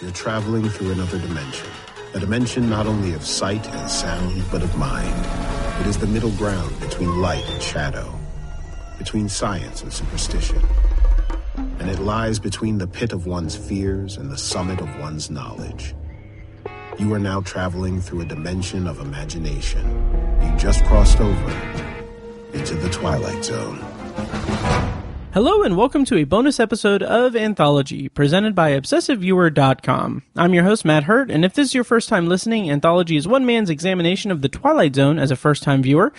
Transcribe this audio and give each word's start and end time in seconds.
You're 0.00 0.12
traveling 0.12 0.66
through 0.70 0.92
another 0.92 1.18
dimension. 1.18 1.68
A 2.14 2.20
dimension 2.20 2.70
not 2.70 2.86
only 2.86 3.12
of 3.12 3.22
sight 3.22 3.66
and 3.68 3.90
sound, 3.90 4.42
but 4.50 4.62
of 4.62 4.74
mind. 4.78 5.14
It 5.80 5.86
is 5.86 5.98
the 5.98 6.06
middle 6.06 6.30
ground 6.30 6.80
between 6.80 7.20
light 7.20 7.44
and 7.50 7.62
shadow, 7.62 8.10
between 8.96 9.28
science 9.28 9.82
and 9.82 9.92
superstition. 9.92 10.62
And 11.56 11.90
it 11.90 11.98
lies 11.98 12.38
between 12.38 12.78
the 12.78 12.86
pit 12.86 13.12
of 13.12 13.26
one's 13.26 13.54
fears 13.54 14.16
and 14.16 14.32
the 14.32 14.38
summit 14.38 14.80
of 14.80 14.88
one's 15.00 15.28
knowledge. 15.28 15.94
You 16.98 17.12
are 17.12 17.18
now 17.18 17.42
traveling 17.42 18.00
through 18.00 18.22
a 18.22 18.24
dimension 18.24 18.86
of 18.86 19.00
imagination. 19.00 19.84
You 20.40 20.56
just 20.56 20.82
crossed 20.86 21.20
over 21.20 21.50
into 22.54 22.74
the 22.74 22.88
Twilight 22.88 23.44
Zone. 23.44 23.84
Hello 25.32 25.62
and 25.62 25.76
welcome 25.76 26.04
to 26.06 26.16
a 26.16 26.24
bonus 26.24 26.58
episode 26.58 27.04
of 27.04 27.36
Anthology, 27.36 28.08
presented 28.08 28.52
by 28.52 28.72
ObsessiveViewer.com. 28.72 30.24
I'm 30.34 30.54
your 30.54 30.64
host, 30.64 30.84
Matt 30.84 31.04
Hurt, 31.04 31.30
and 31.30 31.44
if 31.44 31.54
this 31.54 31.68
is 31.68 31.74
your 31.74 31.84
first 31.84 32.08
time 32.08 32.26
listening, 32.26 32.68
Anthology 32.68 33.16
is 33.16 33.28
one 33.28 33.46
man's 33.46 33.70
examination 33.70 34.32
of 34.32 34.42
the 34.42 34.48
Twilight 34.48 34.96
Zone 34.96 35.20
as 35.20 35.30
a 35.30 35.36
first 35.36 35.62
time 35.62 35.84
viewer. 35.84 36.12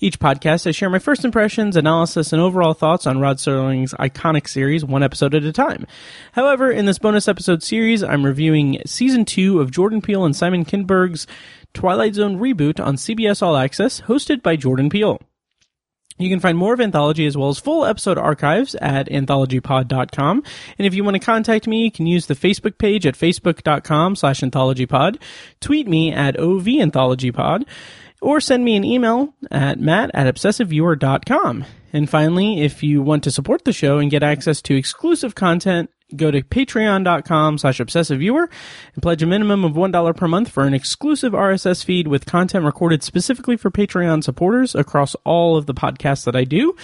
Each 0.00 0.18
podcast, 0.18 0.66
I 0.66 0.70
share 0.70 0.88
my 0.88 0.98
first 0.98 1.26
impressions, 1.26 1.76
analysis, 1.76 2.32
and 2.32 2.40
overall 2.40 2.72
thoughts 2.72 3.06
on 3.06 3.20
Rod 3.20 3.36
Serling's 3.36 3.92
iconic 3.92 4.48
series, 4.48 4.82
one 4.82 5.02
episode 5.02 5.34
at 5.34 5.44
a 5.44 5.52
time. 5.52 5.86
However, 6.32 6.70
in 6.70 6.86
this 6.86 6.98
bonus 6.98 7.28
episode 7.28 7.62
series, 7.62 8.02
I'm 8.02 8.24
reviewing 8.24 8.80
season 8.86 9.26
two 9.26 9.60
of 9.60 9.72
Jordan 9.72 10.00
Peele 10.00 10.24
and 10.24 10.34
Simon 10.34 10.64
Kinberg's 10.64 11.26
Twilight 11.74 12.14
Zone 12.14 12.38
reboot 12.38 12.82
on 12.82 12.96
CBS 12.96 13.42
All 13.42 13.58
Access, 13.58 14.00
hosted 14.00 14.42
by 14.42 14.56
Jordan 14.56 14.88
Peele. 14.88 15.20
You 16.16 16.30
can 16.30 16.38
find 16.38 16.56
more 16.56 16.74
of 16.74 16.80
Anthology 16.80 17.26
as 17.26 17.36
well 17.36 17.48
as 17.48 17.58
full 17.58 17.84
episode 17.84 18.18
archives 18.18 18.76
at 18.76 19.08
anthologypod.com. 19.08 20.42
And 20.78 20.86
if 20.86 20.94
you 20.94 21.02
want 21.02 21.16
to 21.16 21.20
contact 21.20 21.66
me, 21.66 21.82
you 21.84 21.90
can 21.90 22.06
use 22.06 22.26
the 22.26 22.34
Facebook 22.34 22.78
page 22.78 23.04
at 23.04 23.14
facebook.com 23.14 24.14
slash 24.14 24.40
anthologypod, 24.40 25.20
tweet 25.60 25.88
me 25.88 26.12
at 26.12 26.36
ovanthologypod, 26.36 27.64
or 28.20 28.40
send 28.40 28.64
me 28.64 28.76
an 28.76 28.84
email 28.84 29.34
at 29.50 29.80
matt 29.80 30.10
at 30.14 30.32
obsessiveviewer.com. 30.32 31.64
And 31.92 32.10
finally, 32.10 32.60
if 32.62 32.82
you 32.82 33.02
want 33.02 33.22
to 33.24 33.30
support 33.30 33.64
the 33.64 33.72
show 33.72 33.98
and 33.98 34.10
get 34.10 34.22
access 34.22 34.62
to 34.62 34.76
exclusive 34.76 35.34
content 35.34 35.90
go 36.16 36.30
to 36.30 36.42
patreon.com 36.42 37.58
slash 37.58 37.80
obsessive 37.80 38.18
viewer 38.18 38.48
and 38.94 39.02
pledge 39.02 39.22
a 39.22 39.26
minimum 39.26 39.64
of 39.64 39.72
$1 39.72 40.16
per 40.16 40.28
month 40.28 40.48
for 40.48 40.64
an 40.64 40.74
exclusive 40.74 41.32
RSS 41.32 41.84
feed 41.84 42.08
with 42.08 42.26
content 42.26 42.64
recorded 42.64 43.02
specifically 43.02 43.56
for 43.56 43.70
Patreon 43.70 44.22
supporters 44.22 44.74
across 44.74 45.14
all 45.24 45.56
of 45.56 45.66
the 45.66 45.74
podcasts 45.74 46.24
that 46.24 46.36
I 46.36 46.44
do. 46.44 46.76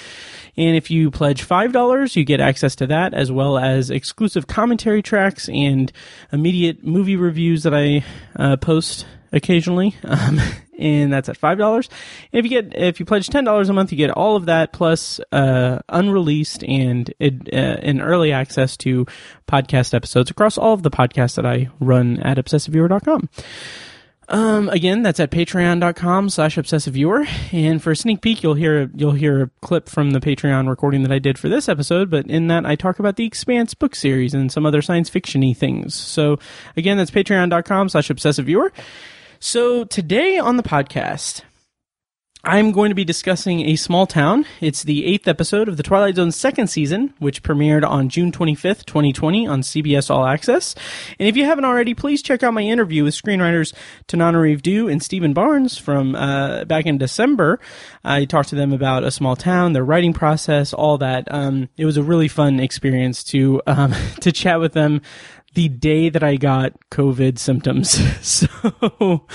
And 0.57 0.77
if 0.77 0.91
you 0.91 1.11
pledge 1.11 1.47
$5, 1.47 2.17
you 2.17 2.25
get 2.25 2.41
access 2.41 2.75
to 2.77 2.87
that 2.89 3.15
as 3.15 3.31
well 3.31 3.59
as 3.59 3.91
exclusive 3.91 4.47
commentary 4.47 5.03
tracks 5.03 5.49
and 5.49 5.93
immediate 6.33 6.85
movie 6.85 7.17
reviews 7.17 7.63
that 7.63 7.75
I 7.75 8.05
uh, 8.37 8.57
post 8.57 9.07
occasionally. 9.33 9.97
Um, 10.05 10.41
and 10.81 11.13
that's 11.13 11.29
at 11.29 11.37
five 11.37 11.59
dollars. 11.59 11.89
If 12.33 12.45
you 12.45 12.51
get 12.51 12.75
if 12.75 12.99
you 12.99 13.07
pledge 13.07 13.29
ten 13.29 13.45
dollars 13.45 13.69
a 13.69 13.73
month, 13.73 13.93
you 13.93 13.99
get 13.99 14.11
all 14.11 14.37
of 14.37 14.47
that 14.47 14.73
plus 14.73 15.21
uh, 15.33 15.81
unreleased 15.89 16.65
and 16.65 17.13
uh, 17.21 18.01
early 18.01 18.33
access 18.33 18.77
to 18.79 19.07
podcast 19.47 19.95
episodes 19.95 20.31
across 20.31 20.59
all 20.59 20.73
of 20.73 20.83
the 20.83 20.91
podcasts 20.91 21.37
that 21.37 21.47
I 21.47 21.69
run 21.81 22.19
at 22.21 22.37
obsessiveviewer.com. 22.39 23.29
Um, 24.31 24.69
again, 24.69 25.03
that's 25.03 25.19
at 25.19 25.33
patreon.com 25.33 26.31
slash 26.31 26.57
obsessiveviewer. 26.57 27.29
And 27.53 27.83
for 27.83 27.91
a 27.91 27.97
sneak 27.97 28.21
peek, 28.21 28.45
you'll 28.45 28.55
hear, 28.55 28.89
you'll 28.95 29.11
hear 29.11 29.43
a 29.43 29.51
clip 29.61 29.89
from 29.89 30.13
the 30.13 30.21
Patreon 30.21 30.69
recording 30.69 31.03
that 31.03 31.11
I 31.11 31.19
did 31.19 31.37
for 31.37 31.49
this 31.49 31.69
episode. 31.69 32.11
But 32.11 32.27
in 32.29 32.47
that, 32.47 32.65
I 32.65 32.77
talk 32.77 33.01
about 33.01 33.17
the 33.17 33.27
Expanse 33.27 33.75
book 33.75 33.97
series 33.97 34.33
and 34.33 34.51
some 34.53 34.65
other 34.65 34.83
science 34.83 35.11
fictiony 35.11 35.57
things. 35.57 35.97
So 35.97 36.39
again, 36.77 36.97
that's 36.97 37.11
patreon.com 37.11 37.89
slash 37.89 38.09
obsessiveviewer. 38.09 38.71
So 39.43 39.85
today 39.85 40.37
on 40.37 40.59
the 40.59 40.63
podcast, 40.63 41.41
I'm 42.45 42.73
going 42.73 42.91
to 42.91 42.95
be 42.95 43.05
discussing 43.05 43.61
A 43.61 43.77
Small 43.77 44.07
Town. 44.07 44.45
It's 44.61 44.83
the 44.83 45.07
eighth 45.07 45.27
episode 45.27 45.67
of 45.67 45.79
the 45.79 45.83
Twilight 45.83 46.17
Zone's 46.17 46.37
second 46.37 46.67
season, 46.67 47.15
which 47.19 47.43
premiered 47.43 47.83
on 47.83 48.11
June 48.11 48.33
25th, 48.33 48.85
2020 48.85 49.47
on 49.47 49.63
CBS 49.63 50.11
All 50.11 50.27
Access. 50.27 50.75
And 51.19 51.27
if 51.27 51.39
you 51.39 51.47
haven't 51.47 51.65
already, 51.65 51.95
please 51.95 52.23
check 52.23 52.43
out 52.43 52.53
my 52.53 52.61
interview 52.61 53.03
with 53.03 53.15
screenwriters 53.15 53.73
Tananarive 54.09 54.61
Due 54.61 54.89
and 54.89 55.03
Stephen 55.03 55.33
Barnes 55.33 55.79
from 55.79 56.15
uh, 56.15 56.67
back 56.67 56.85
in 56.85 56.99
December. 56.99 57.61
I 58.05 58.27
talked 58.27 58.51
to 58.51 58.57
them 58.57 58.75
about 58.75 59.05
A 59.05 59.11
Small 59.11 59.37
Town, 59.37 59.73
their 59.73 59.85
writing 59.85 60.13
process, 60.13 60.75
all 60.75 60.99
that. 60.99 61.33
Um, 61.33 61.71
it 61.79 61.87
was 61.87 61.97
a 61.97 62.03
really 62.03 62.29
fun 62.29 62.61
experience 62.61 63.25
to 63.25 63.63
um, 63.67 63.95
to 64.21 64.33
chat 64.33 64.61
with 64.61 64.75
them 64.75 65.01
the 65.55 65.69
day 65.69 66.09
that 66.09 66.23
I 66.23 66.37
got 66.37 66.75
COVID 66.91 67.39
symptoms. 67.39 67.91
so, 68.27 69.27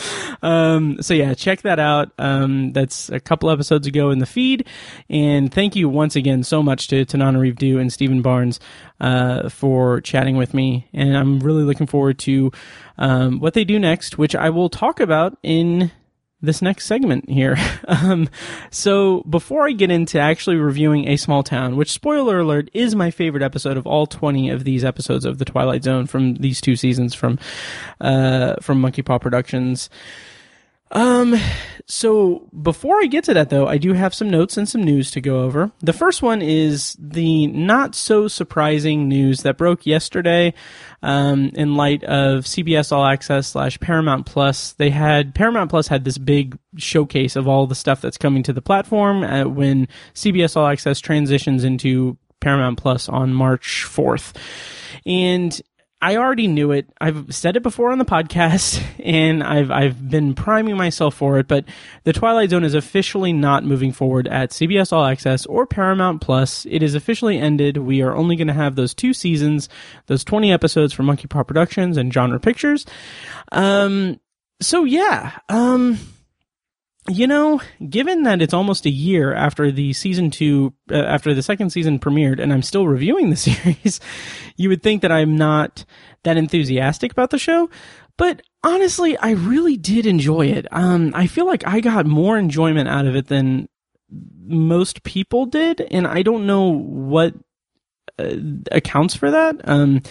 um, 0.42 1.02
so 1.02 1.14
yeah, 1.14 1.34
check 1.34 1.62
that 1.64 1.80
out. 1.80 2.12
Um, 2.18 2.72
that's 2.72 3.10
a 3.10 3.20
couple 3.20 3.50
episodes 3.50 3.86
ago 3.86 4.12
in 4.12 4.20
the 4.20 4.26
feed. 4.26 4.68
And 5.10 5.54
thank 5.54 5.76
you 5.76 5.90
once 5.90 6.16
again 6.16 6.44
so 6.44 6.64
much 6.64 6.88
to 6.90 7.06
Tananarive 7.06 7.58
Due 7.58 7.80
and 7.80 7.92
Stephen 7.92 8.22
Barnes, 8.22 8.60
uh, 9.02 9.50
for 9.50 10.00
chatting 10.02 10.38
with 10.38 10.54
me. 10.54 10.88
And 10.94 11.18
I'm 11.18 11.40
really 11.40 11.64
looking 11.64 11.88
forward 11.88 12.18
to, 12.20 12.52
um, 12.98 13.40
what 13.40 13.54
they 13.54 13.66
do 13.66 13.78
next, 13.78 14.18
which 14.18 14.36
I 14.36 14.50
will 14.50 14.70
talk 14.70 15.02
about 15.02 15.38
in 15.44 15.92
this 16.46 16.62
next 16.62 16.86
segment 16.86 17.30
here. 17.30 17.58
um, 17.88 18.30
so 18.72 19.24
before 19.30 19.68
I 19.68 19.72
get 19.72 19.92
into 19.92 20.20
actually 20.20 20.58
reviewing 20.58 21.08
A 21.08 21.18
Small 21.18 21.44
Town, 21.44 21.76
which 21.76 21.92
spoiler 21.92 22.40
alert 22.40 22.70
is 22.74 22.96
my 22.96 23.12
favorite 23.12 23.44
episode 23.44 23.78
of 23.78 23.86
all 23.86 24.08
20 24.08 24.50
of 24.50 24.64
these 24.64 24.84
episodes 24.84 25.26
of 25.26 25.38
The 25.38 25.46
Twilight 25.46 25.84
Zone 25.84 26.08
from 26.08 26.36
these 26.36 26.62
two 26.62 26.76
seasons 26.76 27.14
from, 27.14 27.40
uh, 28.02 28.56
from 28.62 28.80
Monkey 28.80 29.02
Paw 29.02 29.18
Productions. 29.18 29.90
Um, 30.96 31.36
so 31.88 32.48
before 32.62 32.98
I 33.02 33.06
get 33.06 33.26
to 33.26 33.34
that 33.34 33.50
though, 33.50 33.68
I 33.68 33.78
do 33.78 33.92
have 33.94 34.14
some 34.14 34.30
notes 34.30 34.56
and 34.56 34.68
some 34.68 34.82
news 34.82 35.12
to 35.12 35.22
go 35.22 35.44
over. 35.44 35.72
The 35.82 35.94
first 35.94 36.22
one 36.22 36.42
is 36.42 36.96
the 36.98 37.48
not 37.48 37.94
so 37.96 38.30
surprising 38.30 39.10
news 39.10 39.42
that 39.42 39.58
broke 39.58 39.86
yesterday, 39.86 40.54
um, 41.04 41.52
in 41.54 41.76
light 41.76 42.04
of 42.06 42.46
CBS 42.46 42.94
All 42.94 43.06
Access 43.06 43.48
slash 43.50 43.78
Paramount 43.82 44.26
Plus. 44.26 44.72
They 44.74 44.90
had, 44.90 45.36
Paramount 45.36 45.70
Plus 45.70 45.90
had 45.90 46.06
this 46.06 46.18
big 46.18 46.58
showcase 46.78 47.36
of 47.36 47.46
all 47.48 47.68
the 47.68 47.76
stuff 47.76 48.00
that's 48.00 48.18
coming 48.18 48.42
to 48.44 48.54
the 48.54 48.62
platform 48.62 49.24
uh, 49.24 49.44
when 49.44 49.90
CBS 50.14 50.56
All 50.56 50.66
Access 50.66 51.02
transitions 51.02 51.66
into 51.66 52.18
Paramount 52.40 52.80
Plus 52.80 53.10
on 53.10 53.34
March 53.34 53.86
4th. 53.86 54.34
And 55.06 55.62
I 56.02 56.18
already 56.18 56.48
knew 56.48 56.72
it. 56.72 56.88
I've 57.00 57.34
said 57.34 57.56
it 57.56 57.64
before 57.64 57.92
on 57.92 57.98
the 57.98 58.06
podcast, 58.06 58.84
and 59.04 59.42
I've 59.42 59.72
I've 59.72 60.10
been 60.10 60.34
priming 60.36 60.78
myself 60.78 61.16
for 61.16 61.40
it. 61.40 61.48
But 61.48 61.66
the 62.04 62.14
Twilight 62.14 62.50
Zone 62.50 62.64
is 62.64 62.74
officially 62.74 63.34
not 63.34 63.64
moving 63.64 63.92
forward 63.92 64.28
at 64.28 64.52
CBS 64.52 64.94
All 64.94 65.06
Access 65.06 65.46
or 65.46 65.66
Paramount 65.66 66.22
Plus. 66.22 66.66
It 66.70 66.84
is 66.84 66.96
officially 66.96 67.40
ended. 67.40 67.78
We 67.78 68.02
are 68.02 68.16
only 68.16 68.36
going 68.36 68.48
to 68.48 68.54
have 68.54 68.76
those 68.76 68.94
two 68.94 69.14
seasons, 69.14 69.70
those 70.08 70.24
twenty 70.24 70.52
episodes 70.52 70.94
from 70.94 71.06
Monkey 71.08 71.28
Paw 71.28 71.44
Productions 71.44 71.98
and 71.98 72.14
Genre 72.14 72.40
Pictures. 72.40 72.86
Um. 73.52 74.20
So 74.62 74.84
yeah. 74.84 75.40
Um 75.50 75.98
you 77.08 77.28
know, 77.28 77.62
given 77.88 78.24
that 78.24 78.42
it's 78.42 78.54
almost 78.54 78.86
a 78.86 78.90
year 78.90 79.34
after 79.34 79.72
the 79.72 79.94
season 79.94 80.32
two, 80.32 80.74
uh, 80.92 80.96
after 80.96 81.34
the 81.34 81.44
second 81.44 81.70
season 81.70 82.00
premiered, 82.00 82.42
and 82.42 82.52
I'm 82.52 82.64
still 82.64 82.88
reviewing 82.88 83.30
the 83.30 83.36
series, 83.36 84.00
you 84.56 84.70
would 84.70 84.82
think 84.82 85.02
that 85.02 85.12
I'm 85.12 85.36
not 85.36 85.86
that 86.24 86.38
enthusiastic 86.38 87.12
about 87.12 87.30
the 87.30 87.38
show. 87.38 87.70
But 88.18 88.42
honestly, 88.64 89.18
I 89.18 89.32
really 89.32 89.78
did 89.78 90.06
enjoy 90.06 90.48
it. 90.48 90.68
Um, 90.72 91.12
I 91.14 91.28
feel 91.28 91.46
like 91.46 91.68
I 91.68 91.80
got 91.80 92.06
more 92.06 92.38
enjoyment 92.38 92.90
out 92.90 93.06
of 93.06 93.16
it 93.16 93.28
than 93.28 93.68
most 94.48 95.04
people 95.04 95.46
did, 95.46 95.82
and 95.82 96.08
I 96.08 96.22
don't 96.22 96.48
know 96.48 96.72
what 96.72 97.34
uh, 98.18 98.36
accounts 98.72 99.16
for 99.16 99.30
that. 99.32 99.58
Um, 99.66 100.02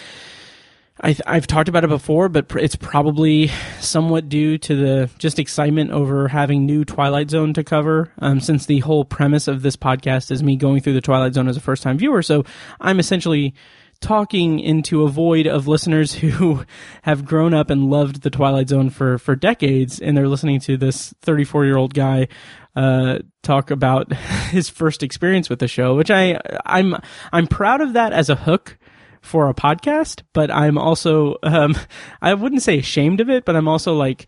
I, 1.01 1.15
have 1.27 1.45
talked 1.45 1.67
about 1.67 1.83
it 1.83 1.89
before, 1.89 2.29
but 2.29 2.45
it's 2.55 2.77
probably 2.77 3.49
somewhat 3.81 4.29
due 4.29 4.57
to 4.59 4.75
the 4.75 5.09
just 5.17 5.39
excitement 5.39 5.91
over 5.91 6.29
having 6.29 6.65
new 6.65 6.85
Twilight 6.85 7.29
Zone 7.29 7.53
to 7.53 7.65
cover. 7.65 8.13
Um, 8.19 8.39
since 8.39 8.65
the 8.65 8.79
whole 8.79 9.03
premise 9.03 9.49
of 9.49 9.61
this 9.61 9.75
podcast 9.75 10.31
is 10.31 10.41
me 10.41 10.55
going 10.55 10.81
through 10.81 10.93
the 10.93 11.01
Twilight 11.01 11.33
Zone 11.33 11.49
as 11.49 11.57
a 11.57 11.61
first 11.61 11.83
time 11.83 11.97
viewer, 11.97 12.21
so 12.21 12.45
I'm 12.79 12.99
essentially 12.99 13.53
talking 13.99 14.59
into 14.59 15.03
a 15.03 15.09
void 15.09 15.47
of 15.47 15.67
listeners 15.67 16.13
who 16.15 16.63
have 17.01 17.25
grown 17.25 17.53
up 17.53 17.69
and 17.69 17.89
loved 17.89 18.21
the 18.21 18.29
Twilight 18.29 18.69
Zone 18.69 18.89
for 18.89 19.17
for 19.17 19.35
decades, 19.35 19.99
and 19.99 20.15
they're 20.15 20.29
listening 20.29 20.61
to 20.61 20.77
this 20.77 21.13
34 21.21 21.65
year 21.65 21.77
old 21.77 21.93
guy 21.93 22.29
uh, 22.77 23.19
talk 23.43 23.69
about 23.69 24.13
his 24.49 24.69
first 24.69 25.03
experience 25.03 25.49
with 25.49 25.59
the 25.59 25.67
show, 25.67 25.93
which 25.93 26.09
I 26.09 26.39
I'm 26.65 26.95
I'm 27.33 27.47
proud 27.47 27.81
of 27.81 27.93
that 27.93 28.13
as 28.13 28.29
a 28.29 28.35
hook 28.35 28.77
for 29.25 29.49
a 29.49 29.53
podcast, 29.53 30.21
but 30.33 30.51
I'm 30.51 30.77
also, 30.77 31.37
um, 31.43 31.75
I 32.21 32.33
wouldn't 32.33 32.61
say 32.61 32.79
ashamed 32.79 33.19
of 33.21 33.29
it, 33.29 33.45
but 33.45 33.55
I'm 33.55 33.67
also 33.67 33.93
like 33.95 34.27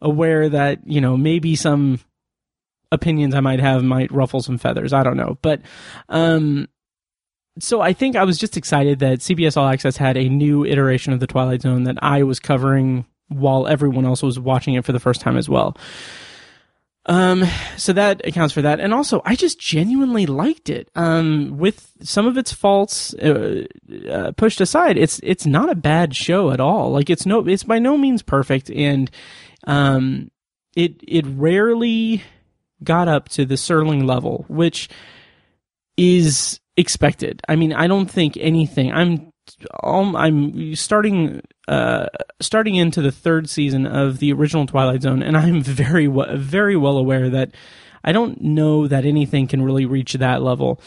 aware 0.00 0.48
that, 0.48 0.86
you 0.86 1.00
know, 1.00 1.16
maybe 1.16 1.56
some 1.56 2.00
opinions 2.90 3.34
I 3.34 3.40
might 3.40 3.60
have 3.60 3.82
might 3.84 4.10
ruffle 4.12 4.40
some 4.40 4.58
feathers. 4.58 4.92
I 4.92 5.02
don't 5.02 5.16
know. 5.16 5.38
But, 5.42 5.60
um, 6.08 6.68
so 7.60 7.80
I 7.80 7.92
think 7.92 8.16
I 8.16 8.24
was 8.24 8.38
just 8.38 8.56
excited 8.56 9.00
that 9.00 9.18
CBS 9.18 9.56
All 9.56 9.68
Access 9.68 9.96
had 9.96 10.16
a 10.16 10.28
new 10.28 10.64
iteration 10.64 11.12
of 11.12 11.20
the 11.20 11.26
Twilight 11.26 11.62
Zone 11.62 11.84
that 11.84 11.98
I 12.00 12.22
was 12.22 12.38
covering 12.38 13.04
while 13.28 13.66
everyone 13.66 14.06
else 14.06 14.22
was 14.22 14.38
watching 14.38 14.74
it 14.74 14.84
for 14.84 14.92
the 14.92 15.00
first 15.00 15.20
time 15.20 15.36
as 15.36 15.48
well. 15.48 15.76
Um, 17.08 17.44
so 17.78 17.94
that 17.94 18.20
accounts 18.26 18.52
for 18.52 18.60
that. 18.60 18.80
And 18.80 18.92
also, 18.92 19.22
I 19.24 19.34
just 19.34 19.58
genuinely 19.58 20.26
liked 20.26 20.68
it. 20.68 20.90
Um, 20.94 21.56
with 21.56 21.90
some 22.02 22.26
of 22.26 22.36
its 22.36 22.52
faults, 22.52 23.14
uh, 23.14 23.64
uh, 24.10 24.32
pushed 24.32 24.60
aside, 24.60 24.98
it's, 24.98 25.18
it's 25.22 25.46
not 25.46 25.70
a 25.70 25.74
bad 25.74 26.14
show 26.14 26.50
at 26.50 26.60
all. 26.60 26.90
Like, 26.90 27.08
it's 27.08 27.24
no, 27.24 27.48
it's 27.48 27.64
by 27.64 27.78
no 27.78 27.96
means 27.96 28.20
perfect. 28.20 28.70
And, 28.70 29.10
um, 29.66 30.30
it, 30.76 31.02
it 31.02 31.24
rarely 31.26 32.22
got 32.84 33.08
up 33.08 33.30
to 33.30 33.46
the 33.46 33.54
Serling 33.54 34.04
level, 34.04 34.44
which 34.48 34.90
is 35.96 36.60
expected. 36.76 37.40
I 37.48 37.56
mean, 37.56 37.72
I 37.72 37.86
don't 37.86 38.10
think 38.10 38.36
anything, 38.38 38.92
I'm, 38.92 39.32
I'm 39.82 40.74
starting 40.74 41.40
uh, 41.68 42.06
starting 42.40 42.76
into 42.76 43.02
the 43.02 43.12
third 43.12 43.48
season 43.48 43.86
of 43.86 44.18
the 44.18 44.32
original 44.32 44.66
Twilight 44.66 45.02
Zone, 45.02 45.22
and 45.22 45.36
I'm 45.36 45.62
very 45.62 46.06
very 46.06 46.76
well 46.76 46.96
aware 46.96 47.28
that 47.28 47.52
I 48.02 48.12
don't 48.12 48.40
know 48.40 48.88
that 48.88 49.04
anything 49.04 49.46
can 49.46 49.62
really 49.62 49.84
reach 49.84 50.14
that 50.14 50.42
level, 50.42 50.80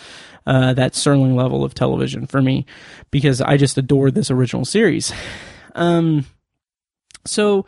uh, 0.47 0.73
that 0.73 0.93
Serling 0.93 1.35
level 1.35 1.63
of 1.63 1.75
television 1.75 2.25
for 2.25 2.41
me, 2.41 2.65
because 3.11 3.41
I 3.41 3.57
just 3.57 3.77
adore 3.77 4.09
this 4.09 4.31
original 4.31 4.65
series. 4.65 5.13
Um, 5.75 6.25
so, 7.25 7.67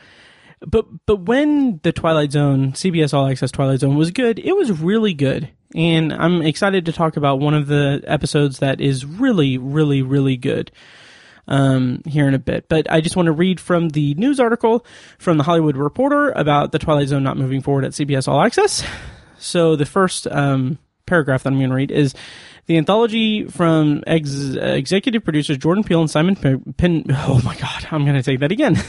but 0.65 0.87
but 1.05 1.27
when 1.27 1.81
the 1.83 1.91
Twilight 1.91 2.31
Zone, 2.31 2.71
CBS 2.71 3.13
All 3.13 3.27
Access 3.27 3.51
Twilight 3.51 3.81
Zone 3.81 3.95
was 3.95 4.09
good, 4.09 4.39
it 4.39 4.55
was 4.55 4.81
really 4.81 5.13
good. 5.13 5.49
And 5.75 6.13
I'm 6.13 6.41
excited 6.41 6.85
to 6.85 6.93
talk 6.93 7.15
about 7.15 7.39
one 7.39 7.53
of 7.53 7.67
the 7.67 8.03
episodes 8.05 8.59
that 8.59 8.81
is 8.81 9.05
really, 9.05 9.57
really, 9.57 10.01
really 10.01 10.37
good 10.37 10.71
um, 11.47 12.01
here 12.05 12.27
in 12.27 12.33
a 12.33 12.39
bit. 12.39 12.67
But 12.69 12.91
I 12.91 13.01
just 13.01 13.15
want 13.15 13.27
to 13.27 13.31
read 13.31 13.59
from 13.59 13.89
the 13.89 14.13
news 14.15 14.39
article 14.39 14.85
from 15.17 15.37
the 15.37 15.43
Hollywood 15.43 15.77
Reporter 15.77 16.31
about 16.31 16.71
the 16.71 16.79
Twilight 16.79 17.07
Zone 17.07 17.23
not 17.23 17.37
moving 17.37 17.61
forward 17.61 17.85
at 17.85 17.91
CBS 17.91 18.27
All 18.27 18.41
Access. 18.41 18.83
So 19.37 19.75
the 19.75 19.85
first 19.85 20.27
um, 20.27 20.79
paragraph 21.05 21.43
that 21.43 21.49
I'm 21.49 21.59
going 21.59 21.69
to 21.69 21.75
read 21.75 21.91
is 21.91 22.13
the 22.65 22.77
anthology 22.77 23.45
from 23.45 24.03
ex- 24.07 24.55
executive 24.55 25.23
producers 25.23 25.57
Jordan 25.57 25.83
Peele 25.83 26.01
and 26.01 26.09
Simon 26.09 26.35
Pin. 26.77 27.05
Oh 27.09 27.41
my 27.43 27.57
God, 27.57 27.87
I'm 27.91 28.05
going 28.05 28.15
to 28.15 28.23
take 28.23 28.39
that 28.39 28.51
again. 28.51 28.81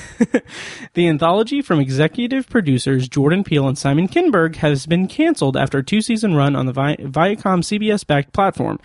the 0.95 1.09
anthology 1.09 1.61
from 1.61 1.81
executive 1.81 2.49
producers 2.49 3.09
Jordan 3.09 3.43
Peele 3.43 3.67
and 3.67 3.77
Simon 3.77 4.07
Kinberg 4.07 4.57
has 4.57 4.87
been 4.87 5.09
canceled 5.09 5.57
after 5.57 5.79
a 5.79 5.83
two 5.83 6.01
season 6.01 6.35
run 6.35 6.55
on 6.55 6.67
the 6.67 6.73
Vi- 6.73 6.97
Viacom 6.97 7.63
CBS 7.63 8.07
backed 8.07 8.33
platform. 8.33 8.79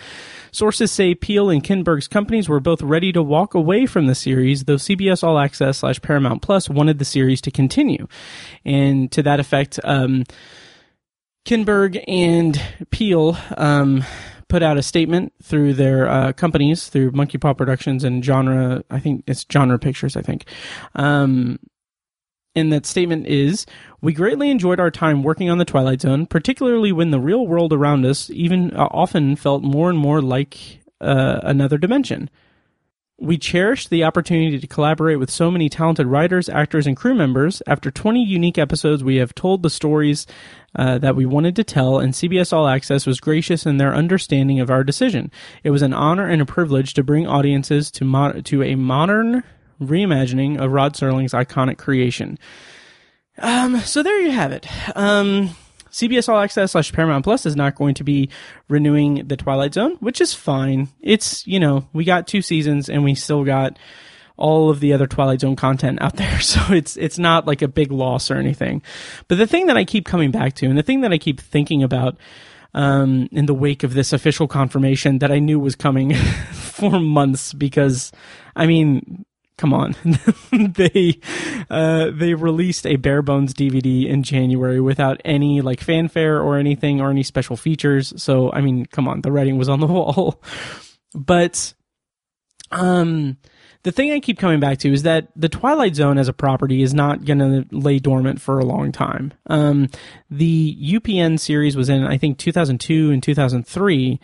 Sources 0.51 0.91
say 0.91 1.15
Peele 1.15 1.49
and 1.49 1.63
Kinberg's 1.63 2.07
companies 2.07 2.49
were 2.49 2.59
both 2.59 2.81
ready 2.81 3.11
to 3.11 3.23
walk 3.23 3.53
away 3.53 3.85
from 3.85 4.07
the 4.07 4.15
series, 4.15 4.65
though 4.65 4.75
CBS 4.75 5.23
All 5.23 5.39
Access 5.39 5.79
slash 5.79 6.01
Paramount 6.01 6.41
Plus 6.41 6.69
wanted 6.69 6.99
the 6.99 7.05
series 7.05 7.41
to 7.41 7.51
continue. 7.51 8.07
And 8.65 9.11
to 9.11 9.23
that 9.23 9.39
effect, 9.39 9.79
um, 9.83 10.23
Kinberg 11.45 12.03
and 12.07 12.61
Peele 12.91 13.37
um, 13.57 14.03
put 14.49 14.63
out 14.63 14.77
a 14.77 14.83
statement 14.83 15.33
through 15.41 15.73
their 15.73 16.09
uh, 16.09 16.33
companies, 16.33 16.89
through 16.89 17.11
Monkey 17.11 17.37
Paw 17.37 17.53
Productions 17.53 18.03
and 18.03 18.25
Genre, 18.25 18.83
I 18.89 18.99
think 18.99 19.23
it's 19.27 19.45
Genre 19.51 19.79
Pictures, 19.79 20.17
I 20.17 20.21
think. 20.21 20.45
Um, 20.95 21.59
and 22.55 22.71
that 22.73 22.85
statement 22.85 23.27
is 23.27 23.65
We 24.01 24.13
greatly 24.13 24.49
enjoyed 24.49 24.79
our 24.79 24.91
time 24.91 25.23
working 25.23 25.49
on 25.49 25.57
The 25.57 25.65
Twilight 25.65 26.01
Zone, 26.01 26.25
particularly 26.25 26.91
when 26.91 27.11
the 27.11 27.19
real 27.19 27.45
world 27.45 27.73
around 27.73 28.05
us 28.05 28.29
even 28.29 28.75
uh, 28.75 28.87
often 28.91 29.35
felt 29.35 29.63
more 29.63 29.89
and 29.89 29.99
more 29.99 30.21
like 30.21 30.81
uh, 31.01 31.39
another 31.43 31.77
dimension. 31.77 32.29
We 33.21 33.37
cherished 33.37 33.89
the 33.89 34.05
opportunity 34.05 34.57
to 34.57 34.67
collaborate 34.67 35.19
with 35.19 35.29
so 35.29 35.51
many 35.51 35.67
talented 35.67 36.07
writers, 36.07 36.47
actors, 36.47 36.87
and 36.87 36.95
crew 36.95 37.13
members. 37.13 37.61
After 37.67 37.91
20 37.91 38.23
unique 38.23 38.57
episodes, 38.57 39.03
we 39.03 39.17
have 39.17 39.35
told 39.35 39.61
the 39.61 39.69
stories 39.69 40.25
uh, 40.73 40.99
that 40.99 41.17
we 41.17 41.25
wanted 41.25 41.57
to 41.57 41.65
tell, 41.65 41.99
and 41.99 42.13
CBS 42.13 42.53
All 42.53 42.69
Access 42.69 43.05
was 43.05 43.19
gracious 43.19 43.65
in 43.65 43.75
their 43.75 43.93
understanding 43.93 44.61
of 44.61 44.69
our 44.69 44.85
decision. 44.85 45.31
It 45.63 45.71
was 45.71 45.81
an 45.81 45.93
honor 45.93 46.29
and 46.29 46.41
a 46.41 46.45
privilege 46.45 46.93
to 46.93 47.03
bring 47.03 47.27
audiences 47.27 47.91
to, 47.91 48.05
mo- 48.05 48.39
to 48.39 48.63
a 48.63 48.75
modern 48.75 49.43
reimagining 49.81 50.59
of 50.59 50.71
Rod 50.71 50.93
Serling's 50.93 51.33
iconic 51.33 51.77
creation. 51.77 52.37
Um, 53.37 53.79
so 53.79 54.03
there 54.03 54.19
you 54.21 54.31
have 54.31 54.51
it. 54.51 54.67
Um, 54.95 55.55
CBS 55.91 56.29
All 56.29 56.39
Access 56.39 56.73
slash 56.73 56.91
Paramount 56.91 57.23
Plus 57.23 57.45
is 57.45 57.55
not 57.55 57.75
going 57.75 57.95
to 57.95 58.03
be 58.03 58.29
renewing 58.67 59.27
the 59.27 59.37
Twilight 59.37 59.73
Zone, 59.73 59.95
which 59.99 60.21
is 60.21 60.33
fine. 60.33 60.89
It's, 61.01 61.45
you 61.47 61.59
know, 61.59 61.87
we 61.93 62.03
got 62.03 62.27
two 62.27 62.41
seasons 62.41 62.89
and 62.89 63.03
we 63.03 63.15
still 63.15 63.43
got 63.43 63.77
all 64.37 64.69
of 64.69 64.79
the 64.79 64.93
other 64.93 65.07
Twilight 65.07 65.41
Zone 65.41 65.55
content 65.55 66.01
out 66.01 66.15
there. 66.15 66.39
So 66.49 66.73
it's, 66.73 66.95
it's 66.97 67.19
not 67.19 67.47
like 67.47 67.61
a 67.61 67.67
big 67.67 67.91
loss 67.91 68.31
or 68.31 68.35
anything. 68.35 68.81
But 69.27 69.37
the 69.37 69.47
thing 69.47 69.67
that 69.67 69.77
I 69.77 69.85
keep 69.85 70.05
coming 70.05 70.31
back 70.31 70.53
to 70.55 70.67
and 70.67 70.77
the 70.77 70.83
thing 70.83 71.01
that 71.01 71.11
I 71.11 71.17
keep 71.17 71.39
thinking 71.39 71.83
about, 71.83 72.17
um, 72.73 73.27
in 73.31 73.47
the 73.47 73.53
wake 73.53 73.83
of 73.83 73.95
this 73.95 74.13
official 74.13 74.47
confirmation 74.47 75.19
that 75.19 75.31
I 75.31 75.39
knew 75.39 75.59
was 75.59 75.75
coming 75.75 76.13
for 76.53 76.99
months 76.99 77.51
because, 77.51 78.11
I 78.55 78.67
mean, 78.67 79.25
come 79.59 79.73
on. 79.73 79.95
They 80.51 81.19
uh, 81.69 82.11
they 82.11 82.33
released 82.33 82.87
a 82.87 82.95
bare 82.95 83.21
bones 83.21 83.53
dvd 83.53 84.07
in 84.07 84.23
january 84.23 84.79
without 84.79 85.21
any 85.25 85.61
like 85.61 85.81
fanfare 85.81 86.41
or 86.41 86.57
anything 86.57 87.01
or 87.01 87.11
any 87.11 87.23
special 87.23 87.55
features. 87.57 88.13
So 88.21 88.51
i 88.53 88.61
mean 88.61 88.85
come 88.85 89.07
on. 89.07 89.21
The 89.21 89.31
writing 89.31 89.57
was 89.57 89.69
on 89.69 89.81
the 89.81 89.87
wall. 89.97 90.41
But 91.13 91.73
um 92.71 93.37
the 93.83 93.91
thing 93.91 94.11
i 94.11 94.19
keep 94.19 94.39
coming 94.39 94.59
back 94.59 94.77
to 94.79 94.93
is 94.93 95.03
that 95.03 95.27
the 95.35 95.49
twilight 95.49 95.95
zone 95.95 96.17
as 96.17 96.27
a 96.27 96.33
property 96.33 96.81
is 96.81 96.93
not 96.93 97.25
going 97.25 97.39
to 97.39 97.65
lay 97.71 97.99
dormant 97.99 98.41
for 98.41 98.59
a 98.59 98.65
long 98.65 98.91
time. 98.91 99.33
Um 99.47 99.89
the 100.31 100.77
upn 100.95 101.37
series 101.37 101.75
was 101.75 101.89
in 101.89 102.05
i 102.05 102.17
think 102.17 102.37
2002 102.37 103.11
and 103.11 103.21
2003 103.21 104.19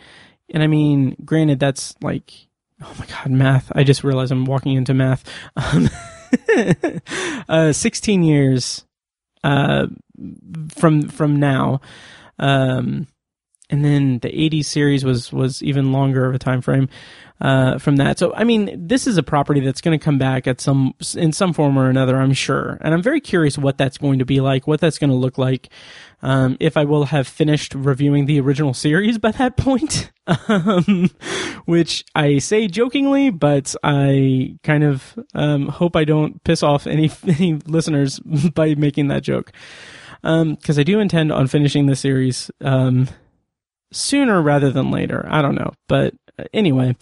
and 0.54 0.62
i 0.62 0.66
mean 0.66 1.16
granted 1.24 1.58
that's 1.58 1.94
like 2.00 2.48
oh 2.82 2.94
my 2.98 3.06
god, 3.06 3.30
math. 3.30 3.72
I 3.74 3.84
just 3.84 4.04
realized 4.04 4.32
I'm 4.32 4.44
walking 4.44 4.74
into 4.74 4.94
math. 4.94 5.24
Um, 5.56 5.88
uh, 7.48 7.72
16 7.72 8.22
years 8.22 8.84
uh, 9.44 9.86
from 10.76 11.08
from 11.08 11.38
now. 11.38 11.80
Um, 12.38 13.06
and 13.68 13.84
then 13.84 14.18
the 14.20 14.28
80s 14.28 14.66
series 14.66 15.04
was 15.04 15.32
was 15.32 15.62
even 15.62 15.92
longer 15.92 16.26
of 16.26 16.34
a 16.34 16.38
time 16.38 16.60
frame 16.60 16.88
uh, 17.40 17.78
from 17.78 17.96
that. 17.96 18.18
So 18.18 18.32
I 18.34 18.44
mean, 18.44 18.86
this 18.86 19.06
is 19.06 19.18
a 19.18 19.22
property 19.22 19.60
that's 19.60 19.80
going 19.80 19.98
to 19.98 20.02
come 20.02 20.18
back 20.18 20.46
at 20.46 20.60
some 20.60 20.94
in 21.16 21.32
some 21.32 21.52
form 21.52 21.76
or 21.78 21.90
another, 21.90 22.16
I'm 22.16 22.32
sure. 22.32 22.78
And 22.80 22.94
I'm 22.94 23.02
very 23.02 23.20
curious 23.20 23.58
what 23.58 23.76
that's 23.76 23.98
going 23.98 24.20
to 24.20 24.24
be 24.24 24.40
like, 24.40 24.66
what 24.66 24.80
that's 24.80 24.98
going 24.98 25.10
to 25.10 25.16
look 25.16 25.36
like. 25.36 25.68
Um, 26.22 26.56
if 26.60 26.76
I 26.76 26.84
will 26.84 27.04
have 27.06 27.28
finished 27.28 27.74
reviewing 27.74 28.26
the 28.26 28.40
original 28.40 28.72
series 28.72 29.18
by 29.18 29.32
that 29.32 29.56
point, 29.56 30.10
um, 30.48 31.10
which 31.66 32.04
I 32.14 32.38
say 32.38 32.68
jokingly, 32.68 33.30
but 33.30 33.74
I 33.82 34.56
kind 34.62 34.82
of 34.82 35.18
um, 35.34 35.68
hope 35.68 35.94
I 35.94 36.04
don't 36.04 36.42
piss 36.44 36.62
off 36.62 36.86
any 36.86 37.10
any 37.26 37.54
listeners 37.66 38.18
by 38.54 38.74
making 38.76 39.08
that 39.08 39.22
joke, 39.22 39.52
because 40.22 40.78
um, 40.78 40.80
I 40.80 40.82
do 40.84 41.00
intend 41.00 41.32
on 41.32 41.48
finishing 41.48 41.86
the 41.86 41.96
series 41.96 42.50
um, 42.62 43.08
sooner 43.92 44.40
rather 44.42 44.70
than 44.70 44.90
later. 44.90 45.26
I 45.28 45.42
don't 45.42 45.54
know, 45.54 45.72
but 45.88 46.14
anyway. 46.52 46.96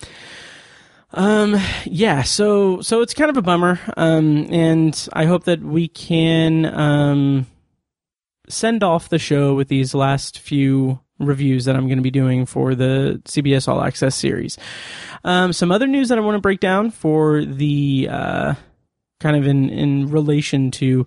Um, 1.16 1.56
yeah, 1.84 2.22
so, 2.22 2.80
so 2.80 3.00
it's 3.00 3.14
kind 3.14 3.30
of 3.30 3.36
a 3.36 3.42
bummer. 3.42 3.78
Um, 3.96 4.48
and 4.52 5.08
I 5.12 5.26
hope 5.26 5.44
that 5.44 5.62
we 5.62 5.88
can, 5.88 6.66
um, 6.66 7.46
send 8.48 8.82
off 8.82 9.08
the 9.08 9.18
show 9.18 9.54
with 9.54 9.68
these 9.68 9.94
last 9.94 10.38
few 10.38 11.00
reviews 11.18 11.64
that 11.64 11.76
I'm 11.76 11.86
going 11.86 11.98
to 11.98 12.02
be 12.02 12.10
doing 12.10 12.46
for 12.46 12.74
the 12.74 13.22
CBS 13.24 13.68
All 13.68 13.82
Access 13.82 14.16
series. 14.16 14.58
Um, 15.22 15.52
some 15.52 15.70
other 15.70 15.86
news 15.86 16.08
that 16.08 16.18
I 16.18 16.20
want 16.20 16.34
to 16.34 16.40
break 16.40 16.60
down 16.60 16.90
for 16.90 17.44
the, 17.44 18.08
uh, 18.10 18.54
kind 19.20 19.36
of 19.36 19.46
in, 19.46 19.70
in 19.70 20.10
relation 20.10 20.72
to, 20.72 21.06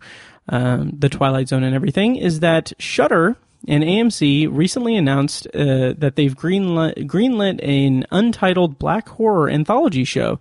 um, 0.50 0.91
the 0.98 1.10
Twilight 1.10 1.50
Zone 1.50 1.63
and 1.63 1.75
everything 1.75 2.15
is 2.15 2.39
that 2.39 2.72
Shudder 2.79 3.36
and 3.67 3.83
AMC 3.83 4.49
recently 4.51 4.95
announced 4.95 5.47
uh, 5.47 5.93
that 5.97 6.13
they've 6.15 6.35
greenlit, 6.35 7.05
greenlit 7.07 7.63
an 7.63 8.05
untitled 8.11 8.77
black 8.77 9.09
horror 9.09 9.49
anthology 9.49 10.03
show, 10.03 10.39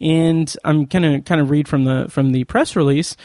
and 0.00 0.54
I'm 0.64 0.84
gonna 0.84 1.20
kind 1.20 1.40
of 1.40 1.50
read 1.50 1.68
from 1.68 1.84
the 1.84 2.06
from 2.08 2.32
the 2.32 2.44
press 2.44 2.76
release. 2.76 3.16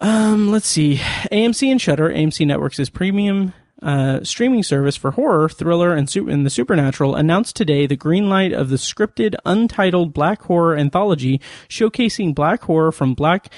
Um, 0.00 0.50
let's 0.50 0.66
see, 0.66 0.96
AMC 0.96 1.70
and 1.70 1.80
Shudder, 1.80 2.08
AMC 2.08 2.46
Networks' 2.46 2.88
premium 2.88 3.52
uh, 3.82 4.22
streaming 4.22 4.62
service 4.62 4.96
for 4.96 5.12
horror, 5.12 5.48
thriller, 5.48 5.94
and, 5.94 6.08
su- 6.08 6.28
and 6.28 6.44
the 6.44 6.50
supernatural 6.50 7.14
announced 7.14 7.56
today 7.56 7.86
the 7.86 7.96
green 7.96 8.28
light 8.28 8.52
of 8.52 8.68
the 8.68 8.76
scripted, 8.76 9.34
untitled 9.44 10.12
black 10.12 10.42
horror 10.42 10.76
anthology 10.76 11.40
showcasing 11.68 12.34
black 12.34 12.62
horror 12.62 12.92
from 12.92 13.14
black 13.14 13.50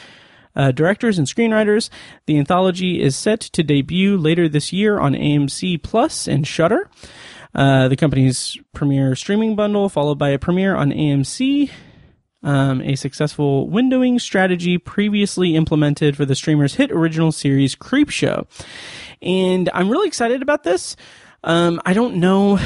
uh, 0.57 0.73
directors 0.73 1.19
and 1.19 1.27
screenwriters. 1.27 1.91
The 2.27 2.39
anthology 2.39 3.01
is 3.01 3.17
set 3.17 3.41
to 3.41 3.63
debut 3.63 4.17
later 4.17 4.49
this 4.49 4.73
year 4.73 4.99
on 4.99 5.15
AMC 5.15 5.83
Plus 5.83 6.27
and 6.29 6.47
Shudder. 6.47 6.89
uh, 7.55 7.89
the 7.89 7.97
company's 7.97 8.59
premiere 8.73 9.15
streaming 9.15 9.55
bundle, 9.57 9.89
followed 9.89 10.19
by 10.19 10.31
a 10.31 10.39
premiere 10.39 10.75
on 10.75 10.91
AMC. 10.91 11.71
Um, 12.45 12.81
a 12.81 12.97
successful 12.97 13.69
windowing 13.69 14.21
strategy 14.21 14.77
previously 14.77 15.55
implemented 15.55 16.17
for 16.17 16.25
the 16.25 16.35
streamer's 16.35 16.75
hit 16.75 16.91
original 16.91 17.31
series 17.31 17.77
Creepshow. 17.77 18.47
And 19.21 19.71
I'm 19.73 19.89
really 19.89 20.09
excited 20.09 20.43
about 20.43 20.65
this. 20.65 20.97
Um, 21.45 21.81
I 21.85 21.93
don't 21.93 22.17
know. 22.17 22.59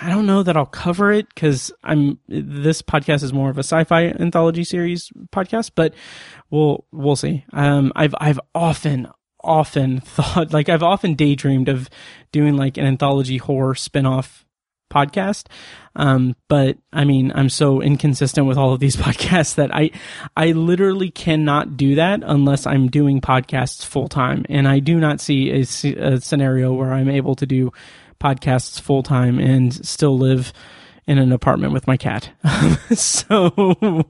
I 0.00 0.08
don't 0.08 0.26
know 0.26 0.42
that 0.42 0.56
I'll 0.56 0.66
cover 0.66 1.12
it 1.12 1.28
because 1.28 1.72
I'm 1.84 2.18
this 2.26 2.80
podcast 2.80 3.22
is 3.22 3.32
more 3.32 3.50
of 3.50 3.58
a 3.58 3.62
sci-fi 3.62 4.06
anthology 4.06 4.64
series 4.64 5.10
podcast, 5.30 5.72
but 5.74 5.94
we'll 6.50 6.86
we'll 6.90 7.16
see. 7.16 7.44
Um, 7.52 7.92
I've 7.94 8.14
I've 8.18 8.40
often 8.54 9.08
often 9.42 10.00
thought 10.04 10.52
like 10.52 10.68
I've 10.68 10.82
often 10.82 11.14
daydreamed 11.14 11.68
of 11.68 11.90
doing 12.32 12.56
like 12.56 12.78
an 12.78 12.86
anthology 12.86 13.36
horror 13.36 13.74
spin-off 13.74 14.44
podcast. 14.90 15.46
Um, 15.96 16.36
but 16.48 16.78
I 16.92 17.04
mean, 17.04 17.32
I'm 17.34 17.48
so 17.48 17.80
inconsistent 17.80 18.46
with 18.46 18.58
all 18.58 18.72
of 18.72 18.80
these 18.80 18.96
podcasts 19.06 19.54
that 19.54 19.74
I, 19.74 19.90
I 20.36 20.52
literally 20.52 21.10
cannot 21.10 21.76
do 21.76 21.94
that 21.94 22.22
unless 22.24 22.66
I'm 22.66 22.88
doing 22.88 23.20
podcasts 23.20 23.84
full 23.84 24.08
time. 24.08 24.44
And 24.48 24.68
I 24.68 24.80
do 24.80 24.98
not 24.98 25.20
see 25.20 25.50
a, 25.50 25.60
a 25.60 26.20
scenario 26.20 26.72
where 26.72 26.92
I'm 26.92 27.08
able 27.08 27.34
to 27.36 27.46
do 27.46 27.72
podcasts 28.20 28.80
full 28.80 29.02
time 29.02 29.38
and 29.38 29.74
still 29.86 30.16
live 30.16 30.52
in 31.10 31.18
an 31.18 31.32
apartment 31.32 31.72
with 31.72 31.88
my 31.88 31.96
cat. 31.96 32.30
so 32.92 34.06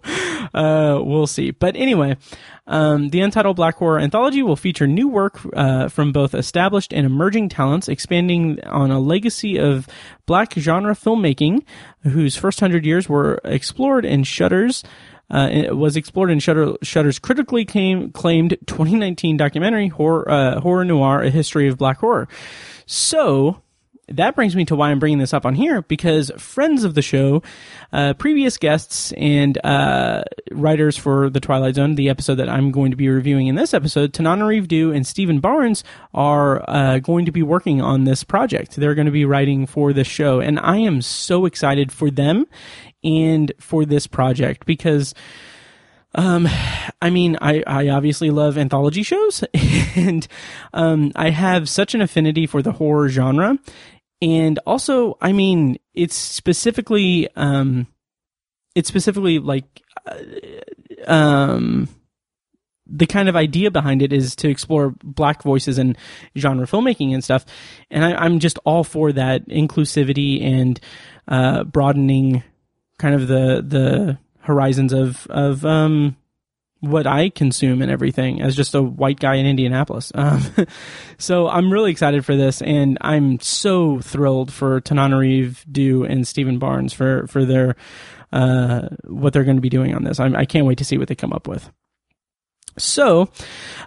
uh, 0.53 1.01
we'll 1.03 1.27
see. 1.27 1.51
But 1.51 1.75
anyway, 1.75 2.19
um, 2.67 3.09
the 3.09 3.23
Untitled 3.23 3.57
Black 3.57 3.77
Horror 3.77 4.01
Anthology 4.01 4.43
will 4.43 4.57
feature 4.57 4.87
new 4.87 5.09
work 5.09 5.41
uh, 5.55 5.89
from 5.89 6.13
both 6.13 6.35
established 6.35 6.93
and 6.93 7.07
emerging 7.07 7.49
talents, 7.49 7.89
expanding 7.89 8.63
on 8.65 8.91
a 8.91 9.01
legacy 9.01 9.59
of 9.59 9.89
black 10.27 10.53
genre 10.55 10.95
filmmaking, 10.95 11.65
whose 12.03 12.37
first 12.37 12.61
hundred 12.61 12.85
years 12.85 13.09
were 13.09 13.41
explored 13.45 14.05
in 14.05 14.23
Shudder's. 14.23 14.85
Uh, 15.31 15.49
it 15.51 15.77
was 15.77 15.97
explored 15.97 16.31
in 16.31 16.41
Shutter, 16.41 16.75
Shudder's 16.83 17.21
critically 17.21 17.65
came, 17.65 18.11
claimed 18.11 18.59
2019 18.67 19.37
documentary 19.37 19.89
horror, 19.89 20.29
uh, 20.31 20.61
horror 20.61 20.85
noire: 20.85 21.23
A 21.23 21.31
History 21.31 21.69
of 21.69 21.79
Black 21.79 21.99
Horror. 21.99 22.29
So 22.85 23.63
that 24.11 24.35
brings 24.35 24.57
me 24.57 24.65
to 24.67 24.77
why 24.77 24.91
I'm 24.91 24.99
bringing 24.99 25.19
this 25.19 25.33
up 25.33 25.47
on 25.47 25.55
here 25.55 25.83
because 25.83 26.31
friends 26.37 26.85
of 26.85 26.95
the 26.95 27.03
show, 27.03 27.43
uh, 27.93 28.15
previous 28.15 28.57
guests 28.57 29.13
and 29.13 29.59
uh, 29.65 30.25
writers 30.51 30.97
for 30.97 31.31
the 31.31 31.41
Twilight 31.41 31.77
Zone, 31.77 31.95
the 31.95 32.09
episode 32.09 32.37
that 32.37 32.49
I'm 32.49 32.71
going 32.73 32.91
to 32.91 32.97
be 32.97 33.09
reviewing 33.09 33.47
in 33.47 33.55
this 33.55 33.73
episode, 33.73 34.13
Tananarive 34.13 34.69
Due 34.69 34.93
and 34.93 35.07
Stephen 35.07 35.41
Barnes 35.41 35.85
are 36.13 36.69
uh, 36.69 36.99
going 36.99 37.25
to 37.27 37.33
be 37.33 37.43
working 37.43 37.81
on 37.81 38.05
this 38.05 38.25
project. 38.25 38.77
They're 38.77 38.95
going 38.95 39.07
to 39.07 39.13
be 39.13 39.25
writing 39.25 39.67
for 39.67 39.93
the 39.93 40.05
show, 40.05 40.41
and 40.41 40.59
I 40.59 40.79
am 40.79 41.03
so 41.03 41.47
excited 41.47 41.93
for 41.93 42.11
them 42.11 42.47
and 43.05 43.53
for 43.59 43.85
this 43.85 44.07
project 44.07 44.67
because. 44.67 45.15
Um, 46.13 46.49
I 47.01 47.09
mean, 47.09 47.39
I, 47.41 47.63
I 47.65 47.89
obviously 47.91 48.31
love 48.31 48.59
anthology 48.59 49.05
shows 49.05 49.45
and, 49.95 50.27
um, 50.75 51.13
I 51.15 51.31
have 51.31 51.69
such 51.69 51.95
an 51.95 52.03
affinity 52.03 52.49
for 52.49 52.63
the 52.63 52.73
horror 52.73 53.09
genre 53.09 53.57
and 54.23 54.59
also 54.67 55.17
i 55.21 55.33
mean 55.33 55.79
it's 55.95 56.15
specifically 56.15 57.29
um 57.37 57.87
it's 58.75 58.89
specifically 58.89 59.39
like 59.39 59.83
uh, 60.07 61.13
um 61.13 61.89
the 62.91 63.07
kind 63.07 63.29
of 63.29 63.37
idea 63.37 63.71
behind 63.71 64.03
it 64.03 64.13
is 64.13 64.35
to 64.37 64.49
explore 64.49 64.95
black 65.03 65.43
voices 65.43 65.79
and 65.79 65.97
genre 66.37 66.67
filmmaking 66.67 67.15
and 67.15 67.23
stuff. 67.23 67.47
And 67.91 68.05
I, 68.05 68.27
am 68.27 68.41
just 68.41 68.59
all 68.65 68.85
for 68.85 69.13
that 69.13 69.49
inclusivity 69.49 70.43
and 70.43 70.81
uh, 71.29 71.65
broadening 71.65 72.43
kind 72.99 73.15
of 73.15 73.29
the 73.29 73.65
the 73.67 74.19
horizons 74.41 74.93
of 74.93 75.27
of 75.31 75.65
um 75.65 76.17
what 76.81 77.07
I 77.07 77.29
consume 77.29 77.83
and 77.83 77.91
everything 77.91 78.41
as 78.41 78.57
just 78.57 78.75
a 78.75 78.83
white 78.83 79.21
guy 79.21 79.37
in 79.37 79.47
Indianapolis. 79.47 80.13
Um, 80.21 80.43
so 81.17 81.49
I'm 81.49 81.73
really 81.73 81.91
excited 81.91 82.27
for 82.27 82.37
this, 82.37 82.61
and 82.61 82.99
I'm 83.01 83.41
so 83.41 84.01
thrilled 84.01 84.53
for 84.53 84.81
Tananarive 84.83 85.65
Due 85.71 86.05
and 86.05 86.29
Stephen 86.29 86.59
Barnes 86.59 86.93
for 86.93 87.27
for 87.27 87.47
their 87.47 87.75
uh, 88.33 88.89
what 89.07 89.33
they're 89.33 89.45
going 89.45 89.57
to 89.57 89.63
be 89.63 89.71
doing 89.71 89.95
on 89.95 90.05
this. 90.05 90.21
I'm, 90.21 90.37
I 90.37 90.45
can 90.45 90.61
not 90.61 90.69
wait 90.69 90.79
to 90.79 90.85
see 90.85 90.99
what 90.99 91.09
they 91.09 91.15
come 91.15 91.33
up 91.33 91.49
with. 91.49 91.71
So, 92.81 93.29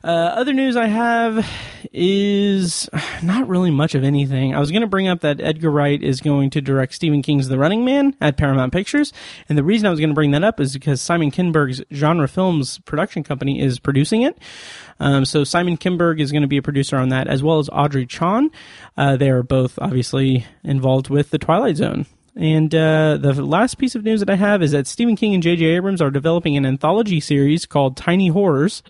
uh, 0.04 0.08
other 0.08 0.54
news 0.54 0.76
I 0.76 0.88
have 0.88 1.48
is 1.92 2.90
not 3.24 3.48
really 3.48 3.72
much 3.72 3.96
of 3.96 4.04
anything. 4.04 4.54
I 4.54 4.60
was 4.60 4.72
going 4.72 4.82
to 4.82 4.88
bring 4.88 5.08
up 5.08 5.22
that 5.22 5.42
Edgar 5.42 5.72
Wright 5.72 6.02
is 6.02 6.22
going 6.22 6.50
to 6.52 6.62
direct 6.62 6.94
Stephen 6.94 7.22
King's 7.22 7.48
The 7.48 7.58
Running 7.58 7.86
Man 7.86 8.16
at 8.22 8.38
Paramount 8.38 8.72
Pictures. 8.72 9.12
And 9.50 9.58
the 9.58 9.64
reason 9.64 9.88
I 9.88 9.90
was 9.90 10.00
going 10.00 10.10
to 10.10 10.16
bring 10.16 10.32
that 10.32 10.44
up 10.44 10.60
is 10.60 10.74
because 10.74 11.02
Simon 11.02 11.32
Kinberg's 11.32 11.84
Genre 11.92 12.28
Films 12.28 12.80
production 12.80 13.24
company 13.24 13.60
is 13.60 13.80
producing 13.80 14.22
it. 14.22 14.38
Um, 15.00 15.26
so 15.26 15.44
Simon 15.44 15.78
Kinberg 15.78 16.20
is 16.20 16.32
going 16.32 16.44
to 16.44 16.48
be 16.48 16.58
a 16.58 16.62
producer 16.62 16.98
on 16.98 17.10
that, 17.10 17.28
as 17.28 17.42
well 17.42 17.60
as 17.60 17.70
Audrey 17.70 18.06
Chon. 18.06 18.52
Uh, 18.96 19.18
they 19.18 19.30
are 19.30 19.44
both 19.44 19.80
obviously 19.80 20.46
involved 20.64 21.10
with 21.10 21.32
The 21.32 21.40
Twilight 21.40 21.78
Zone. 21.78 22.06
And 22.36 22.74
uh, 22.74 23.18
the 23.18 23.34
last 23.34 23.78
piece 23.78 23.96
of 23.96 24.04
news 24.04 24.20
that 24.20 24.30
I 24.30 24.36
have 24.36 24.64
is 24.64 24.72
that 24.72 24.88
Stephen 24.88 25.16
King 25.16 25.34
and 25.34 25.44
J.J. 25.44 25.66
Abrams 25.66 26.02
are 26.02 26.10
developing 26.10 26.58
an 26.58 26.66
anthology 26.66 27.20
series 27.20 27.66
called 27.66 27.96
Tiny 27.96 28.30
Horrors. 28.30 28.82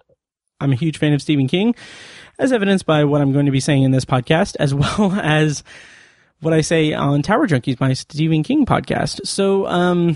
I'm 0.61 0.71
a 0.71 0.75
huge 0.75 0.97
fan 0.97 1.13
of 1.13 1.21
Stephen 1.21 1.47
King, 1.47 1.75
as 2.39 2.53
evidenced 2.53 2.85
by 2.85 3.03
what 3.03 3.21
I'm 3.21 3.33
going 3.33 3.45
to 3.45 3.51
be 3.51 3.59
saying 3.59 3.83
in 3.83 3.91
this 3.91 4.05
podcast, 4.05 4.55
as 4.59 4.73
well 4.73 5.11
as 5.21 5.63
what 6.39 6.53
I 6.53 6.61
say 6.61 6.93
on 6.93 7.21
Tower 7.21 7.47
Junkies, 7.47 7.79
my 7.79 7.93
Stephen 7.93 8.43
King 8.43 8.65
podcast. 8.65 9.27
So, 9.27 9.67
um, 9.67 10.15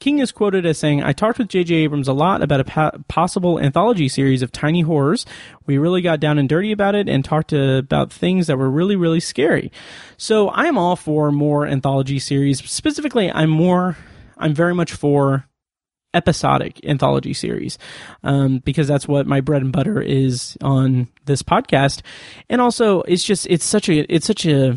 King 0.00 0.18
is 0.18 0.32
quoted 0.32 0.64
as 0.64 0.78
saying, 0.78 1.02
I 1.02 1.12
talked 1.12 1.38
with 1.38 1.48
J.J. 1.48 1.74
Abrams 1.74 2.08
a 2.08 2.14
lot 2.14 2.42
about 2.42 2.60
a 2.60 2.64
pa- 2.64 2.92
possible 3.06 3.60
anthology 3.60 4.08
series 4.08 4.40
of 4.40 4.50
tiny 4.50 4.80
horrors. 4.80 5.26
We 5.66 5.76
really 5.76 6.00
got 6.00 6.20
down 6.20 6.38
and 6.38 6.48
dirty 6.48 6.72
about 6.72 6.94
it 6.94 7.06
and 7.06 7.22
talked 7.22 7.52
about 7.52 8.10
things 8.10 8.46
that 8.46 8.56
were 8.56 8.70
really, 8.70 8.96
really 8.96 9.20
scary. 9.20 9.70
So 10.16 10.48
I 10.48 10.64
am 10.64 10.78
all 10.78 10.96
for 10.96 11.30
more 11.30 11.66
anthology 11.66 12.18
series. 12.18 12.64
Specifically, 12.68 13.30
I'm 13.30 13.50
more, 13.50 13.98
I'm 14.38 14.54
very 14.54 14.74
much 14.74 14.92
for 14.92 15.44
episodic 16.14 16.80
anthology 16.84 17.34
series 17.34 17.78
um, 18.24 18.58
because 18.64 18.88
that's 18.88 19.06
what 19.06 19.26
my 19.26 19.42
bread 19.42 19.62
and 19.62 19.70
butter 19.70 20.00
is 20.00 20.56
on 20.60 21.06
this 21.26 21.40
podcast 21.40 22.02
and 22.48 22.60
also 22.60 23.02
it's 23.02 23.22
just 23.22 23.46
it's 23.46 23.64
such 23.64 23.88
a 23.88 24.12
it's 24.12 24.26
such 24.26 24.44
a 24.44 24.76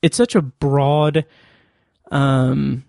it's 0.00 0.16
such 0.16 0.36
a 0.36 0.40
broad 0.40 1.24
um 2.12 2.84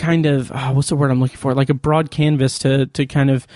kind 0.00 0.26
of 0.26 0.50
oh, 0.52 0.72
what's 0.72 0.88
the 0.88 0.96
word 0.96 1.10
I'm 1.10 1.20
looking 1.20 1.36
for? 1.36 1.54
Like 1.54 1.70
a 1.70 1.74
broad 1.74 2.10
canvas 2.10 2.58
to 2.60 2.86
to 2.86 3.06
kind 3.06 3.30
of 3.30 3.46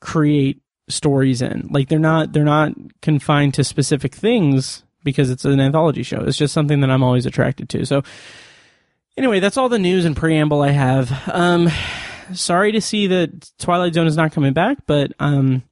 create 0.00 0.60
stories 0.88 1.42
in. 1.42 1.68
Like 1.70 1.88
they're 1.88 1.98
not 1.98 2.32
they're 2.32 2.44
not 2.44 2.72
confined 3.02 3.54
to 3.54 3.64
specific 3.64 4.14
things 4.14 4.82
because 5.04 5.30
it's 5.30 5.44
an 5.44 5.60
anthology 5.60 6.02
show. 6.02 6.22
It's 6.22 6.38
just 6.38 6.54
something 6.54 6.80
that 6.80 6.90
I'm 6.90 7.02
always 7.02 7.26
attracted 7.26 7.68
to. 7.70 7.84
So 7.86 8.02
anyway, 9.16 9.40
that's 9.40 9.56
all 9.56 9.68
the 9.68 9.78
news 9.78 10.04
and 10.04 10.16
preamble 10.16 10.62
I 10.62 10.70
have. 10.70 11.28
Um 11.28 11.70
sorry 12.32 12.72
to 12.72 12.80
see 12.80 13.06
that 13.08 13.50
Twilight 13.58 13.94
Zone 13.94 14.06
is 14.06 14.16
not 14.16 14.32
coming 14.32 14.54
back, 14.54 14.78
but 14.86 15.12
um 15.20 15.62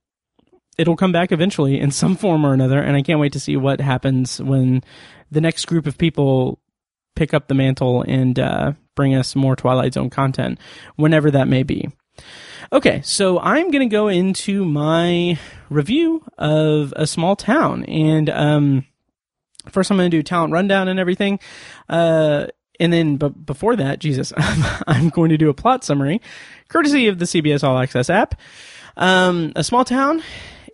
it'll 0.77 0.97
come 0.97 1.13
back 1.13 1.33
eventually 1.33 1.81
in 1.81 1.91
some 1.91 2.15
form 2.15 2.45
or 2.45 2.53
another 2.53 2.81
and 2.81 2.97
I 2.97 3.03
can't 3.03 3.21
wait 3.21 3.33
to 3.33 3.41
see 3.41 3.57
what 3.57 3.81
happens 3.81 4.41
when 4.41 4.83
the 5.31 5.41
next 5.41 5.67
group 5.67 5.87
of 5.87 5.99
people 5.99 6.59
pick 7.17 7.35
up 7.35 7.49
the 7.49 7.55
mantle 7.55 8.03
and 8.03 8.39
uh, 8.39 8.73
bring 9.01 9.15
us 9.15 9.35
more 9.35 9.57
Twilight 9.57 9.95
Zone 9.95 10.11
content 10.11 10.61
whenever 10.97 11.31
that 11.31 11.49
may 11.49 11.63
be. 11.63 11.89
Okay, 12.71 13.01
so 13.03 13.39
I'm 13.39 13.71
going 13.71 13.89
to 13.89 13.91
go 13.91 14.09
into 14.09 14.63
my 14.63 15.39
review 15.71 16.23
of 16.37 16.93
a 16.97 17.07
small 17.07 17.35
town. 17.35 17.87
And 17.87 18.29
um, 18.29 18.85
first, 19.71 19.91
I'm 19.91 19.97
going 19.97 20.11
to 20.11 20.15
do 20.15 20.23
talent 20.23 20.53
rundown 20.53 20.87
and 20.87 21.01
everything. 21.01 21.41
Uh, 21.89 22.49
and 22.79 22.93
then, 22.93 23.17
but 23.17 23.47
before 23.47 23.75
that, 23.77 24.01
Jesus, 24.01 24.35
I'm 24.87 25.09
going 25.09 25.31
to 25.31 25.39
do 25.39 25.49
a 25.49 25.55
plot 25.55 25.83
summary, 25.83 26.21
courtesy 26.69 27.09
of 27.09 27.19
the 27.19 27.25
CBS 27.25 27.65
All 27.65 27.79
Access 27.79 28.11
app. 28.11 28.39
Um, 28.99 29.55
a 29.57 29.65
small 29.65 29.87
town 29.87 30.23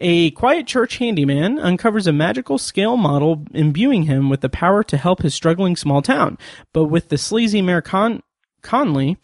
a 0.01 0.31
quiet 0.33 0.67
church 0.67 0.99
handyman 0.99 1.59
uncovers 1.59 2.07
a 2.07 2.13
magical 2.13 2.59
scale 2.59 2.97
model 2.97 3.45
imbuing 3.53 4.05
him 4.05 4.29
with 4.29 4.41
the 4.41 4.49
power 4.49 4.83
to 4.85 4.97
help 4.97 5.23
his 5.23 5.35
struggling 5.35 5.77
small 5.77 6.03
town. 6.03 6.39
But 6.73 6.85
with 6.85 7.09
the 7.09 7.19
sleazy 7.19 7.63
Mayor 7.63 7.81
Con- 7.81 8.23
Conley 8.63 9.17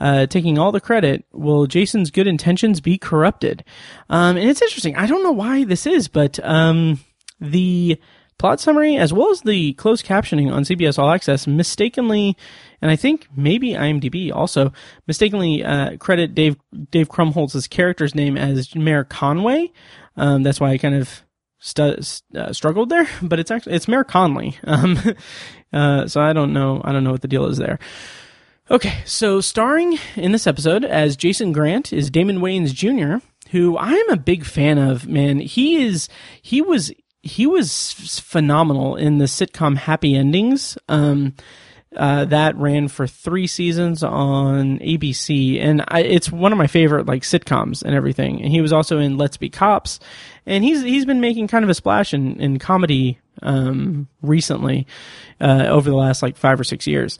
uh, 0.00 0.26
taking 0.26 0.58
all 0.58 0.72
the 0.72 0.80
credit, 0.80 1.24
will 1.32 1.66
Jason's 1.66 2.10
good 2.10 2.26
intentions 2.26 2.80
be 2.80 2.98
corrupted? 2.98 3.64
Um, 4.08 4.36
and 4.36 4.48
it's 4.48 4.62
interesting. 4.62 4.96
I 4.96 5.06
don't 5.06 5.22
know 5.22 5.32
why 5.32 5.64
this 5.64 5.86
is, 5.86 6.08
but 6.08 6.38
um, 6.42 7.00
the 7.40 8.00
plot 8.40 8.58
summary 8.58 8.96
as 8.96 9.12
well 9.12 9.30
as 9.30 9.42
the 9.42 9.74
closed 9.74 10.06
captioning 10.06 10.50
on 10.50 10.64
CBS 10.64 10.98
All 10.98 11.10
Access 11.10 11.46
mistakenly, 11.46 12.38
and 12.80 12.90
I 12.90 12.96
think 12.96 13.28
maybe 13.36 13.72
IMDb 13.72 14.32
also 14.32 14.72
mistakenly 15.06 15.62
uh, 15.62 15.98
credit 15.98 16.34
Dave 16.34 16.56
Dave 16.90 17.10
Krumholtz's 17.10 17.68
character's 17.68 18.14
name 18.14 18.38
as 18.38 18.74
Mayor 18.74 19.04
Conway, 19.04 19.70
um, 20.20 20.42
that's 20.42 20.60
why 20.60 20.70
I 20.70 20.78
kind 20.78 20.94
of 20.94 21.22
stu- 21.58 21.96
uh, 22.36 22.52
struggled 22.52 22.90
there, 22.90 23.08
but 23.22 23.40
it's 23.40 23.50
actually 23.50 23.74
it's 23.74 23.88
Mayor 23.88 24.04
Conley. 24.04 24.58
Um, 24.64 24.98
uh, 25.72 26.06
so 26.08 26.20
I 26.20 26.32
don't 26.32 26.52
know. 26.52 26.80
I 26.84 26.92
don't 26.92 27.04
know 27.04 27.12
what 27.12 27.22
the 27.22 27.28
deal 27.28 27.46
is 27.46 27.56
there. 27.56 27.78
Okay, 28.70 29.02
so 29.04 29.40
starring 29.40 29.98
in 30.16 30.32
this 30.32 30.46
episode 30.46 30.84
as 30.84 31.16
Jason 31.16 31.52
Grant 31.52 31.92
is 31.92 32.10
Damon 32.10 32.38
Wayans 32.38 32.72
Jr., 32.74 33.24
who 33.50 33.78
I'm 33.78 34.10
a 34.10 34.16
big 34.16 34.44
fan 34.44 34.78
of. 34.78 35.08
Man, 35.08 35.38
he 35.38 35.82
is 35.82 36.08
he 36.42 36.60
was 36.60 36.92
he 37.22 37.46
was 37.46 37.92
phenomenal 38.20 38.96
in 38.96 39.18
the 39.18 39.24
sitcom 39.26 39.76
Happy 39.76 40.14
Endings. 40.14 40.76
Um, 40.88 41.34
uh, 41.96 42.24
that 42.26 42.56
ran 42.56 42.88
for 42.88 43.06
three 43.06 43.46
seasons 43.46 44.02
on 44.02 44.78
ABC, 44.78 45.60
and 45.60 45.84
I, 45.88 46.02
it's 46.02 46.30
one 46.30 46.52
of 46.52 46.58
my 46.58 46.68
favorite 46.68 47.06
like 47.06 47.22
sitcoms 47.22 47.82
and 47.82 47.94
everything. 47.94 48.42
And 48.42 48.52
he 48.52 48.60
was 48.60 48.72
also 48.72 48.98
in 48.98 49.18
Let's 49.18 49.36
Be 49.36 49.50
Cops, 49.50 49.98
and 50.46 50.62
he's 50.62 50.82
he's 50.82 51.04
been 51.04 51.20
making 51.20 51.48
kind 51.48 51.64
of 51.64 51.68
a 51.68 51.74
splash 51.74 52.14
in 52.14 52.40
in 52.40 52.58
comedy 52.58 53.18
um, 53.42 54.06
recently 54.22 54.86
uh, 55.40 55.66
over 55.68 55.90
the 55.90 55.96
last 55.96 56.22
like 56.22 56.36
five 56.36 56.60
or 56.60 56.64
six 56.64 56.86
years. 56.86 57.18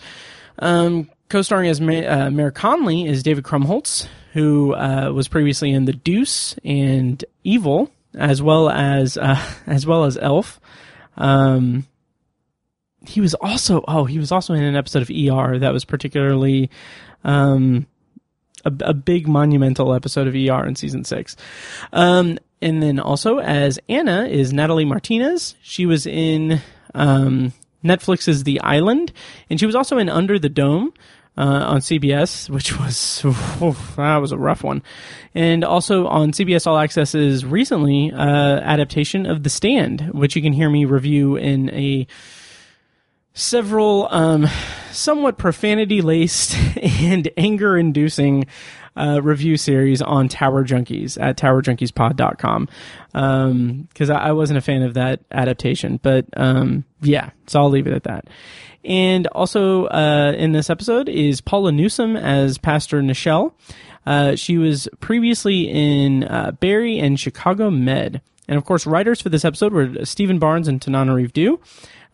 Um, 0.61 1.11
co-starring 1.29 1.69
as 1.69 1.81
Ma- 1.81 2.07
uh, 2.07 2.31
Mayor 2.31 2.51
Conley 2.51 3.07
is 3.07 3.23
David 3.23 3.45
Krumholtz, 3.45 4.07
who 4.35 4.75
uh, 4.75 5.11
was 5.13 5.27
previously 5.27 5.71
in 5.73 5.87
The 5.87 5.93
Deuce 5.93 6.55
and 6.65 7.25
Evil, 7.43 7.91
as 8.15 8.41
well 8.41 8.71
as 8.71 9.17
uh, 9.17 9.43
as 9.67 9.85
well 9.85 10.05
as 10.05 10.17
Elf. 10.17 10.61
Um, 11.17 11.87
he 13.07 13.21
was 13.21 13.35
also 13.35 13.83
oh 13.89 14.05
he 14.05 14.19
was 14.19 14.31
also 14.31 14.55
in 14.55 14.63
an 14.63 14.77
episode 14.77 15.03
of 15.03 15.11
ER 15.11 15.59
that 15.59 15.73
was 15.73 15.85
particularly 15.85 16.71
um, 17.25 17.87
a, 18.65 18.73
a, 18.81 18.95
big 18.95 19.29
monumental 19.29 19.95
episode 19.95 20.27
of 20.27 20.35
ER 20.35 20.67
in 20.67 20.75
season 20.75 21.05
six. 21.05 21.37
Um, 21.93 22.39
and 22.63 22.83
then 22.83 22.99
also 22.99 23.39
as 23.39 23.79
Anna 23.89 24.27
is 24.27 24.53
Natalie 24.53 24.85
Martinez. 24.85 25.55
She 25.63 25.87
was 25.87 26.07
in 26.07 26.61
um, 26.95 27.53
Netflix's 27.85 28.45
The 28.45 28.61
Island, 28.61 29.13
and 29.49 29.59
she 29.59 29.67
was 29.67 29.75
also 29.75 29.99
in 29.99 30.09
Under 30.09 30.39
the 30.39 30.49
Dome. 30.49 30.93
Uh, 31.39 31.65
on 31.65 31.81
CBS, 31.81 32.51
which 32.51 32.79
was 32.79 33.23
that 33.97 34.19
was 34.19 34.33
a 34.33 34.37
rough 34.37 34.63
one, 34.63 34.83
and 35.35 35.65
also 35.65 36.07
on 36.07 36.33
CBS 36.33 36.67
All 36.67 36.77
Access's 36.77 37.47
recently 37.47 38.13
uh, 38.13 38.61
adaptation 38.61 39.25
of 39.25 39.43
The 39.45 39.49
Stand, 39.49 40.11
which 40.13 40.37
you 40.37 40.43
can 40.43 40.53
hear 40.53 40.69
me 40.69 40.85
review 40.85 41.37
in 41.37 41.71
a 41.71 42.07
several 43.35 44.09
um, 44.11 44.47
somewhat 44.91 45.39
profanity 45.39 46.03
laced 46.03 46.57
and 46.83 47.29
anger 47.37 47.77
inducing 47.77 48.47
uh, 48.97 49.21
review 49.23 49.57
series 49.57 50.03
on 50.03 50.29
Tower 50.29 50.65
Junkies 50.65 51.21
at 51.21 51.37
towerjunkiespod.com. 51.37 52.69
Because 53.13 54.11
um, 54.11 54.17
I, 54.17 54.29
I, 54.29 54.33
wasn't 54.33 54.59
a 54.59 54.61
fan 54.61 54.83
of 54.83 54.95
that 54.95 55.21
adaptation. 55.31 55.99
But 56.03 56.27
um, 56.37 56.85
yeah, 57.01 57.31
so 57.47 57.61
I'll 57.61 57.71
leave 57.71 57.87
it 57.87 57.95
at 57.95 58.05
that. 58.05 58.27
And 58.85 59.27
also 59.29 59.87
uh, 59.87 60.35
in 60.37 60.53
this 60.53 60.71
episode 60.71 61.09
is 61.09 61.41
Paula 61.41 61.73
Newsome 61.73 62.17
as 62.17 62.59
Pastor 62.59 63.03
Nichelle. 63.03 63.53
Uh, 64.07 64.35
she 64.35 64.59
was 64.59 64.89
previously 65.01 65.69
in 65.69 66.25
uh, 66.25 66.53
Barry 66.53 66.99
and 66.99 67.21
Chicago 67.21 67.71
Med. 67.71 68.23
And 68.49 68.57
of 68.57 68.65
course, 68.65 68.87
writers 68.87 69.21
for 69.21 69.29
this 69.29 69.45
episode 69.45 69.73
were 69.73 70.05
Stephen 70.05 70.39
Barnes 70.39 70.67
and 70.67 70.81
Tananarive 70.81 71.33
Due 71.33 71.61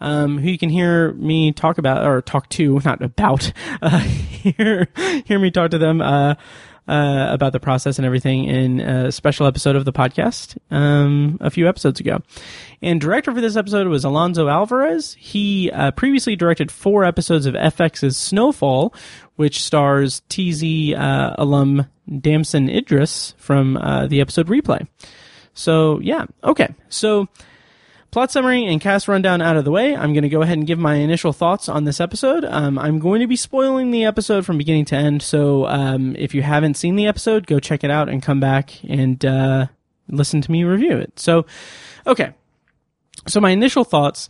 um, 0.00 0.38
who 0.38 0.48
you 0.48 0.58
can 0.58 0.70
hear 0.70 1.12
me 1.14 1.52
talk 1.52 1.78
about 1.78 2.06
or 2.06 2.22
talk 2.22 2.48
to, 2.50 2.80
not 2.84 3.02
about, 3.02 3.52
uh, 3.82 3.98
hear 3.98 4.88
hear 5.24 5.38
me 5.38 5.50
talk 5.50 5.70
to 5.70 5.78
them 5.78 6.00
uh, 6.00 6.34
uh, 6.88 7.26
about 7.30 7.52
the 7.52 7.60
process 7.60 7.98
and 7.98 8.06
everything 8.06 8.44
in 8.44 8.80
a 8.80 9.10
special 9.10 9.46
episode 9.46 9.76
of 9.76 9.84
the 9.84 9.92
podcast 9.92 10.56
um, 10.70 11.36
a 11.40 11.50
few 11.50 11.68
episodes 11.68 12.00
ago. 12.00 12.20
And 12.82 13.00
director 13.00 13.32
for 13.32 13.40
this 13.40 13.56
episode 13.56 13.88
was 13.88 14.04
Alonso 14.04 14.48
Alvarez. 14.48 15.16
He 15.18 15.70
uh, 15.72 15.90
previously 15.92 16.36
directed 16.36 16.70
four 16.70 17.04
episodes 17.04 17.46
of 17.46 17.54
FX's 17.54 18.16
Snowfall, 18.16 18.94
which 19.36 19.62
stars 19.62 20.22
TZ 20.28 20.94
uh, 20.94 21.34
alum 21.38 21.86
Damson 22.20 22.68
Idris 22.68 23.34
from 23.38 23.76
uh, 23.76 24.06
the 24.06 24.20
episode 24.20 24.46
Replay. 24.46 24.86
So 25.54 25.98
yeah, 26.00 26.26
okay, 26.44 26.74
so 26.88 27.28
plot 28.10 28.30
summary 28.30 28.66
and 28.66 28.80
cast 28.80 29.08
rundown 29.08 29.42
out 29.42 29.56
of 29.56 29.64
the 29.64 29.71
way, 29.71 29.95
I'm 29.95 30.12
going 30.12 30.23
to 30.23 30.28
go 30.28 30.42
ahead 30.42 30.58
and 30.58 30.66
give 30.66 30.78
my 30.78 30.95
initial 30.95 31.32
thoughts 31.32 31.69
on 31.69 31.84
this 31.84 32.00
episode. 32.00 32.45
Um, 32.45 32.78
I'm 32.78 32.99
going 32.99 33.21
to 33.21 33.26
be 33.26 33.36
spoiling 33.36 33.90
the 33.90 34.04
episode 34.04 34.47
from 34.47 34.58
beginning 34.58 34.84
to 34.86 34.97
end, 34.97 35.23
so 35.23 35.66
um, 35.66 36.16
if 36.16 36.34
you 36.34 36.42
haven't 36.42 36.75
seen 36.75 36.97
the 36.97 37.06
episode, 37.06 37.47
go 37.47 37.58
check 37.60 37.84
it 37.84 37.90
out 37.90 38.08
and 38.08 38.23
come 38.23 38.40
back 38.40 38.82
and 38.84 39.25
uh, 39.25 39.66
listen 40.08 40.40
to 40.40 40.50
me 40.50 40.64
review 40.64 40.97
it. 40.97 41.19
So, 41.19 41.47
okay. 42.06 42.32
So 43.28 43.40
my 43.40 43.50
initial 43.50 43.84
thoughts 43.84 44.28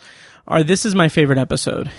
are 0.48 0.62
this 0.62 0.86
is 0.86 0.94
my 0.94 1.08
favorite 1.08 1.38
episode. 1.38 1.90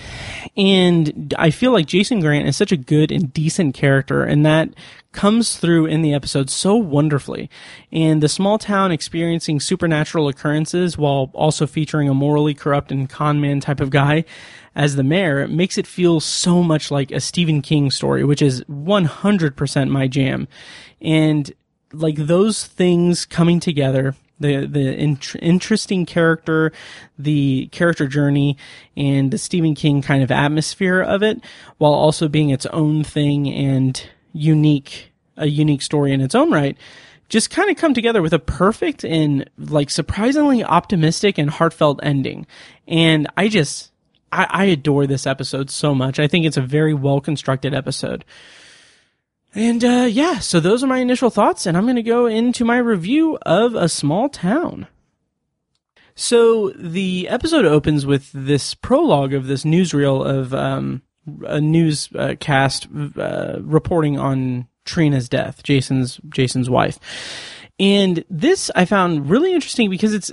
And 0.58 1.36
I 1.38 1.52
feel 1.52 1.72
like 1.72 1.86
Jason 1.86 2.20
Grant 2.20 2.48
is 2.48 2.58
such 2.58 2.72
a 2.72 2.78
good 2.78 3.12
and 3.12 3.32
decent 3.32 3.76
character, 3.76 4.24
and 4.24 4.44
that 4.44 4.70
comes 5.12 5.58
through 5.58 5.86
in 5.86 6.02
the 6.02 6.16
episode 6.16 6.50
so 6.50 6.76
wonderfully. 6.76 7.50
And 7.92 8.24
the 8.24 8.30
small 8.30 8.58
town 8.58 8.92
experiencing 8.92 9.60
supernatural 9.60 10.28
occurrences 10.28 10.98
while 10.98 11.30
also 11.34 11.68
featuring 11.68 12.10
a 12.10 12.14
morally 12.16 12.56
corrupt 12.56 12.92
and 12.92 13.08
con 13.08 13.40
man 13.40 13.60
type 13.60 13.80
of 13.80 13.92
guy 13.92 14.26
as 14.76 14.96
the 14.96 15.04
mayor 15.04 15.48
makes 15.48 15.78
it 15.78 15.86
feel 15.86 16.20
so 16.20 16.64
much 16.64 16.90
like 16.90 17.12
a 17.12 17.20
Stephen 17.20 17.62
King 17.62 17.92
story, 17.92 18.24
which 18.24 18.42
is 18.42 18.64
100% 18.64 19.90
my 19.90 20.08
jam. 20.08 20.48
And 21.02 21.52
like 21.94 22.16
those 22.16 22.66
things 22.66 23.26
coming 23.26 23.60
together 23.60 24.16
the 24.40 24.66
the 24.66 24.96
interesting 25.40 26.06
character, 26.06 26.72
the 27.18 27.68
character 27.72 28.08
journey, 28.08 28.58
and 28.96 29.32
the 29.32 29.38
Stephen 29.38 29.76
King 29.76 30.02
kind 30.02 30.24
of 30.24 30.32
atmosphere 30.32 31.02
of 31.02 31.24
it, 31.24 31.42
while 31.78 31.94
also 31.94 32.28
being 32.28 32.50
its 32.50 32.66
own 32.68 33.04
thing 33.04 33.52
and 33.52 34.10
unique, 34.34 35.12
a 35.36 35.48
unique 35.48 35.82
story 35.82 36.14
in 36.14 36.22
its 36.22 36.36
own 36.36 36.52
right. 36.52 36.78
Just 37.30 37.50
kind 37.50 37.70
of 37.70 37.76
come 37.76 37.94
together 37.94 38.22
with 38.22 38.32
a 38.32 38.40
perfect 38.40 39.04
and 39.04 39.50
like 39.58 39.90
surprisingly 39.90 40.64
optimistic 40.64 41.38
and 41.38 41.50
heartfelt 41.50 42.00
ending. 42.02 42.48
And 42.88 43.28
I 43.36 43.50
just, 43.50 43.92
I, 44.32 44.48
I 44.50 44.66
adore 44.66 45.08
this 45.08 45.28
episode 45.28 45.70
so 45.70 45.94
much. 45.94 46.20
I 46.20 46.28
think 46.28 46.46
it's 46.46 46.56
a 46.56 46.62
very 46.62 46.94
well 46.94 47.20
constructed 47.20 47.74
episode. 47.74 48.24
And 49.58 49.84
uh, 49.84 50.08
yeah, 50.08 50.38
so 50.38 50.60
those 50.60 50.84
are 50.84 50.88
my 50.88 51.00
initial 51.00 51.32
thoughts, 51.32 51.66
and 51.66 51.76
I'm 51.76 51.86
going 51.86 51.96
to 51.96 52.04
go 52.04 52.28
into 52.28 52.64
my 52.64 52.78
review 52.78 53.40
of 53.42 53.74
A 53.74 53.90
Small 53.90 54.30
Town. 54.30 54.86
So 56.14 56.70
the 56.76 57.28
episode 57.28 57.66
opens 57.66 58.06
with 58.06 58.32
this 58.34 58.76
prologue 58.76 59.34
of 59.34 59.48
this 59.48 59.64
newsreel 59.64 60.24
of 60.24 60.54
um, 60.54 61.02
a 61.48 61.60
newscast 61.60 62.88
uh, 62.96 63.20
uh, 63.20 63.60
reporting 63.64 64.20
on 64.20 64.68
Trina's 64.86 65.28
death, 65.28 65.64
Jason's 65.64 66.22
Jason's 66.30 66.70
wife, 66.70 67.00
and 67.80 68.24
this 68.30 68.70
I 68.76 68.86
found 68.86 69.28
really 69.28 69.54
interesting 69.56 69.90
because 69.90 70.14
it's 70.14 70.32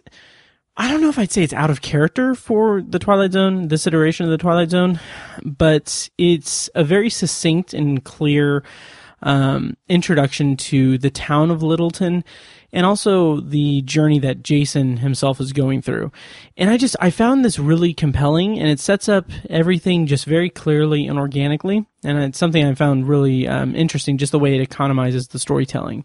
I 0.77 0.91
don't 0.91 1.01
know 1.01 1.09
if 1.09 1.19
I'd 1.19 1.33
say 1.33 1.43
it's 1.43 1.55
out 1.55 1.71
of 1.71 1.81
character 1.81 2.35
for 2.35 2.83
the 2.83 2.99
Twilight 2.99 3.33
Zone, 3.33 3.69
this 3.69 3.87
iteration 3.87 4.27
of 4.27 4.33
the 4.33 4.39
Twilight 4.39 4.69
Zone, 4.69 5.01
but 5.43 6.11
it's 6.19 6.69
a 6.75 6.85
very 6.85 7.09
succinct 7.09 7.73
and 7.73 8.05
clear 8.05 8.63
um, 9.25 9.77
introduction 9.89 10.57
to 10.57 10.97
the 10.99 11.11
town 11.11 11.51
of 11.51 11.63
Littleton 11.63 12.23
and 12.73 12.87
also 12.87 13.41
the 13.41 13.83
journey 13.83 14.19
that 14.21 14.43
Jason 14.43 14.99
himself 14.99 15.41
is 15.41 15.53
going 15.53 15.83
through. 15.83 16.13
And 16.57 16.71
I 16.71 16.77
just, 16.77 16.97
I 17.01 17.11
found 17.11 17.45
this 17.45 17.59
really 17.59 17.95
compelling 17.95 18.59
and 18.59 18.69
it 18.69 18.81
sets 18.81 19.09
up 19.09 19.31
everything 19.49 20.07
just 20.07 20.27
very 20.27 20.51
clearly 20.51 21.07
and 21.07 21.19
organically. 21.19 21.87
And 22.05 22.19
it's 22.19 22.39
something 22.39 22.65
I 22.65 22.75
found 22.75 23.09
really 23.09 23.49
um, 23.49 23.75
interesting, 23.75 24.19
just 24.19 24.33
the 24.33 24.39
way 24.39 24.59
it 24.59 24.69
economizes 24.69 25.31
the 25.31 25.39
storytelling. 25.39 26.05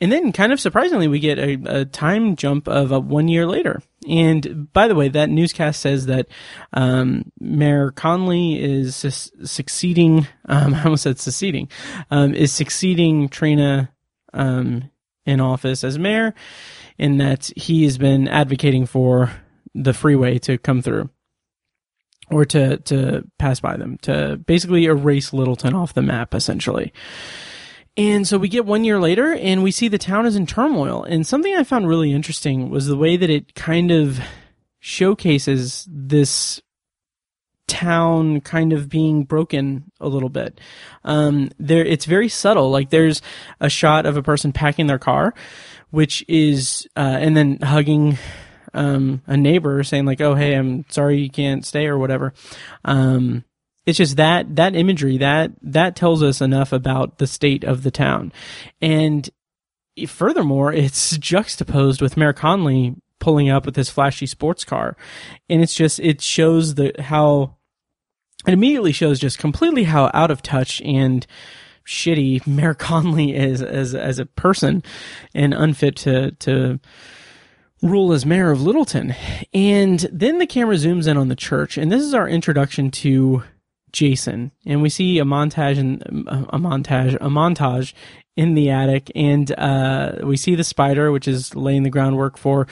And 0.00 0.10
then, 0.10 0.32
kind 0.32 0.52
of 0.52 0.60
surprisingly, 0.60 1.06
we 1.06 1.20
get 1.20 1.38
a, 1.38 1.80
a 1.80 1.84
time 1.84 2.34
jump 2.34 2.66
of 2.66 2.90
a 2.90 2.98
one 2.98 3.28
year 3.28 3.46
later. 3.46 3.80
And 4.08 4.72
by 4.72 4.88
the 4.88 4.94
way, 4.94 5.08
that 5.08 5.30
newscast 5.30 5.80
says 5.80 6.06
that 6.06 6.26
um, 6.72 7.30
Mayor 7.38 7.90
Conley 7.90 8.60
is 8.62 8.96
su- 8.96 9.46
succeeding. 9.46 10.26
Um, 10.46 10.74
I 10.74 10.84
almost 10.84 11.04
said 11.04 11.18
succeeding. 11.20 11.68
Um, 12.10 12.34
is 12.34 12.52
succeeding 12.52 13.28
Trina 13.28 13.92
um, 14.32 14.90
in 15.24 15.40
office 15.40 15.84
as 15.84 15.98
mayor, 15.98 16.34
and 16.98 17.20
that 17.20 17.50
he 17.56 17.84
has 17.84 17.98
been 17.98 18.28
advocating 18.28 18.86
for 18.86 19.30
the 19.74 19.94
freeway 19.94 20.38
to 20.38 20.58
come 20.58 20.82
through 20.82 21.08
or 22.30 22.44
to 22.44 22.78
to 22.78 23.24
pass 23.38 23.60
by 23.60 23.76
them 23.76 23.98
to 24.02 24.36
basically 24.46 24.86
erase 24.86 25.32
Littleton 25.32 25.74
off 25.74 25.94
the 25.94 26.02
map, 26.02 26.34
essentially. 26.34 26.92
And 27.96 28.26
so 28.26 28.38
we 28.38 28.48
get 28.48 28.64
one 28.64 28.84
year 28.84 28.98
later 28.98 29.34
and 29.34 29.62
we 29.62 29.70
see 29.70 29.88
the 29.88 29.98
town 29.98 30.24
is 30.24 30.36
in 30.36 30.46
turmoil. 30.46 31.04
And 31.04 31.26
something 31.26 31.54
I 31.54 31.64
found 31.64 31.88
really 31.88 32.12
interesting 32.12 32.70
was 32.70 32.86
the 32.86 32.96
way 32.96 33.16
that 33.16 33.28
it 33.28 33.54
kind 33.54 33.90
of 33.90 34.18
showcases 34.80 35.86
this 35.90 36.60
town 37.68 38.40
kind 38.40 38.72
of 38.72 38.88
being 38.88 39.24
broken 39.24 39.84
a 40.00 40.08
little 40.08 40.28
bit. 40.28 40.60
Um, 41.04 41.50
there, 41.58 41.84
it's 41.84 42.04
very 42.06 42.28
subtle. 42.28 42.70
Like 42.70 42.90
there's 42.90 43.22
a 43.60 43.68
shot 43.68 44.06
of 44.06 44.16
a 44.16 44.22
person 44.22 44.52
packing 44.52 44.86
their 44.86 44.98
car, 44.98 45.34
which 45.90 46.24
is, 46.28 46.86
uh, 46.96 47.18
and 47.20 47.36
then 47.36 47.58
hugging, 47.62 48.18
um, 48.74 49.22
a 49.26 49.36
neighbor 49.36 49.82
saying 49.84 50.06
like, 50.06 50.20
"Oh, 50.20 50.34
hey, 50.34 50.54
I'm 50.54 50.86
sorry 50.88 51.20
you 51.20 51.30
can't 51.30 51.64
stay" 51.64 51.86
or 51.86 51.98
whatever. 51.98 52.32
Um, 52.84 53.44
it's 53.86 53.98
just 53.98 54.16
that 54.16 54.56
that 54.56 54.76
imagery 54.76 55.18
that 55.18 55.52
that 55.62 55.96
tells 55.96 56.22
us 56.22 56.40
enough 56.40 56.72
about 56.72 57.18
the 57.18 57.26
state 57.26 57.64
of 57.64 57.82
the 57.82 57.90
town, 57.90 58.32
and 58.80 59.28
furthermore, 60.06 60.72
it's 60.72 61.16
juxtaposed 61.16 62.00
with 62.00 62.16
Mayor 62.16 62.32
Conley 62.32 62.94
pulling 63.18 63.48
up 63.48 63.64
with 63.64 63.76
his 63.76 63.90
flashy 63.90 64.26
sports 64.26 64.64
car, 64.64 64.96
and 65.48 65.62
it's 65.62 65.74
just 65.74 66.00
it 66.00 66.20
shows 66.20 66.74
the 66.74 66.92
how 66.98 67.56
it 68.46 68.52
immediately 68.52 68.92
shows 68.92 69.18
just 69.18 69.38
completely 69.38 69.84
how 69.84 70.10
out 70.14 70.30
of 70.30 70.42
touch 70.42 70.80
and 70.82 71.26
shitty 71.86 72.46
Mayor 72.46 72.74
Conley 72.74 73.34
is 73.34 73.62
as 73.62 73.94
as 73.94 74.18
a 74.18 74.26
person 74.26 74.82
and 75.34 75.52
unfit 75.54 75.96
to 75.96 76.32
to 76.32 76.80
rule 77.82 78.12
as 78.12 78.24
mayor 78.24 78.52
of 78.52 78.62
Littleton. 78.62 79.14
And 79.52 79.98
then 80.12 80.38
the 80.38 80.46
camera 80.46 80.76
zooms 80.76 81.08
in 81.08 81.16
on 81.16 81.28
the 81.28 81.36
church, 81.36 81.76
and 81.76 81.90
this 81.90 82.02
is 82.02 82.14
our 82.14 82.28
introduction 82.28 82.90
to 82.92 83.42
Jason, 83.92 84.52
and 84.66 84.82
we 84.82 84.88
see 84.88 85.18
a 85.18 85.24
montage 85.24 85.78
and 85.78 86.02
a 86.02 86.58
montage 86.58 87.14
a 87.14 87.28
montage 87.28 87.92
in 88.36 88.54
the 88.54 88.70
attic, 88.70 89.10
and 89.14 89.52
uh, 89.58 90.16
we 90.22 90.36
see 90.36 90.54
the 90.54 90.64
spider, 90.64 91.12
which 91.12 91.28
is 91.28 91.54
laying 91.54 91.82
the 91.82 91.90
groundwork 91.90 92.38
for 92.38 92.66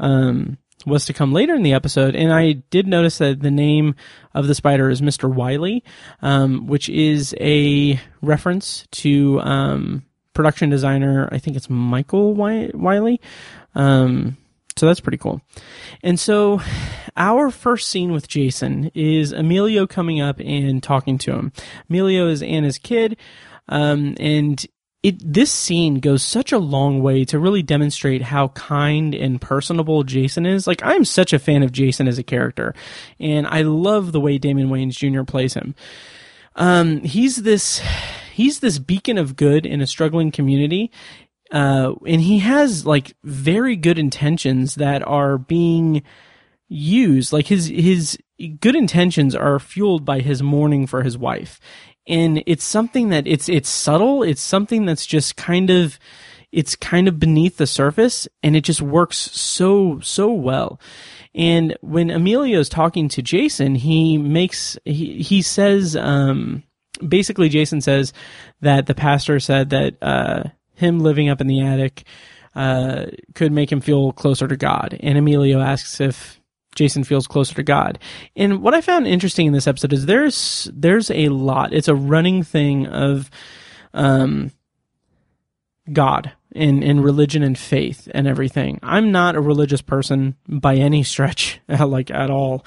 um, 0.00 0.58
was 0.86 1.06
to 1.06 1.12
come 1.12 1.32
later 1.32 1.54
in 1.54 1.62
the 1.62 1.72
episode. 1.72 2.14
And 2.14 2.32
I 2.32 2.52
did 2.52 2.86
notice 2.86 3.18
that 3.18 3.40
the 3.40 3.50
name 3.50 3.94
of 4.34 4.46
the 4.46 4.54
spider 4.54 4.90
is 4.90 5.00
Mr. 5.00 5.32
Wiley, 5.32 5.84
um, 6.22 6.66
which 6.66 6.88
is 6.88 7.34
a 7.40 8.00
reference 8.20 8.86
to 8.92 9.40
um, 9.40 10.04
production 10.32 10.70
designer. 10.70 11.28
I 11.32 11.38
think 11.38 11.56
it's 11.56 11.70
Michael 11.70 12.34
Wiley. 12.34 13.20
Um, 13.74 14.36
so 14.76 14.86
that's 14.86 15.00
pretty 15.00 15.18
cool. 15.18 15.40
And 16.02 16.18
so 16.18 16.60
our 17.16 17.50
first 17.50 17.88
scene 17.88 18.12
with 18.12 18.28
Jason 18.28 18.90
is 18.94 19.32
Emilio 19.32 19.86
coming 19.86 20.20
up 20.20 20.40
and 20.40 20.82
talking 20.82 21.18
to 21.18 21.32
him. 21.32 21.52
Emilio 21.88 22.28
is 22.28 22.42
Anna's 22.42 22.78
kid. 22.78 23.16
Um, 23.68 24.16
and 24.18 24.64
it, 25.04 25.16
this 25.20 25.52
scene 25.52 26.00
goes 26.00 26.22
such 26.22 26.50
a 26.50 26.58
long 26.58 27.02
way 27.02 27.26
to 27.26 27.38
really 27.38 27.62
demonstrate 27.62 28.22
how 28.22 28.48
kind 28.48 29.14
and 29.14 29.38
personable 29.38 30.02
Jason 30.02 30.46
is. 30.46 30.66
Like, 30.66 30.82
I'm 30.82 31.04
such 31.04 31.34
a 31.34 31.38
fan 31.38 31.62
of 31.62 31.72
Jason 31.72 32.08
as 32.08 32.18
a 32.18 32.22
character, 32.22 32.74
and 33.20 33.46
I 33.46 33.62
love 33.62 34.12
the 34.12 34.20
way 34.20 34.38
Damon 34.38 34.70
Wayans 34.70 34.96
Jr. 34.96 35.22
plays 35.22 35.52
him. 35.52 35.74
Um, 36.56 37.02
he's 37.02 37.36
this, 37.36 37.82
he's 38.32 38.60
this 38.60 38.78
beacon 38.78 39.18
of 39.18 39.36
good 39.36 39.66
in 39.66 39.82
a 39.82 39.86
struggling 39.86 40.30
community, 40.30 40.90
uh, 41.54 41.94
and 42.04 42.20
he 42.20 42.40
has 42.40 42.84
like 42.84 43.14
very 43.22 43.76
good 43.76 43.96
intentions 43.96 44.74
that 44.74 45.06
are 45.06 45.38
being 45.38 46.02
used. 46.68 47.32
Like 47.32 47.46
his 47.46 47.66
his 47.66 48.18
good 48.60 48.74
intentions 48.74 49.36
are 49.36 49.60
fueled 49.60 50.04
by 50.04 50.18
his 50.18 50.42
mourning 50.42 50.88
for 50.88 51.04
his 51.04 51.16
wife, 51.16 51.60
and 52.08 52.42
it's 52.44 52.64
something 52.64 53.10
that 53.10 53.28
it's 53.28 53.48
it's 53.48 53.68
subtle. 53.68 54.24
It's 54.24 54.42
something 54.42 54.84
that's 54.84 55.06
just 55.06 55.36
kind 55.36 55.70
of 55.70 55.96
it's 56.50 56.74
kind 56.74 57.06
of 57.06 57.20
beneath 57.20 57.56
the 57.56 57.68
surface, 57.68 58.26
and 58.42 58.56
it 58.56 58.62
just 58.62 58.82
works 58.82 59.16
so 59.16 60.00
so 60.00 60.32
well. 60.32 60.80
And 61.36 61.76
when 61.82 62.10
Emilio 62.10 62.58
is 62.58 62.68
talking 62.68 63.08
to 63.10 63.22
Jason, 63.22 63.76
he 63.76 64.18
makes 64.18 64.76
he 64.84 65.22
he 65.22 65.40
says 65.40 65.94
um, 65.94 66.64
basically 67.06 67.48
Jason 67.48 67.80
says 67.80 68.12
that 68.60 68.86
the 68.86 68.94
pastor 68.94 69.38
said 69.38 69.70
that 69.70 69.94
uh, 70.02 70.44
him 70.74 71.00
living 71.00 71.28
up 71.28 71.40
in 71.40 71.46
the 71.46 71.60
attic 71.60 72.04
uh, 72.54 73.06
could 73.34 73.52
make 73.52 73.70
him 73.70 73.80
feel 73.80 74.12
closer 74.12 74.46
to 74.46 74.56
God. 74.56 74.96
And 75.00 75.18
Emilio 75.18 75.60
asks 75.60 76.00
if 76.00 76.40
Jason 76.74 77.04
feels 77.04 77.26
closer 77.26 77.54
to 77.54 77.62
God. 77.62 77.98
And 78.36 78.62
what 78.62 78.74
I 78.74 78.80
found 78.80 79.06
interesting 79.06 79.46
in 79.46 79.52
this 79.52 79.66
episode 79.66 79.92
is 79.92 80.06
there's 80.06 80.68
there's 80.72 81.10
a 81.10 81.28
lot. 81.28 81.72
It's 81.72 81.88
a 81.88 81.94
running 81.94 82.42
thing 82.42 82.86
of 82.86 83.30
um, 83.92 84.50
God 85.92 86.32
and, 86.54 86.82
and 86.82 87.04
religion 87.04 87.42
and 87.42 87.58
faith 87.58 88.08
and 88.14 88.26
everything. 88.26 88.78
I'm 88.82 89.12
not 89.12 89.36
a 89.36 89.40
religious 89.40 89.82
person 89.82 90.36
by 90.48 90.76
any 90.76 91.02
stretch, 91.02 91.60
like 91.68 92.10
at 92.10 92.30
all. 92.30 92.64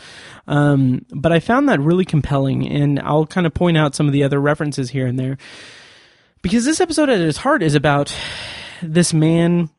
Um, 0.47 1.05
but 1.11 1.31
I 1.31 1.39
found 1.39 1.69
that 1.69 1.79
really 1.79 2.05
compelling, 2.05 2.67
and 2.67 2.99
I'll 2.99 3.25
kind 3.25 3.47
of 3.47 3.53
point 3.53 3.77
out 3.77 3.95
some 3.95 4.07
of 4.07 4.13
the 4.13 4.23
other 4.23 4.39
references 4.39 4.89
here 4.89 5.07
and 5.07 5.19
there 5.19 5.37
because 6.41 6.65
this 6.65 6.81
episode 6.81 7.09
at 7.09 7.19
its 7.19 7.37
heart 7.37 7.63
is 7.63 7.75
about 7.75 8.15
this 8.81 9.13
man 9.13 9.69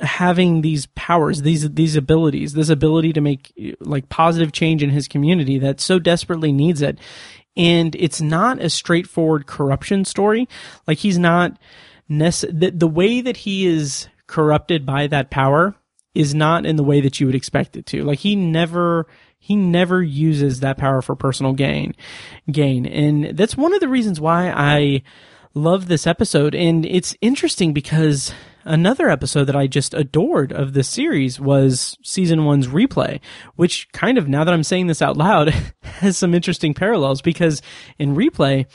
having 0.00 0.60
these 0.60 0.86
powers, 0.94 1.42
these 1.42 1.70
these 1.70 1.96
abilities, 1.96 2.52
this 2.52 2.68
ability 2.68 3.12
to 3.12 3.20
make 3.20 3.52
like 3.80 4.08
positive 4.08 4.52
change 4.52 4.82
in 4.82 4.90
his 4.90 5.08
community 5.08 5.58
that 5.58 5.80
so 5.80 5.98
desperately 5.98 6.52
needs 6.52 6.82
it. 6.82 6.98
And 7.56 7.94
it's 7.96 8.20
not 8.20 8.60
a 8.60 8.70
straightforward 8.70 9.46
corruption 9.46 10.04
story. 10.04 10.48
Like 10.86 10.98
he's 10.98 11.18
not 11.18 11.58
nece- 12.10 12.58
the, 12.58 12.70
the 12.70 12.88
way 12.88 13.20
that 13.20 13.38
he 13.38 13.66
is 13.66 14.08
corrupted 14.26 14.84
by 14.84 15.06
that 15.08 15.30
power 15.30 15.74
is 16.14 16.34
not 16.34 16.64
in 16.64 16.76
the 16.76 16.84
way 16.84 17.00
that 17.00 17.20
you 17.20 17.26
would 17.26 17.34
expect 17.34 17.76
it 17.76 17.86
to. 17.86 18.02
Like 18.04 18.20
he 18.20 18.36
never 18.36 19.06
he 19.38 19.56
never 19.56 20.02
uses 20.02 20.60
that 20.60 20.78
power 20.78 21.02
for 21.02 21.14
personal 21.14 21.52
gain 21.52 21.94
gain. 22.50 22.86
And 22.86 23.36
that's 23.36 23.56
one 23.56 23.74
of 23.74 23.80
the 23.80 23.88
reasons 23.88 24.20
why 24.20 24.50
I 24.50 25.02
love 25.54 25.88
this 25.88 26.06
episode. 26.06 26.54
And 26.54 26.84
it's 26.84 27.16
interesting 27.20 27.72
because 27.72 28.32
another 28.64 29.08
episode 29.08 29.44
that 29.44 29.56
I 29.56 29.66
just 29.66 29.94
adored 29.94 30.52
of 30.52 30.72
this 30.72 30.88
series 30.88 31.38
was 31.38 31.96
season 32.02 32.44
one's 32.44 32.66
replay, 32.66 33.20
which 33.56 33.90
kind 33.92 34.18
of, 34.18 34.28
now 34.28 34.44
that 34.44 34.52
I'm 34.52 34.64
saying 34.64 34.88
this 34.88 35.02
out 35.02 35.16
loud, 35.16 35.50
has 35.82 36.16
some 36.16 36.34
interesting 36.34 36.74
parallels 36.74 37.22
because 37.22 37.62
in 37.98 38.16
replay, 38.16 38.66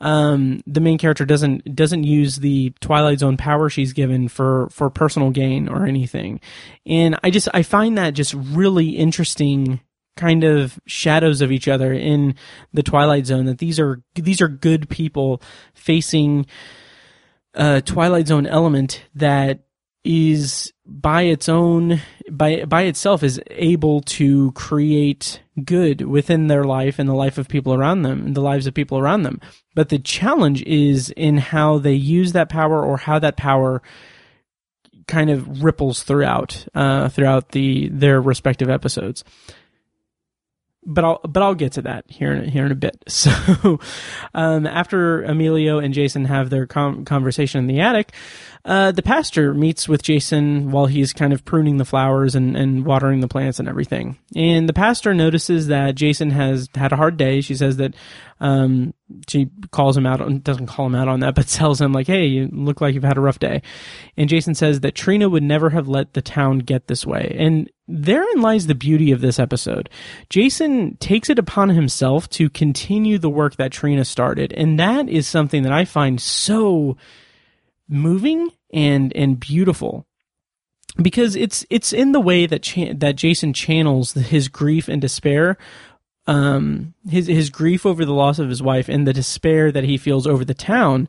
um, 0.00 0.60
the 0.66 0.80
main 0.80 0.98
character 0.98 1.24
doesn't 1.24 1.74
doesn't 1.74 2.04
use 2.04 2.36
the 2.36 2.74
Twilight 2.80 3.20
Zone 3.20 3.36
power 3.36 3.70
she's 3.70 3.92
given 3.92 4.28
for 4.28 4.68
for 4.70 4.90
personal 4.90 5.30
gain 5.30 5.68
or 5.68 5.86
anything, 5.86 6.40
and 6.84 7.18
I 7.22 7.30
just 7.30 7.48
I 7.54 7.62
find 7.62 7.96
that 7.96 8.12
just 8.12 8.34
really 8.34 8.90
interesting 8.90 9.80
kind 10.16 10.44
of 10.44 10.78
shadows 10.86 11.40
of 11.40 11.50
each 11.50 11.68
other 11.68 11.92
in 11.92 12.34
the 12.72 12.82
Twilight 12.82 13.26
Zone. 13.26 13.46
That 13.46 13.58
these 13.58 13.80
are 13.80 14.02
these 14.14 14.40
are 14.40 14.48
good 14.48 14.88
people 14.88 15.42
facing 15.74 16.46
a 17.54 17.80
Twilight 17.80 18.28
Zone 18.28 18.46
element 18.46 19.04
that 19.14 19.64
is 20.04 20.72
by 20.86 21.22
its 21.22 21.48
own 21.48 22.00
by 22.30 22.64
by 22.66 22.82
itself 22.82 23.22
is 23.22 23.40
able 23.50 24.02
to 24.02 24.52
create 24.52 25.40
good 25.64 26.02
within 26.02 26.46
their 26.46 26.64
life 26.64 26.98
and 26.98 27.08
the 27.08 27.14
life 27.14 27.38
of 27.38 27.48
people 27.48 27.72
around 27.72 28.02
them 28.02 28.26
and 28.26 28.34
the 28.34 28.42
lives 28.42 28.66
of 28.66 28.74
people 28.74 28.98
around 28.98 29.22
them 29.22 29.40
but 29.74 29.88
the 29.88 29.98
challenge 29.98 30.62
is 30.64 31.08
in 31.16 31.38
how 31.38 31.78
they 31.78 31.94
use 31.94 32.32
that 32.32 32.50
power 32.50 32.84
or 32.84 32.98
how 32.98 33.18
that 33.18 33.36
power 33.38 33.80
kind 35.06 35.30
of 35.30 35.62
ripples 35.62 36.02
throughout 36.02 36.66
uh, 36.74 37.08
throughout 37.08 37.52
the 37.52 37.88
their 37.88 38.20
respective 38.20 38.68
episodes 38.68 39.24
but 40.86 41.04
I'll 41.04 41.20
but 41.26 41.42
I'll 41.42 41.54
get 41.54 41.72
to 41.72 41.82
that 41.82 42.04
here 42.08 42.32
in 42.32 42.48
here 42.48 42.66
in 42.66 42.72
a 42.72 42.76
bit. 42.76 43.02
So, 43.24 43.80
um, 44.34 44.66
after 44.66 45.22
Emilio 45.22 45.78
and 45.78 45.94
Jason 45.94 46.26
have 46.26 46.50
their 46.50 46.66
com- 46.66 47.06
conversation 47.06 47.60
in 47.60 47.66
the 47.66 47.80
attic, 47.80 48.12
uh, 48.66 48.92
the 48.92 49.02
pastor 49.02 49.54
meets 49.54 49.88
with 49.88 50.02
Jason 50.02 50.70
while 50.70 50.86
he's 50.86 51.12
kind 51.12 51.32
of 51.32 51.44
pruning 51.44 51.76
the 51.78 51.84
flowers 51.84 52.34
and, 52.34 52.56
and 52.56 52.84
watering 52.84 53.20
the 53.20 53.28
plants 53.28 53.58
and 53.58 53.68
everything. 53.68 54.18
And 54.34 54.68
the 54.68 54.72
pastor 54.74 55.14
notices 55.14 55.68
that 55.68 55.94
Jason 55.94 56.30
has 56.30 56.68
had 56.74 56.92
a 56.92 56.96
hard 56.96 57.16
day. 57.16 57.40
She 57.40 57.54
says 57.54 57.76
that 57.76 57.94
um, 58.44 58.92
she 59.26 59.48
calls 59.70 59.96
him 59.96 60.04
out 60.04 60.20
on, 60.20 60.40
doesn't 60.40 60.66
call 60.66 60.84
him 60.84 60.94
out 60.94 61.08
on 61.08 61.20
that, 61.20 61.34
but 61.34 61.48
tells 61.48 61.80
him 61.80 61.92
like, 61.92 62.06
"Hey, 62.06 62.26
you 62.26 62.50
look 62.52 62.82
like 62.82 62.94
you've 62.94 63.02
had 63.02 63.16
a 63.16 63.22
rough 63.22 63.38
day." 63.38 63.62
And 64.18 64.28
Jason 64.28 64.54
says 64.54 64.80
that 64.80 64.94
Trina 64.94 65.30
would 65.30 65.42
never 65.42 65.70
have 65.70 65.88
let 65.88 66.12
the 66.12 66.20
town 66.20 66.58
get 66.58 66.86
this 66.86 67.06
way. 67.06 67.34
And 67.38 67.70
therein 67.88 68.42
lies 68.42 68.66
the 68.66 68.74
beauty 68.74 69.12
of 69.12 69.22
this 69.22 69.38
episode. 69.38 69.88
Jason 70.28 70.98
takes 70.98 71.30
it 71.30 71.38
upon 71.38 71.70
himself 71.70 72.28
to 72.30 72.50
continue 72.50 73.16
the 73.16 73.30
work 73.30 73.56
that 73.56 73.72
Trina 73.72 74.04
started, 74.04 74.52
and 74.52 74.78
that 74.78 75.08
is 75.08 75.26
something 75.26 75.62
that 75.62 75.72
I 75.72 75.86
find 75.86 76.20
so 76.20 76.98
moving 77.88 78.50
and 78.74 79.10
and 79.16 79.40
beautiful 79.40 80.06
because 81.00 81.34
it's 81.34 81.64
it's 81.70 81.94
in 81.94 82.12
the 82.12 82.20
way 82.20 82.44
that 82.44 82.62
cha- 82.62 82.92
that 82.94 83.16
Jason 83.16 83.54
channels 83.54 84.12
his 84.12 84.48
grief 84.48 84.86
and 84.86 85.00
despair 85.00 85.56
um 86.26 86.94
his 87.08 87.26
his 87.26 87.50
grief 87.50 87.84
over 87.84 88.04
the 88.04 88.12
loss 88.12 88.38
of 88.38 88.48
his 88.48 88.62
wife 88.62 88.88
and 88.88 89.06
the 89.06 89.12
despair 89.12 89.70
that 89.70 89.84
he 89.84 89.98
feels 89.98 90.26
over 90.26 90.44
the 90.44 90.54
town 90.54 91.08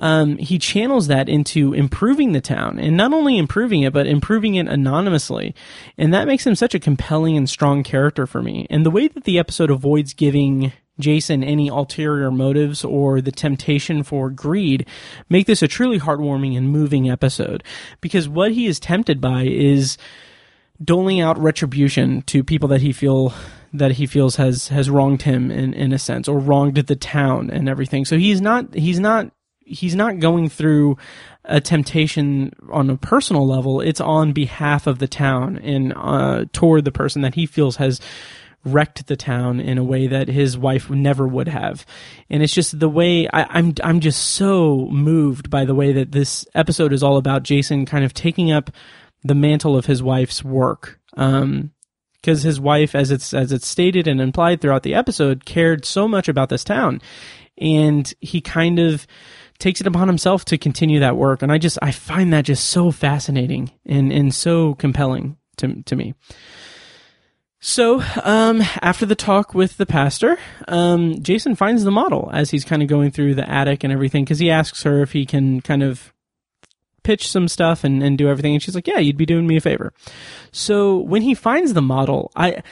um, 0.00 0.38
he 0.38 0.58
channels 0.58 1.08
that 1.08 1.28
into 1.28 1.74
improving 1.74 2.32
the 2.32 2.40
town 2.40 2.80
and 2.80 2.96
not 2.96 3.12
only 3.12 3.36
improving 3.36 3.82
it, 3.82 3.92
but 3.92 4.06
improving 4.06 4.54
it 4.54 4.66
anonymously. 4.66 5.54
And 5.98 6.12
that 6.14 6.26
makes 6.26 6.46
him 6.46 6.54
such 6.54 6.74
a 6.74 6.80
compelling 6.80 7.36
and 7.36 7.48
strong 7.48 7.82
character 7.82 8.26
for 8.26 8.42
me. 8.42 8.66
And 8.70 8.84
the 8.84 8.90
way 8.90 9.08
that 9.08 9.24
the 9.24 9.38
episode 9.38 9.70
avoids 9.70 10.14
giving 10.14 10.72
Jason 10.98 11.44
any 11.44 11.68
ulterior 11.68 12.30
motives 12.30 12.84
or 12.84 13.20
the 13.20 13.32
temptation 13.32 14.02
for 14.02 14.30
greed 14.30 14.86
make 15.28 15.46
this 15.46 15.62
a 15.62 15.68
truly 15.68 15.98
heartwarming 15.98 16.56
and 16.56 16.70
moving 16.70 17.10
episode 17.10 17.64
because 18.00 18.28
what 18.28 18.52
he 18.52 18.66
is 18.66 18.80
tempted 18.80 19.20
by 19.20 19.44
is 19.44 19.96
doling 20.82 21.20
out 21.20 21.38
retribution 21.38 22.22
to 22.22 22.42
people 22.42 22.68
that 22.68 22.80
he 22.80 22.92
feel 22.92 23.32
that 23.72 23.92
he 23.92 24.06
feels 24.06 24.36
has 24.36 24.68
has 24.68 24.90
wronged 24.90 25.22
him 25.22 25.50
in 25.50 25.74
in 25.74 25.92
a 25.92 25.98
sense 25.98 26.28
or 26.28 26.38
wronged 26.38 26.76
the 26.76 26.96
town 26.96 27.50
and 27.50 27.68
everything. 27.68 28.04
So 28.04 28.18
he's 28.18 28.40
not 28.40 28.74
he's 28.74 28.98
not 28.98 29.30
he's 29.60 29.94
not 29.94 30.18
going 30.18 30.48
through 30.48 30.96
a 31.44 31.60
temptation 31.60 32.52
on 32.70 32.90
a 32.90 32.96
personal 32.96 33.46
level. 33.46 33.80
It's 33.80 34.00
on 34.00 34.32
behalf 34.32 34.86
of 34.86 34.98
the 34.98 35.08
town 35.08 35.58
and 35.58 35.92
uh, 35.96 36.44
toward 36.52 36.84
the 36.84 36.92
person 36.92 37.22
that 37.22 37.34
he 37.34 37.46
feels 37.46 37.76
has 37.76 38.00
wrecked 38.64 39.06
the 39.06 39.16
town 39.16 39.58
in 39.58 39.78
a 39.78 39.84
way 39.84 40.06
that 40.06 40.28
his 40.28 40.58
wife 40.58 40.90
never 40.90 41.26
would 41.26 41.48
have. 41.48 41.86
And 42.28 42.42
it's 42.42 42.52
just 42.52 42.78
the 42.78 42.88
way 42.88 43.26
I, 43.28 43.46
I'm 43.48 43.74
I'm 43.82 44.00
just 44.00 44.30
so 44.30 44.86
moved 44.90 45.48
by 45.48 45.64
the 45.64 45.74
way 45.74 45.92
that 45.92 46.12
this 46.12 46.46
episode 46.54 46.92
is 46.92 47.02
all 47.02 47.16
about 47.16 47.42
Jason 47.42 47.86
kind 47.86 48.04
of 48.04 48.12
taking 48.12 48.50
up 48.50 48.70
the 49.22 49.34
mantle 49.34 49.76
of 49.76 49.86
his 49.86 50.02
wife's 50.02 50.44
work. 50.44 51.00
Um, 51.16 51.72
because 52.20 52.42
his 52.42 52.60
wife, 52.60 52.94
as 52.94 53.10
it's 53.10 53.32
as 53.32 53.50
it's 53.50 53.66
stated 53.66 54.06
and 54.06 54.20
implied 54.20 54.60
throughout 54.60 54.82
the 54.82 54.94
episode, 54.94 55.46
cared 55.46 55.86
so 55.86 56.06
much 56.06 56.28
about 56.28 56.50
this 56.50 56.64
town, 56.64 57.00
and 57.56 58.12
he 58.20 58.42
kind 58.42 58.78
of 58.78 59.06
takes 59.58 59.80
it 59.80 59.86
upon 59.86 60.08
himself 60.08 60.44
to 60.46 60.58
continue 60.58 61.00
that 61.00 61.16
work. 61.16 61.42
And 61.42 61.50
I 61.50 61.58
just 61.58 61.78
I 61.80 61.92
find 61.92 62.32
that 62.32 62.44
just 62.44 62.68
so 62.68 62.90
fascinating 62.90 63.70
and 63.86 64.12
and 64.12 64.34
so 64.34 64.74
compelling 64.74 65.38
to 65.56 65.82
to 65.84 65.96
me. 65.96 66.14
So, 67.62 68.02
um, 68.24 68.62
after 68.80 69.04
the 69.04 69.14
talk 69.14 69.54
with 69.54 69.76
the 69.76 69.84
pastor, 69.84 70.38
um, 70.66 71.22
Jason 71.22 71.54
finds 71.54 71.84
the 71.84 71.90
model 71.90 72.30
as 72.32 72.50
he's 72.50 72.64
kind 72.64 72.80
of 72.80 72.88
going 72.88 73.10
through 73.10 73.34
the 73.34 73.48
attic 73.48 73.84
and 73.84 73.92
everything 73.92 74.24
because 74.24 74.38
he 74.38 74.50
asks 74.50 74.82
her 74.84 75.02
if 75.02 75.12
he 75.12 75.26
can 75.26 75.60
kind 75.60 75.82
of 75.82 76.14
pitch 77.02 77.28
some 77.28 77.48
stuff 77.48 77.84
and, 77.84 78.02
and 78.02 78.18
do 78.18 78.28
everything. 78.28 78.54
And 78.54 78.62
she's 78.62 78.74
like, 78.74 78.86
yeah, 78.86 78.98
you'd 78.98 79.16
be 79.16 79.26
doing 79.26 79.46
me 79.46 79.56
a 79.56 79.60
favor. 79.60 79.92
So 80.52 80.98
when 80.98 81.22
he 81.22 81.34
finds 81.34 81.74
the 81.74 81.82
model, 81.82 82.30
I, 82.36 82.62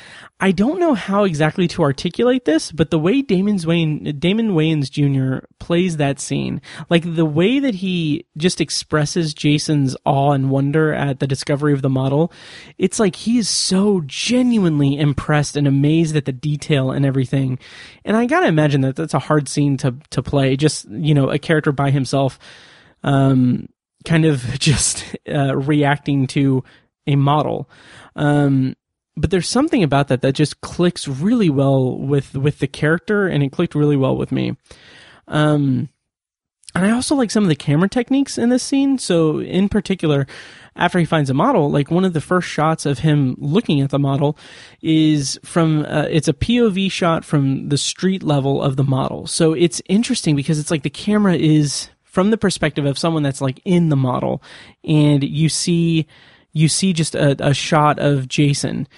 I 0.40 0.52
don't 0.52 0.78
know 0.78 0.94
how 0.94 1.24
exactly 1.24 1.66
to 1.68 1.82
articulate 1.82 2.44
this, 2.44 2.70
but 2.70 2.90
the 2.90 2.98
way 2.98 3.22
Damon's 3.22 3.66
Wayne, 3.66 4.16
Damon 4.20 4.52
Wayans 4.52 4.88
Jr. 4.88 5.44
plays 5.58 5.96
that 5.96 6.20
scene, 6.20 6.60
like 6.88 7.02
the 7.16 7.24
way 7.24 7.58
that 7.58 7.76
he 7.76 8.24
just 8.36 8.60
expresses 8.60 9.34
Jason's 9.34 9.96
awe 10.04 10.32
and 10.32 10.48
wonder 10.48 10.92
at 10.92 11.18
the 11.18 11.26
discovery 11.26 11.72
of 11.72 11.82
the 11.82 11.88
model, 11.88 12.32
it's 12.78 13.00
like 13.00 13.16
he 13.16 13.38
is 13.38 13.48
so 13.48 14.00
genuinely 14.06 14.96
impressed 14.96 15.56
and 15.56 15.66
amazed 15.66 16.14
at 16.14 16.24
the 16.24 16.32
detail 16.32 16.92
and 16.92 17.04
everything. 17.04 17.58
And 18.04 18.16
I 18.16 18.26
gotta 18.26 18.46
imagine 18.46 18.82
that 18.82 18.94
that's 18.94 19.14
a 19.14 19.18
hard 19.18 19.48
scene 19.48 19.76
to, 19.78 19.96
to 20.10 20.22
play. 20.22 20.56
Just, 20.56 20.88
you 20.88 21.14
know, 21.14 21.30
a 21.30 21.38
character 21.40 21.72
by 21.72 21.90
himself, 21.90 22.38
um, 23.02 23.68
kind 24.04 24.24
of 24.24 24.42
just 24.58 25.04
uh, 25.28 25.56
reacting 25.56 26.26
to 26.28 26.62
a 27.06 27.16
model. 27.16 27.68
Um, 28.16 28.76
but 29.16 29.30
there's 29.30 29.48
something 29.48 29.82
about 29.82 30.08
that 30.08 30.22
that 30.22 30.34
just 30.34 30.60
clicks 30.60 31.08
really 31.08 31.50
well 31.50 31.98
with 31.98 32.34
with 32.34 32.60
the 32.60 32.68
character, 32.68 33.26
and 33.26 33.42
it 33.42 33.50
clicked 33.50 33.74
really 33.74 33.96
well 33.96 34.16
with 34.16 34.30
me. 34.30 34.56
Um, 35.26 35.88
and 36.74 36.84
I 36.84 36.90
also 36.90 37.16
like 37.16 37.30
some 37.30 37.42
of 37.42 37.48
the 37.48 37.56
camera 37.56 37.88
techniques 37.88 38.38
in 38.38 38.50
this 38.50 38.62
scene. 38.62 38.98
So, 38.98 39.40
in 39.40 39.68
particular, 39.68 40.26
after 40.76 40.98
he 40.98 41.04
finds 41.04 41.30
a 41.30 41.34
model, 41.34 41.70
like 41.70 41.90
one 41.90 42.04
of 42.04 42.12
the 42.12 42.20
first 42.20 42.48
shots 42.48 42.86
of 42.86 43.00
him 43.00 43.34
looking 43.38 43.80
at 43.80 43.90
the 43.90 43.98
model 43.98 44.38
is 44.80 45.40
from 45.44 45.84
uh, 45.86 46.06
it's 46.08 46.28
a 46.28 46.32
POV 46.32 46.90
shot 46.92 47.24
from 47.24 47.68
the 47.70 47.78
street 47.78 48.22
level 48.22 48.62
of 48.62 48.76
the 48.76 48.84
model. 48.84 49.26
So 49.26 49.54
it's 49.54 49.82
interesting 49.88 50.36
because 50.36 50.58
it's 50.58 50.70
like 50.70 50.84
the 50.84 50.90
camera 50.90 51.34
is 51.34 51.88
from 52.08 52.30
the 52.30 52.38
perspective 52.38 52.84
of 52.84 52.98
someone 52.98 53.22
that's 53.22 53.40
like 53.40 53.60
in 53.64 53.88
the 53.88 53.96
model 53.96 54.42
and 54.84 55.22
you 55.22 55.48
see 55.48 56.06
you 56.52 56.68
see 56.68 56.92
just 56.92 57.14
a, 57.14 57.36
a 57.46 57.54
shot 57.54 57.98
of 57.98 58.26
Jason 58.28 58.88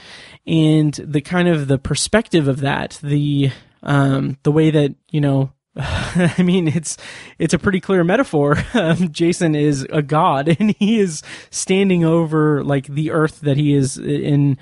and 0.46 0.94
the 0.94 1.20
kind 1.20 1.48
of 1.48 1.68
the 1.68 1.78
perspective 1.78 2.48
of 2.48 2.60
that 2.60 2.98
the 3.02 3.50
um 3.82 4.38
the 4.44 4.52
way 4.52 4.70
that 4.70 4.94
you 5.10 5.20
know 5.20 5.52
I 5.76 6.42
mean, 6.42 6.68
it's 6.68 6.96
it's 7.38 7.54
a 7.54 7.58
pretty 7.58 7.80
clear 7.80 8.04
metaphor. 8.04 8.56
Um, 8.74 9.12
Jason 9.12 9.54
is 9.54 9.86
a 9.90 10.00
god, 10.00 10.48
and 10.60 10.74
he 10.78 11.00
is 11.00 11.22
standing 11.50 12.04
over 12.04 12.64
like 12.64 12.86
the 12.86 13.10
earth 13.10 13.40
that 13.40 13.56
he 13.56 13.74
is 13.74 13.98
in, 13.98 14.58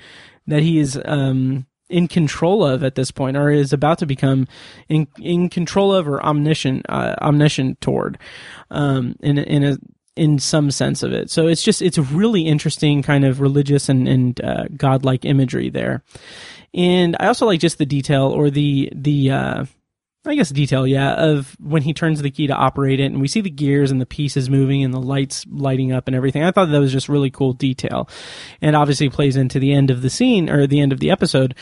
that 0.47 0.61
he 0.61 0.79
is 0.79 0.99
um, 1.05 1.65
in 1.89 2.07
control 2.07 2.63
of 2.63 2.83
at 2.83 2.95
this 2.95 3.11
point, 3.11 3.35
or 3.35 3.49
is 3.49 3.73
about 3.73 3.99
to 3.99 4.05
become 4.05 4.47
in 4.87 5.07
in 5.19 5.49
control 5.49 5.93
of, 5.93 6.07
or 6.07 6.23
omniscient 6.23 6.85
uh, 6.89 7.15
omniscient 7.21 7.81
toward, 7.81 8.17
um, 8.71 9.15
in 9.21 9.37
in 9.37 9.63
a 9.63 9.77
in 10.15 10.37
some 10.37 10.69
sense 10.69 11.01
of 11.01 11.13
it. 11.13 11.29
So 11.29 11.47
it's 11.47 11.63
just 11.63 11.81
it's 11.81 11.97
really 11.97 12.45
interesting 12.45 13.01
kind 13.01 13.25
of 13.25 13.41
religious 13.41 13.89
and 13.89 14.07
and 14.07 14.41
uh, 14.41 14.65
godlike 14.75 15.25
imagery 15.25 15.69
there, 15.69 16.03
and 16.73 17.15
I 17.19 17.27
also 17.27 17.45
like 17.45 17.59
just 17.59 17.77
the 17.77 17.85
detail 17.85 18.27
or 18.27 18.49
the 18.49 18.91
the 18.93 19.31
uh, 19.31 19.65
I 20.25 20.35
guess 20.35 20.49
detail, 20.49 20.85
yeah, 20.85 21.13
of 21.13 21.55
when 21.61 21.81
he 21.81 21.93
turns 21.93 22.21
the 22.21 22.29
key 22.29 22.47
to 22.47 22.53
operate 22.53 22.99
it, 22.99 23.05
and 23.05 23.21
we 23.21 23.27
see 23.29 23.39
the 23.39 23.49
gears 23.49 23.89
and 23.89 24.01
the 24.01 24.05
pieces 24.05 24.49
moving 24.49 24.83
and 24.83 24.93
the 24.93 24.99
lights 24.99 25.45
lighting 25.49 25.93
up 25.93 26.07
and 26.07 26.15
everything. 26.15 26.43
I 26.43 26.51
thought 26.51 26.65
that 26.65 26.79
was 26.79 26.91
just 26.91 27.07
really 27.07 27.31
cool 27.31 27.53
detail, 27.53 28.09
and 28.61 28.75
obviously 28.75 29.09
plays 29.09 29.37
into 29.37 29.59
the 29.59 29.73
end 29.73 29.89
of 29.89 30.01
the 30.01 30.09
scene 30.09 30.49
or 30.49 30.67
the 30.67 30.81
end 30.81 30.91
of 30.91 30.99
the 30.99 31.09
episode 31.09 31.55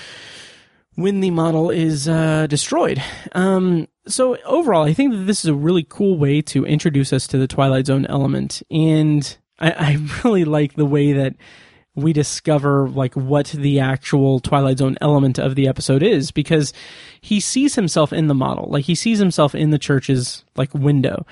when 0.96 1.20
the 1.20 1.30
model 1.30 1.70
is 1.70 2.08
uh, 2.08 2.48
destroyed. 2.48 3.02
Um, 3.34 3.88
so 4.08 4.38
overall, 4.43 4.84
I 4.84 4.93
think 4.93 5.13
that 5.13 5.26
this 5.26 5.46
is 5.46 5.50
a 5.50 5.54
really 5.54 5.86
cool 5.88 6.17
way 6.17 6.41
to 6.41 6.65
introduce 6.65 7.13
us 7.13 7.28
to 7.28 7.38
the 7.38 7.48
Twilight 7.48 7.86
Zone 7.86 8.08
element, 8.08 8.63
and 8.72 9.38
I, 9.60 9.72
I 9.72 9.98
really 10.24 10.46
like 10.46 10.74
the 10.74 10.86
way 10.86 11.13
that 11.13 11.36
we 11.93 12.13
discover 12.13 12.88
like 12.89 13.15
what 13.15 13.48
the 13.48 13.80
actual 13.80 14.39
Twilight 14.39 14.80
Zone 14.80 14.98
element 15.02 15.39
of 15.39 15.56
the 15.56 15.67
episode 15.67 16.04
is 16.04 16.32
because 16.32 16.72
he 17.21 17.39
sees 17.39 17.75
himself 17.75 18.13
in 18.13 18.27
the 18.27 18.34
model. 18.34 18.69
Like 18.69 18.86
he 18.86 18.95
sees 18.95 19.19
himself 19.19 19.56
in 19.56 19.71
the 19.71 19.80
church's 19.80 20.43
like 20.56 20.73
window. 20.73 21.25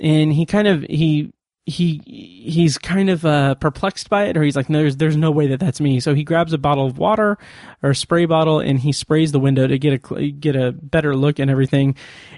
And 0.00 0.32
he 0.32 0.46
kind 0.46 0.68
of 0.68 0.82
he 0.84 1.32
he 1.68 2.00
he's 2.06 2.78
kind 2.78 3.10
of 3.10 3.26
uh, 3.26 3.54
perplexed 3.56 4.08
by 4.08 4.24
it, 4.24 4.36
or 4.36 4.42
he's 4.42 4.56
like, 4.56 4.70
no, 4.70 4.78
there's 4.78 4.96
there's 4.96 5.16
no 5.16 5.30
way 5.30 5.48
that 5.48 5.60
that's 5.60 5.80
me. 5.80 6.00
So 6.00 6.14
he 6.14 6.24
grabs 6.24 6.52
a 6.52 6.58
bottle 6.58 6.86
of 6.86 6.96
water 6.96 7.36
or 7.82 7.90
a 7.90 7.94
spray 7.94 8.24
bottle, 8.24 8.58
and 8.58 8.78
he 8.78 8.90
sprays 8.90 9.32
the 9.32 9.38
window 9.38 9.66
to 9.66 9.78
get 9.78 10.10
a 10.10 10.30
get 10.30 10.56
a 10.56 10.72
better 10.72 11.14
look 11.14 11.38
and 11.38 11.50
everything. 11.50 11.94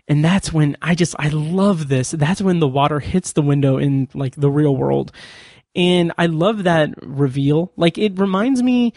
And 0.09 0.25
that's 0.25 0.53
when 0.53 0.77
I 0.83 0.97
just 0.97 1.15
I 1.19 1.29
love 1.29 1.89
this. 1.89 2.11
That's 2.11 2.43
when 2.43 2.59
the 2.59 2.69
water 2.69 2.99
hits 2.99 3.33
the 3.33 3.43
window 3.43 3.79
in 3.79 4.09
like 4.15 4.35
the 4.35 4.51
real 4.51 4.75
world, 4.75 5.13
and 5.77 6.13
I 6.19 6.27
love 6.27 6.65
that 6.65 6.95
reveal. 7.01 7.73
Like 7.77 7.99
it 7.99 8.19
reminds 8.19 8.63
me 8.65 8.93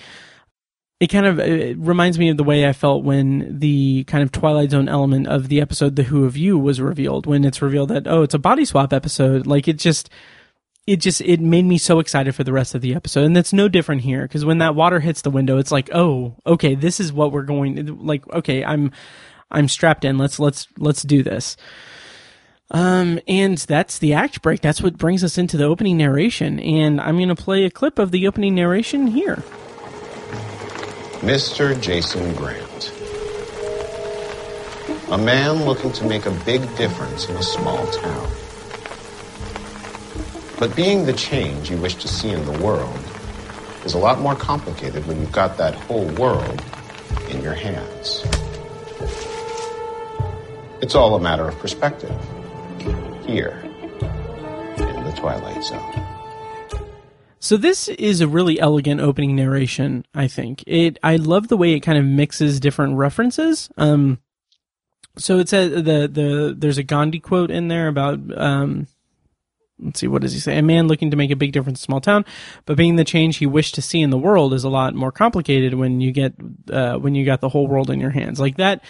it 1.04 1.08
kind 1.08 1.26
of 1.26 1.38
it 1.38 1.78
reminds 1.78 2.18
me 2.18 2.30
of 2.30 2.38
the 2.38 2.46
way 2.46 2.66
I 2.66 2.72
felt 2.72 3.04
when 3.04 3.60
the 3.60 4.06
kind 4.06 4.24
of 4.24 4.32
Twilight 4.32 4.72
Zone 4.72 4.88
element 4.88 5.28
of 5.28 5.50
the 5.50 5.60
episode 5.60 5.98
The 5.98 6.04
Who 6.04 6.24
of 6.24 6.38
You 6.38 6.58
was 6.58 6.80
revealed 6.80 7.26
when 7.26 7.44
it's 7.44 7.62
revealed 7.62 7.90
that 7.90 8.08
oh 8.08 8.22
it's 8.22 8.34
a 8.34 8.40
body 8.40 8.64
swap 8.64 8.94
episode 8.94 9.46
like 9.46 9.68
it 9.68 9.78
just 9.78 10.10
it 10.88 11.02
just 11.02 11.20
it 11.20 11.42
made 11.42 11.66
me 11.66 11.78
so 11.78 12.00
excited 12.00 12.34
for 12.34 12.46
the 12.46 12.54
rest 12.54 12.74
of 12.74 12.80
the 12.80 12.96
episode 12.96 13.26
and 13.26 13.36
that's 13.36 13.52
no 13.52 13.68
different 13.68 14.04
here 14.04 14.22
because 14.22 14.46
when 14.46 14.60
that 14.60 14.76
water 14.76 15.02
hits 15.02 15.22
the 15.24 15.30
window 15.30 15.58
it's 15.58 15.74
like 15.74 15.90
oh 15.94 16.38
okay 16.48 16.74
this 16.74 17.02
is 17.02 17.12
what 17.12 17.34
we're 17.34 17.44
going 17.44 18.06
like 18.06 18.26
okay 18.32 18.64
I'm 18.64 18.90
I'm 19.52 19.68
strapped 19.68 20.06
in 20.06 20.18
let's 20.18 20.40
let's 20.40 20.70
let's 20.78 21.02
do 21.02 21.22
this 21.22 21.58
um, 22.72 23.20
and 23.28 23.58
that's 23.58 24.00
the 24.00 24.14
act 24.14 24.42
break. 24.42 24.62
That's 24.62 24.82
what 24.82 24.98
brings 24.98 25.24
us 25.24 25.38
into 25.38 25.58
the 25.58 25.66
opening 25.66 25.96
narration. 25.96 26.60
And 26.60 27.00
I'm 27.00 27.18
going 27.18 27.28
to 27.28 27.36
play 27.36 27.66
a 27.66 27.70
clip 27.70 28.00
of 28.00 28.10
the 28.10 28.26
opening 28.26 28.56
narration 28.56 29.06
here. 29.06 29.44
Mr. 31.24 31.80
Jason 31.80 32.34
Grant. 32.34 32.92
A 35.10 35.18
man 35.18 35.64
looking 35.64 35.94
to 35.94 36.04
make 36.04 36.26
a 36.26 36.32
big 36.44 36.60
difference 36.76 37.30
in 37.30 37.38
a 37.38 37.42
small 37.42 37.88
town. 37.88 38.30
But 40.60 40.76
being 40.76 41.06
the 41.06 41.14
change 41.14 41.72
you 41.72 41.78
wish 41.78 41.96
to 41.96 42.10
see 42.10 42.30
in 42.30 42.44
the 42.44 42.62
world 42.62 43.00
is 43.86 43.94
a 43.94 43.98
lot 43.98 44.20
more 44.20 44.36
complicated 44.36 45.08
when 45.08 45.22
you've 45.22 45.32
got 45.32 45.56
that 45.60 45.76
whole 45.76 46.08
world 46.16 46.62
in 47.30 47.42
your 47.42 47.54
hands. 47.54 48.26
It's 50.82 50.94
all 50.94 51.16
a 51.16 51.22
matter 51.22 51.48
of 51.48 51.58
perspective 51.58 52.12
here 53.26 53.62
in 53.62 55.04
the 55.06 55.14
Twilight 55.16 55.64
Zone. 55.64 56.13
So 57.44 57.58
this 57.58 57.90
is 57.90 58.22
a 58.22 58.28
really 58.28 58.58
elegant 58.58 59.02
opening 59.02 59.36
narration, 59.36 60.06
I 60.16 60.30
think. 60.30 60.64
It 60.66 60.98
I 61.04 61.18
love 61.18 61.50
the 61.50 61.58
way 61.58 61.74
it 61.74 61.82
kind 61.82 61.98
of 61.98 62.06
mixes 62.06 62.62
different 62.62 62.96
references. 62.96 63.70
Um 63.76 64.20
so 65.18 65.40
it 65.40 65.50
says 65.50 65.72
the 65.72 66.08
the 66.08 66.56
there's 66.58 66.78
a 66.78 66.84
Gandhi 66.84 67.20
quote 67.20 67.52
in 67.52 67.68
there 67.68 67.90
about 67.90 68.20
um, 68.40 68.88
let's 69.78 70.00
see 70.00 70.08
what 70.08 70.22
does 70.22 70.32
he 70.32 70.40
say? 70.40 70.58
A 70.58 70.62
man 70.62 70.88
looking 70.88 71.12
to 71.12 71.18
make 71.18 71.32
a 71.32 71.36
big 71.36 71.52
difference 71.52 71.82
in 71.82 71.84
a 71.84 71.88
small 71.88 72.00
town, 72.00 72.24
but 72.66 72.78
being 72.78 72.96
the 72.96 73.04
change 73.04 73.36
he 73.36 73.46
wished 73.46 73.76
to 73.76 73.82
see 73.82 74.00
in 74.00 74.10
the 74.10 74.18
world 74.18 74.54
is 74.54 74.64
a 74.64 74.70
lot 74.70 74.96
more 74.96 75.12
complicated 75.12 75.74
when 75.74 76.00
you 76.00 76.14
get 76.14 76.36
uh, 76.72 76.96
when 76.98 77.14
you 77.14 77.26
got 77.26 77.42
the 77.42 77.50
whole 77.50 77.68
world 77.68 77.90
in 77.90 78.00
your 78.00 78.12
hands. 78.12 78.40
Like 78.40 78.56
that 78.56 78.82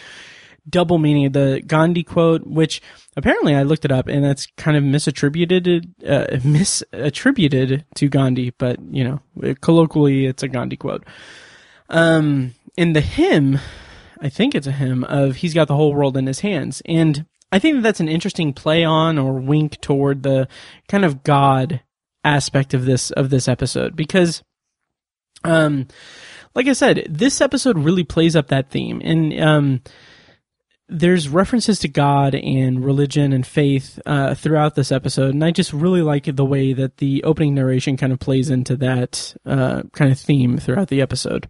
double 0.70 0.98
meaning 0.98 1.32
the 1.32 1.62
Gandhi 1.66 2.04
quote, 2.04 2.46
which 2.46 2.82
apparently 3.16 3.56
I 3.56 3.64
looked 3.64 3.86
it 3.86 3.92
up 3.92 4.08
and 4.08 4.24
that's 4.24 4.48
kind 4.58 4.78
of 4.78 4.84
misattributed 4.84 5.94
uh, 6.08 6.28
misattributed 6.38 7.84
to 7.96 8.10
Gandhi, 8.10 8.52
but 8.52 8.80
you 8.92 9.04
know 9.04 9.56
colloquially 9.62 10.26
it's 10.26 10.44
a 10.44 10.48
Gandhi 10.48 10.78
quote. 10.78 11.04
Um, 11.90 12.56
in 12.78 12.94
the 12.94 13.02
hymn, 13.02 13.60
I 14.22 14.30
think 14.30 14.56
it's 14.56 14.68
a 14.68 14.72
hymn 14.72 15.04
of 15.04 15.38
"He's 15.38 15.54
got 15.54 15.68
the 15.68 15.76
whole 15.76 15.94
world 15.94 16.18
in 16.18 16.28
his 16.28 16.40
hands," 16.40 16.82
and 16.86 17.26
I 17.52 17.60
think 17.60 17.76
that 17.76 17.82
that's 17.82 18.00
an 18.00 18.10
interesting 18.10 18.54
play 18.54 18.84
on 18.84 19.18
or 19.20 19.34
wink 19.34 19.80
toward 19.82 20.24
the 20.24 20.48
kind 20.88 21.06
of 21.06 21.24
God 21.24 21.82
aspect 22.24 22.74
of 22.74 22.86
this 22.86 23.12
of 23.12 23.30
this 23.30 23.48
episode 23.48 23.96
because, 23.96 24.42
um, 25.44 25.88
like 26.56 26.68
I 26.68 26.74
said, 26.74 27.06
this 27.10 27.42
episode 27.42 27.78
really 27.78 28.04
plays 28.04 28.36
up 28.36 28.48
that 28.48 28.72
theme 28.72 29.02
and 29.04 29.40
um 29.40 29.82
there's 30.94 31.28
references 31.28 31.80
to 31.80 31.88
God 31.88 32.36
and 32.36 32.86
religion 32.86 33.34
and 33.34 33.46
faith 33.46 34.00
uh, 34.06 34.36
throughout 34.36 34.76
this 34.76 34.92
episode, 34.92 35.34
and 35.34 35.44
I 35.44 35.50
just 35.50 35.74
really 35.74 36.04
like 36.04 36.26
the 36.26 36.46
way 36.46 36.72
that 36.74 36.98
the 36.98 37.24
opening 37.24 37.56
narration 37.56 37.98
kind 37.98 38.14
of 38.14 38.20
plays 38.20 38.52
into 38.52 38.76
that 38.78 39.36
uh, 39.44 39.82
kind 39.94 40.12
of 40.12 40.20
theme 40.20 40.60
throughout 40.60 40.90
the 40.90 41.02
episode. 41.02 41.50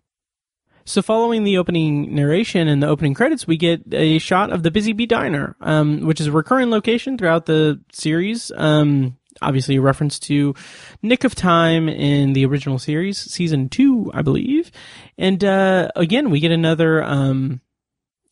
So, 0.86 1.02
following 1.02 1.44
the 1.44 1.58
opening 1.58 2.16
narration 2.16 2.70
and 2.70 2.82
the 2.82 2.88
opening 2.88 3.14
credits, 3.14 3.46
we 3.46 3.58
get 3.58 3.82
a 3.92 4.18
shot 4.18 4.52
of 4.52 4.64
the 4.64 4.72
Busy 4.72 4.94
Bee 4.94 5.06
Diner, 5.06 5.58
um, 5.60 6.02
which 6.02 6.22
is 6.22 6.28
a 6.28 6.32
recurring 6.32 6.70
location 6.70 7.18
throughout 7.18 7.46
the 7.46 7.82
series. 7.92 8.50
Um, 8.56 9.18
obviously, 9.42 9.76
a 9.76 9.82
reference 9.82 10.20
to 10.20 10.56
Nick 11.02 11.26
of 11.26 11.36
Time 11.36 11.90
in 11.90 12.32
the 12.32 12.46
original 12.46 12.80
series, 12.80 13.18
season 13.18 13.68
two, 13.68 14.10
I 14.14 14.22
believe. 14.22 14.72
And 15.18 15.44
uh, 15.44 15.90
again, 15.98 16.30
we 16.30 16.40
get 16.40 16.52
another 16.52 17.04
um, 17.04 17.62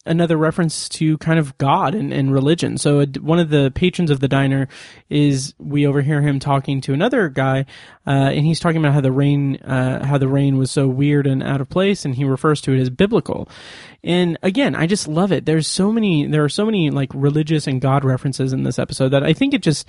another 0.06 0.36
reference 0.36 0.90
to 0.90 1.16
kind 1.20 1.38
of 1.38 1.56
God 1.60 1.94
and, 1.94 2.12
and 2.12 2.34
religion. 2.34 2.78
So 2.78 3.06
one 3.06 3.38
of 3.38 3.50
the 3.50 3.72
patrons 3.76 4.10
of 4.10 4.20
the 4.20 4.28
diner 4.28 4.68
is 5.10 5.54
we 5.60 5.86
overhear 5.86 6.22
him 6.22 6.40
talking 6.40 6.82
to 6.82 6.94
another 6.94 7.30
guy, 7.30 7.66
uh, 8.08 8.32
and 8.34 8.44
he's 8.44 8.60
talking 8.60 8.78
about 8.78 8.94
how 8.94 9.02
the 9.02 9.12
rain, 9.12 9.58
uh, 9.58 10.04
how 10.04 10.18
the 10.18 10.28
rain 10.28 10.58
was 10.58 10.72
so 10.72 10.88
weird 10.88 11.28
and 11.28 11.44
out 11.44 11.62
of 11.62 11.70
place, 11.70 12.04
and 12.04 12.16
he 12.16 12.24
refers 12.24 12.62
to 12.62 12.74
it 12.74 12.80
as 12.80 12.90
biblical. 12.90 13.48
And 14.04 14.40
again, 14.42 14.76
I 14.76 14.88
just 14.88 15.08
love 15.08 15.32
it. 15.32 15.46
There's 15.46 15.68
so 15.68 15.92
many, 15.92 16.26
there 16.26 16.44
are 16.44 16.50
so 16.50 16.66
many 16.66 16.90
like 16.90 17.12
religious 17.14 17.68
and 17.68 17.80
God 17.80 18.04
references 18.04 18.54
in 18.54 18.64
this 18.64 18.80
episode 18.80 19.10
that 19.10 19.24
I 19.24 19.34
think 19.34 19.54
it 19.54 19.62
just, 19.62 19.88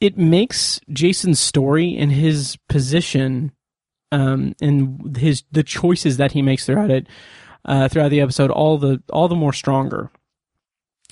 it 0.00 0.16
makes 0.16 0.80
Jason's 0.92 1.40
story 1.40 1.96
and 1.96 2.12
his 2.12 2.56
position, 2.68 3.50
um, 4.12 4.54
and 4.60 5.16
his, 5.16 5.42
the 5.50 5.64
choices 5.64 6.18
that 6.18 6.30
he 6.30 6.42
makes 6.42 6.66
throughout 6.66 6.92
it, 6.92 7.08
uh, 7.64 7.88
throughout 7.88 8.10
the 8.10 8.20
episode, 8.20 8.50
all 8.50 8.78
the 8.78 9.02
all 9.10 9.28
the 9.28 9.34
more 9.34 9.52
stronger. 9.52 10.10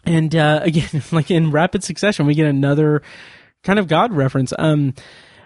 And 0.05 0.35
uh, 0.35 0.61
again, 0.65 1.03
like 1.13 1.31
in 1.31 1.51
rapid 1.51 1.85
succession, 1.85 2.27
we 2.27 2.35
get 2.35 2.47
another 2.47 3.03
kind 3.63 3.79
of 3.79 3.89
God 3.89 4.13
reference. 4.13 4.53
Um, 4.59 4.95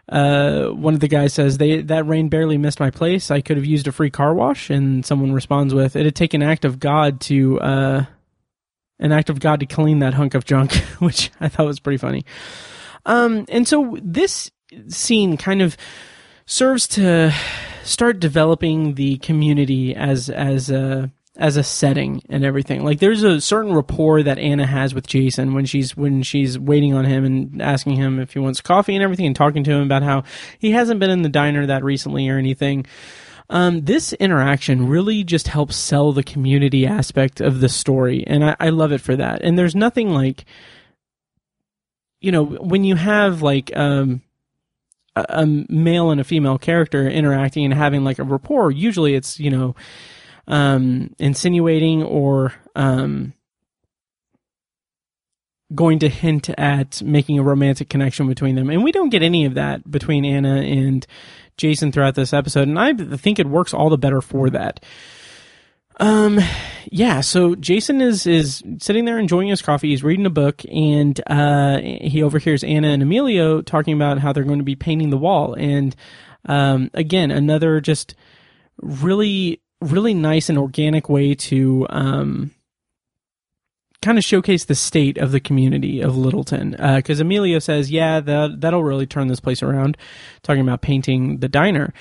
uh, 0.09 0.67
one 0.67 0.95
of 0.95 1.01
the 1.01 1.09
guys 1.09 1.33
says, 1.33 1.59
"They 1.59 1.81
that 1.83 2.07
rain 2.07 2.29
barely 2.29 2.59
missed 2.59 2.81
my 2.81 2.91
place. 2.91 3.31
I 3.31 3.41
could 3.41 3.57
have 3.57 3.67
used 3.67 3.89
a 3.89 3.93
free 3.93 4.11
car 4.11 4.35
wash." 4.35 4.69
And 4.71 5.05
someone 5.05 5.33
responds 5.33 5.73
with, 5.73 5.97
"It 5.97 6.05
had 6.05 6.15
taken 6.15 6.43
an 6.43 6.49
act 6.49 6.65
of 6.65 6.79
God 6.79 7.21
to 7.23 7.61
uh, 7.61 8.05
an 8.99 9.13
act 9.13 9.31
of 9.31 9.41
God 9.41 9.61
to 9.61 9.67
clean 9.67 10.01
that 10.01 10.15
hunk 10.15 10.35
of 10.35 10.45
junk," 10.45 10.73
which 10.99 11.31
I 11.41 11.49
thought 11.49 11.67
was 11.67 11.81
pretty 11.81 11.97
funny. 11.97 12.25
Um, 13.07 13.47
and 13.49 13.67
so 13.67 13.97
this 14.03 14.51
scene 14.89 15.37
kind 15.37 15.63
of 15.63 15.77
serves 16.47 16.87
to 16.89 17.35
start 17.85 18.19
developing 18.19 18.95
the 18.95 19.19
community 19.19 19.95
as 19.95 20.29
as 20.29 20.71
a 20.71 21.11
as 21.37 21.57
a 21.57 21.65
setting 21.65 22.23
and 22.29 22.45
everything. 22.45 22.85
Like 22.85 23.01
there's 23.01 23.23
a 23.25 23.41
certain 23.41 23.75
rapport 23.75 24.23
that 24.23 24.39
Anna 24.39 24.67
has 24.67 24.95
with 24.95 25.07
Jason 25.07 25.55
when 25.55 25.67
she's 25.67 25.97
when 25.97 26.23
she's 26.23 26.59
waiting 26.59 26.95
on 26.95 27.05
him 27.05 27.25
and 27.25 27.61
asking 27.61 27.97
him 27.97 28.21
if 28.21 28.33
he 28.33 28.39
wants 28.39 28.61
coffee 28.61 28.95
and 28.95 29.03
everything 29.03 29.27
and 29.27 29.37
talking 29.37 29.65
to 29.65 29.73
him 29.73 29.83
about 29.83 30.03
how 30.03 30.25
he 30.59 30.71
hasn't 30.71 31.01
been 31.01 31.11
in 31.11 31.23
the 31.23 31.29
diner 31.29 31.67
that 31.67 31.85
recently 31.85 32.29
or 32.29 32.39
anything. 32.39 32.87
Um, 33.51 33.83
this 33.83 34.15
interaction 34.15 34.89
really 34.89 35.23
just 35.23 35.49
helps 35.49 35.77
sell 35.77 36.13
the 36.13 36.23
community 36.23 36.87
aspect 36.87 37.43
of 37.43 37.61
the 37.61 37.69
story, 37.69 38.25
and 38.27 38.43
I, 38.43 38.57
I 38.59 38.69
love 38.71 38.91
it 38.91 39.03
for 39.03 39.15
that. 39.17 39.43
And 39.43 39.59
there's 39.59 39.75
nothing 39.75 40.15
like, 40.15 40.47
you 42.21 42.33
know, 42.33 42.43
when 42.43 42.85
you 42.85 42.95
have 42.95 43.43
like 43.43 43.71
um, 43.77 44.23
a, 45.17 45.47
male 45.47 46.11
and 46.11 46.21
a 46.21 46.25
female 46.25 46.59
character 46.59 47.09
interacting 47.09 47.65
and 47.65 47.75
having 47.75 48.05
like 48.05 48.19
a 48.19 48.25
rapport, 48.25 48.71
usually 48.71 49.15
it's, 49.15 49.39
you 49.39 49.51
know, 49.51 49.75
um, 50.47 51.15
insinuating 51.19 52.03
or, 52.03 52.53
um, 52.75 53.33
going 55.75 55.99
to 55.99 56.09
hint 56.09 56.51
at 56.51 57.03
making 57.03 57.39
a 57.39 57.43
romantic 57.43 57.89
connection 57.89 58.29
between 58.29 58.55
them. 58.55 58.71
And 58.71 58.85
we 58.85 58.93
don't 58.93 59.09
get 59.09 59.23
any 59.23 59.45
of 59.45 59.55
that 59.55 59.91
between 59.91 60.25
Anna 60.25 60.61
and 60.61 61.07
Jason 61.57 61.91
throughout 61.91 62.15
this 62.15 62.33
episode. 62.33 62.69
And 62.69 62.79
I 62.79 62.93
think 63.17 63.39
it 63.39 63.47
works 63.47 63.75
all 63.75 63.91
the 63.91 63.99
better 63.99 64.21
for 64.21 64.51
that. 64.51 64.85
Um, 66.01 66.41
yeah. 66.91 67.21
So 67.21 67.55
Jason 67.55 68.01
is 68.01 68.27
is 68.27 68.63
sitting 68.79 69.05
there 69.05 69.19
enjoying 69.19 69.49
his 69.49 69.63
coffee. 69.63 69.91
He's 69.91 70.03
reading 70.03 70.27
a 70.27 70.31
book, 70.31 70.63
and 70.71 71.21
uh, 71.27 71.79
he 71.81 72.23
overhears 72.23 72.65
Anna 72.65 72.89
and 72.89 73.03
Emilio 73.03 73.63
talking 73.63 73.95
about 73.95 74.19
how 74.19 74.33
they're 74.33 74.45
going 74.45 74.59
to 74.59 74.65
be 74.65 74.77
painting 74.77 75.11
the 75.11 75.19
wall. 75.19 75.55
And 75.55 75.95
um, 76.47 76.91
again, 76.95 77.31
another 77.31 77.81
just 77.81 78.15
really 78.79 79.61
really 79.81 80.15
nice 80.15 80.49
and 80.49 80.59
organic 80.59 81.09
way 81.09 81.35
to 81.35 81.87
um 81.91 82.51
kind 84.05 84.19
of 84.19 84.25
showcase 84.25 84.65
the 84.65 84.75
state 84.75 85.17
of 85.17 85.33
the 85.33 85.41
community 85.41 86.01
of 86.01 86.17
Littleton. 86.17 86.73
Because 86.73 87.21
uh, 87.21 87.25
Emilio 87.25 87.59
says, 87.59 87.91
"Yeah, 87.91 88.21
that 88.21 88.61
that'll 88.61 88.85
really 88.85 89.07
turn 89.07 89.29
this 89.29 89.41
place 89.41 89.63
around." 89.63 89.97
Talking 90.43 90.63
about 90.63 90.83
painting 90.83 91.39
the 91.39 91.49
diner 91.49 91.93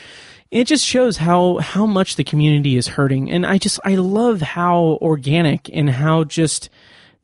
it 0.53 0.65
just 0.65 0.85
shows 0.85 1.17
how 1.17 1.57
how 1.57 1.85
much 1.85 2.15
the 2.15 2.23
community 2.23 2.77
is 2.77 2.87
hurting. 2.87 3.31
And 3.31 3.45
i 3.45 3.57
just 3.57 3.79
i 3.83 3.95
love 3.95 4.41
how 4.41 4.99
organic 5.01 5.69
and 5.73 5.89
how 5.89 6.23
just 6.23 6.69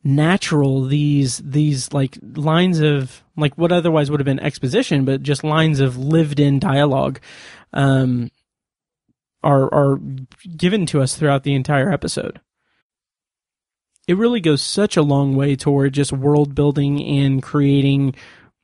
natural 0.02 0.84
these 0.84 1.38
these 1.38 1.92
like 1.92 2.18
lines 2.34 2.80
of 2.80 3.22
like 3.36 3.56
what 3.56 3.70
otherwise 3.70 4.10
would 4.10 4.18
have 4.18 4.24
been 4.24 4.40
exposition 4.40 5.04
but 5.04 5.22
just 5.22 5.44
lines 5.44 5.78
of 5.78 5.98
lived 5.98 6.40
in 6.40 6.58
dialogue 6.58 7.20
um 7.74 8.30
are 9.42 9.72
are 9.72 10.00
given 10.56 10.86
to 10.86 11.00
us 11.00 11.16
throughout 11.16 11.44
the 11.44 11.54
entire 11.54 11.90
episode. 11.90 12.40
It 14.06 14.16
really 14.16 14.40
goes 14.40 14.62
such 14.62 14.96
a 14.96 15.02
long 15.02 15.36
way 15.36 15.56
toward 15.56 15.94
just 15.94 16.12
world 16.12 16.54
building 16.54 17.02
and 17.02 17.42
creating 17.42 18.14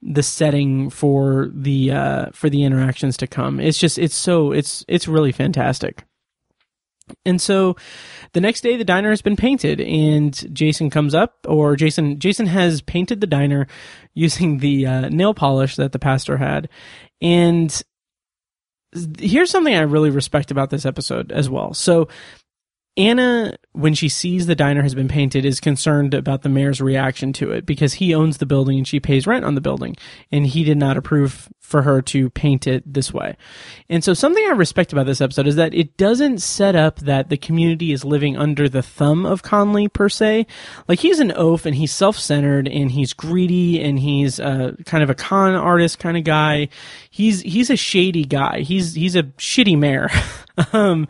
the 0.07 0.23
setting 0.23 0.89
for 0.89 1.51
the 1.53 1.91
uh, 1.91 2.27
for 2.33 2.49
the 2.49 2.63
interactions 2.63 3.17
to 3.19 3.27
come. 3.27 3.59
It's 3.59 3.79
just 3.79 3.99
it's 3.99 4.15
so 4.15 4.53
it's 4.53 4.85
it's 4.87 5.09
really 5.09 5.33
fantastic. 5.33 6.05
And 7.25 7.41
so 7.41 7.77
the 8.33 8.41
next 8.41 8.63
day 8.63 8.77
the 8.77 8.85
diner 8.85 9.11
has 9.11 9.23
been 9.23 9.37
painted 9.37 9.81
and 9.81 10.33
Jason 10.55 10.91
comes 10.91 11.15
up 11.15 11.35
or 11.47 11.77
Jason 11.77 12.19
Jason 12.19 12.47
has 12.47 12.81
painted 12.81 13.21
the 13.21 13.27
diner 13.27 13.67
using 14.15 14.59
the 14.59 14.87
uh, 14.87 15.09
nail 15.09 15.35
polish 15.35 15.77
that 15.77 15.93
the 15.93 15.99
pastor 15.99 16.37
had. 16.37 16.69
And 17.21 17.83
here's 19.19 19.51
something 19.51 19.75
I 19.75 19.81
really 19.81 20.11
respect 20.11 20.51
about 20.51 20.71
this 20.71 20.87
episode 20.87 21.33
as 21.33 21.51
well. 21.51 21.75
So 21.75 22.09
Anna, 22.97 23.57
when 23.73 23.93
she 23.93 24.09
sees 24.09 24.47
the 24.47 24.55
diner 24.55 24.83
has 24.83 24.95
been 24.95 25.09
painted, 25.09 25.45
is 25.45 25.61
concerned 25.61 26.15
about 26.15 26.43
the 26.43 26.49
mayor's 26.49 26.81
reaction 26.81 27.33
to 27.35 27.51
it 27.51 27.67
because 27.67 27.95
he 27.95 28.15
owns 28.15 28.39
the 28.39 28.47
building 28.47 28.79
and 28.79 28.89
she 28.89 29.01
pays 29.01 29.27
rent 29.27 29.45
on 29.45 29.55
the 29.55 29.61
building, 29.61 29.97
and 30.33 30.47
he 30.47 30.65
did 30.65 30.79
not 30.79 30.97
approve 30.97 31.51
for 31.61 31.83
her 31.83 32.01
to 32.01 32.31
paint 32.31 32.67
it 32.67 32.83
this 32.91 33.13
way. 33.13 33.37
And 33.91 34.03
so, 34.03 34.15
something 34.15 34.43
I 34.47 34.53
respect 34.53 34.93
about 34.93 35.05
this 35.05 35.21
episode 35.21 35.47
is 35.47 35.57
that 35.57 35.75
it 35.75 35.99
doesn't 35.99 36.39
set 36.39 36.75
up 36.75 37.01
that 37.01 37.29
the 37.29 37.37
community 37.37 37.93
is 37.93 38.03
living 38.03 38.37
under 38.37 38.67
the 38.67 38.83
thumb 38.83 39.27
of 39.27 39.43
Conley 39.43 39.89
per 39.89 40.09
se. 40.09 40.47
Like 40.89 41.01
he's 41.01 41.19
an 41.19 41.33
oaf 41.33 41.67
and 41.67 41.75
he's 41.75 41.93
self-centered 41.93 42.67
and 42.67 42.93
he's 42.93 43.13
greedy 43.13 43.83
and 43.83 43.99
he's 43.99 44.41
uh, 44.41 44.75
kind 44.87 45.05
of 45.05 45.11
a 45.11 45.15
con 45.15 45.55
artist 45.55 45.99
kind 45.99 46.17
of 46.17 46.25
guy. 46.25 46.69
He's 47.11 47.43
he's 47.43 47.69
a 47.69 47.77
shady 47.77 48.25
guy. 48.25 48.61
He's 48.61 48.95
he's 48.95 49.17
a 49.17 49.25
shitty 49.25 49.77
mayor. 49.77 50.09
um, 50.73 51.09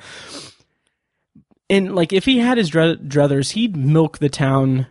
and 1.69 1.95
like 1.95 2.13
if 2.13 2.25
he 2.25 2.39
had 2.39 2.59
his 2.59 2.71
druthers, 2.71 3.53
he'd 3.53 3.77
milk 3.77 4.19
the 4.19 4.29
town 4.29 4.87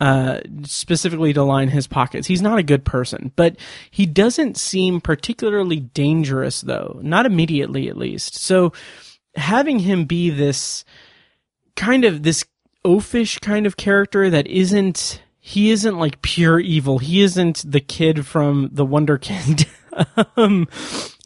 uh, 0.00 0.40
specifically 0.64 1.32
to 1.32 1.42
line 1.42 1.68
his 1.68 1.86
pockets. 1.86 2.26
He's 2.26 2.42
not 2.42 2.58
a 2.58 2.64
good 2.64 2.84
person, 2.84 3.32
but 3.36 3.56
he 3.90 4.06
doesn't 4.06 4.56
seem 4.56 5.00
particularly 5.00 5.80
dangerous, 5.80 6.60
though, 6.60 6.98
not 7.02 7.26
immediately 7.26 7.88
at 7.88 7.96
least. 7.96 8.36
So 8.36 8.72
having 9.36 9.80
him 9.80 10.04
be 10.04 10.30
this 10.30 10.84
kind 11.76 12.04
of 12.04 12.22
this 12.22 12.44
oafish 12.84 13.40
kind 13.40 13.66
of 13.66 13.76
character 13.76 14.30
that 14.30 14.46
isn't 14.46 15.22
he 15.40 15.70
isn't 15.70 15.98
like 15.98 16.22
pure 16.22 16.58
evil. 16.58 16.98
He 16.98 17.20
isn't 17.20 17.70
the 17.70 17.80
kid 17.80 18.26
from 18.26 18.70
the 18.72 18.86
Wunderkind. 18.86 19.66
um, 20.36 20.66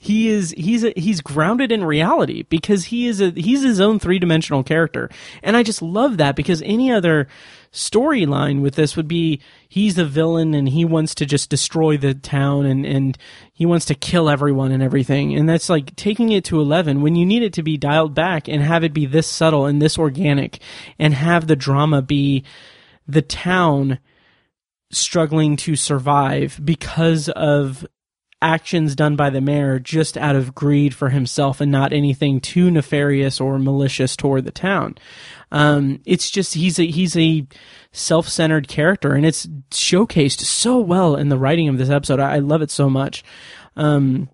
he 0.09 0.29
is 0.29 0.55
he's 0.57 0.85
a, 0.85 0.93
he's 0.97 1.21
grounded 1.21 1.71
in 1.71 1.85
reality 1.85 2.43
because 2.45 2.87
he 2.87 3.07
is 3.07 3.21
a 3.21 3.31
he's 3.31 3.63
his 3.63 3.79
own 3.79 3.99
three 3.99 4.19
dimensional 4.19 4.63
character, 4.63 5.11
and 5.43 5.55
I 5.55 5.63
just 5.63 5.83
love 5.83 6.17
that 6.17 6.35
because 6.35 6.63
any 6.63 6.91
other 6.91 7.29
storyline 7.71 8.63
with 8.63 8.75
this 8.75 8.97
would 8.97 9.07
be 9.07 9.39
he's 9.69 9.97
the 9.97 10.07
villain 10.07 10.55
and 10.55 10.71
he 10.71 10.83
wants 10.83 11.15
to 11.17 11.27
just 11.27 11.51
destroy 11.51 11.99
the 11.99 12.15
town 12.15 12.65
and 12.65 12.87
and 12.87 13.19
he 13.53 13.67
wants 13.67 13.85
to 13.85 13.95
kill 13.95 14.31
everyone 14.31 14.73
and 14.73 14.83
everything, 14.83 15.35
and 15.35 15.47
that's 15.47 15.69
like 15.69 15.95
taking 15.95 16.33
it 16.33 16.43
to 16.47 16.59
eleven 16.59 17.03
when 17.03 17.15
you 17.15 17.27
need 17.27 17.43
it 17.43 17.53
to 17.53 17.63
be 17.63 17.77
dialed 17.77 18.15
back 18.15 18.49
and 18.49 18.63
have 18.63 18.83
it 18.83 18.95
be 18.95 19.05
this 19.05 19.27
subtle 19.27 19.67
and 19.67 19.83
this 19.83 19.99
organic, 19.99 20.59
and 20.99 21.13
have 21.13 21.47
the 21.47 21.57
drama 21.57 22.01
be 22.01 22.45
the 23.07 23.23
town 23.23 23.99
struggling 24.91 25.55
to 25.55 25.77
survive 25.77 26.59
because 26.65 27.29
of 27.29 27.87
actions 28.41 28.95
done 28.95 29.17
by 29.17 29.31
the 29.31 29.41
mayor 29.41 29.79
just 29.79 30.17
out 30.17 30.37
of 30.37 30.55
greed 30.55 30.95
for 30.95 31.09
himself 31.09 31.61
and 31.61 31.73
not 31.73 31.93
anything 31.93 32.41
too 32.41 32.71
nefarious 32.71 33.41
or 33.41 33.59
malicious 33.59 34.17
toward 34.17 34.45
the 34.45 34.51
town. 34.51 34.97
Um, 35.51 36.01
it's 36.05 36.31
just 36.31 36.55
he's 36.55 36.79
a 36.79 36.87
he's 36.87 37.17
a 37.17 37.47
self-centered 37.93 38.69
character, 38.69 39.15
and 39.15 39.27
it's 39.27 39.47
showcased 39.71 40.41
so 40.41 40.79
well 40.79 41.17
in 41.17 41.31
the 41.31 41.39
writing 41.39 41.69
of 41.69 41.79
this 41.79 41.91
episode. 41.91 42.21
I, 42.21 42.37
I 42.37 42.39
love 42.39 42.63
it 42.63 42.71
so 42.71 42.89
much. 42.89 43.25
Um, 43.77 44.29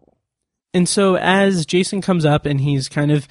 and 0.74 0.88
so 0.88 1.16
as 1.16 1.64
Jason 1.64 2.00
comes 2.00 2.24
up 2.24 2.46
and 2.46 2.61
he's 2.61 2.88
kind 2.88 3.12
of 3.12 3.28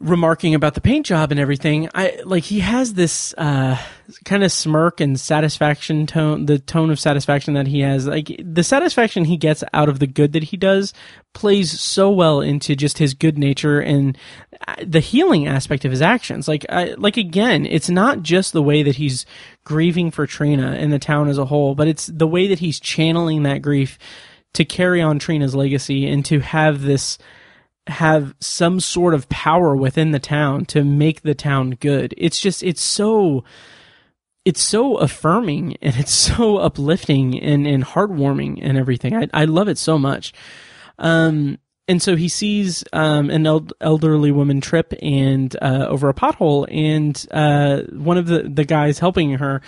remarking 0.00 0.54
about 0.54 0.74
the 0.74 0.80
paint 0.80 1.06
job 1.06 1.32
and 1.32 1.40
everything, 1.40 1.88
I 1.94 2.20
like 2.24 2.44
he 2.44 2.60
has 2.60 2.94
this 2.94 3.34
uh, 3.36 3.76
kind 4.24 4.44
of 4.44 4.52
smirk 4.52 5.00
and 5.00 5.18
satisfaction 5.18 6.06
tone, 6.06 6.46
the 6.46 6.58
tone 6.58 6.90
of 6.90 7.00
satisfaction 7.00 7.54
that 7.54 7.66
he 7.66 7.80
has. 7.80 8.06
Like 8.06 8.40
the 8.42 8.62
satisfaction 8.62 9.24
he 9.24 9.36
gets 9.36 9.64
out 9.72 9.88
of 9.88 9.98
the 9.98 10.06
good 10.06 10.34
that 10.34 10.44
he 10.44 10.56
does 10.56 10.92
plays 11.34 11.80
so 11.80 12.10
well 12.10 12.40
into 12.40 12.76
just 12.76 12.98
his 12.98 13.14
good 13.14 13.38
nature 13.38 13.80
and 13.80 14.16
uh, 14.68 14.76
the 14.86 15.00
healing 15.00 15.48
aspect 15.48 15.84
of 15.84 15.90
his 15.90 16.02
actions. 16.02 16.46
Like 16.46 16.64
I, 16.68 16.94
like 16.96 17.16
again, 17.16 17.66
it's 17.66 17.90
not 17.90 18.22
just 18.22 18.52
the 18.52 18.62
way 18.62 18.84
that 18.84 18.96
he's 18.96 19.26
grieving 19.64 20.12
for 20.12 20.26
Trina 20.26 20.72
and 20.72 20.92
the 20.92 21.00
town 21.00 21.28
as 21.28 21.38
a 21.38 21.46
whole, 21.46 21.74
but 21.74 21.88
it's 21.88 22.06
the 22.06 22.26
way 22.26 22.46
that 22.46 22.60
he's 22.60 22.78
channeling 22.78 23.42
that 23.42 23.62
grief 23.62 23.98
to 24.54 24.64
carry 24.64 25.02
on 25.02 25.18
Trina's 25.18 25.54
legacy 25.54 26.08
and 26.08 26.24
to 26.24 26.40
have 26.40 26.82
this 26.82 27.18
have 27.88 28.34
some 28.40 28.80
sort 28.80 29.14
of 29.14 29.28
power 29.28 29.76
within 29.76 30.10
the 30.10 30.18
town 30.18 30.64
to 30.66 30.84
make 30.84 31.22
the 31.22 31.34
town 31.34 31.70
good. 31.80 32.14
It's 32.16 32.40
just 32.40 32.62
it's 32.62 32.82
so 32.82 33.44
it's 34.44 34.62
so 34.62 34.96
affirming 34.96 35.76
and 35.82 35.96
it's 35.96 36.12
so 36.36 36.58
uplifting 36.58 37.38
and, 37.40 37.66
and 37.66 37.84
heartwarming 37.84 38.58
and 38.62 38.78
everything. 38.78 39.14
I, 39.14 39.28
I 39.32 39.44
love 39.44 39.68
it 39.68 39.78
so 39.78 39.98
much. 39.98 40.32
Um, 40.98 41.58
and 41.86 42.02
so 42.02 42.16
he 42.16 42.28
sees 42.28 42.84
um, 42.92 43.30
an 43.30 43.46
el- 43.46 43.68
elderly 43.80 44.30
woman 44.30 44.60
trip 44.60 44.92
and 45.00 45.56
uh, 45.62 45.86
over 45.88 46.10
a 46.10 46.14
pothole, 46.14 46.66
and 46.70 47.26
uh, 47.30 47.82
one 47.96 48.18
of 48.18 48.26
the, 48.26 48.42
the 48.42 48.64
guys 48.64 48.98
helping 48.98 49.32
her 49.32 49.62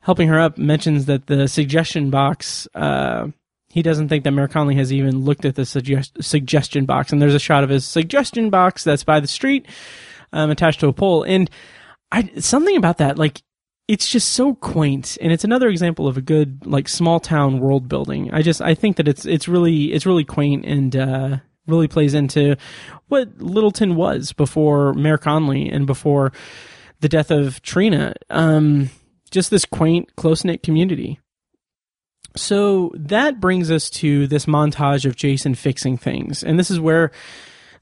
helping 0.00 0.28
her 0.28 0.40
up 0.40 0.56
mentions 0.56 1.04
that 1.04 1.26
the 1.26 1.46
suggestion 1.48 2.08
box 2.08 2.66
uh, 2.74 3.28
he 3.76 3.82
doesn't 3.82 4.08
think 4.08 4.24
that 4.24 4.30
Mayor 4.30 4.48
Conley 4.48 4.74
has 4.76 4.90
even 4.90 5.18
looked 5.18 5.44
at 5.44 5.54
the 5.54 5.66
suggest- 5.66 6.16
suggestion 6.22 6.86
box. 6.86 7.12
And 7.12 7.20
there's 7.20 7.34
a 7.34 7.38
shot 7.38 7.62
of 7.62 7.68
his 7.68 7.84
suggestion 7.84 8.48
box 8.48 8.82
that's 8.82 9.04
by 9.04 9.20
the 9.20 9.26
street, 9.26 9.66
um, 10.32 10.48
attached 10.48 10.80
to 10.80 10.88
a 10.88 10.94
pole. 10.94 11.24
And 11.24 11.50
I, 12.10 12.30
something 12.38 12.74
about 12.74 12.96
that, 12.96 13.18
like, 13.18 13.42
it's 13.86 14.08
just 14.08 14.32
so 14.32 14.54
quaint 14.54 15.18
and 15.20 15.30
it's 15.30 15.44
another 15.44 15.68
example 15.68 16.08
of 16.08 16.16
a 16.16 16.22
good 16.22 16.66
like 16.66 16.88
small 16.88 17.20
town 17.20 17.60
world 17.60 17.88
building 17.88 18.28
i 18.34 18.42
just 18.42 18.60
i 18.60 18.74
think 18.74 18.96
that 18.96 19.06
it's 19.06 19.24
it's 19.24 19.46
really 19.46 19.92
it's 19.92 20.04
really 20.04 20.24
quaint 20.24 20.64
and 20.64 20.96
uh 20.96 21.36
really 21.68 21.86
plays 21.86 22.12
into 22.12 22.56
what 23.06 23.28
littleton 23.38 23.94
was 23.94 24.32
before 24.32 24.92
mayor 24.94 25.18
conley 25.18 25.68
and 25.68 25.86
before 25.86 26.32
the 26.98 27.08
death 27.08 27.30
of 27.30 27.62
trina 27.62 28.12
um 28.28 28.90
just 29.30 29.52
this 29.52 29.64
quaint 29.64 30.16
close-knit 30.16 30.64
community 30.64 31.20
so 32.34 32.92
that 32.94 33.40
brings 33.40 33.70
us 33.70 33.90
to 33.90 34.26
this 34.26 34.46
montage 34.46 35.04
of 35.04 35.16
Jason 35.16 35.54
fixing 35.54 35.96
things. 35.96 36.42
And 36.42 36.58
this 36.58 36.70
is 36.70 36.80
where 36.80 37.10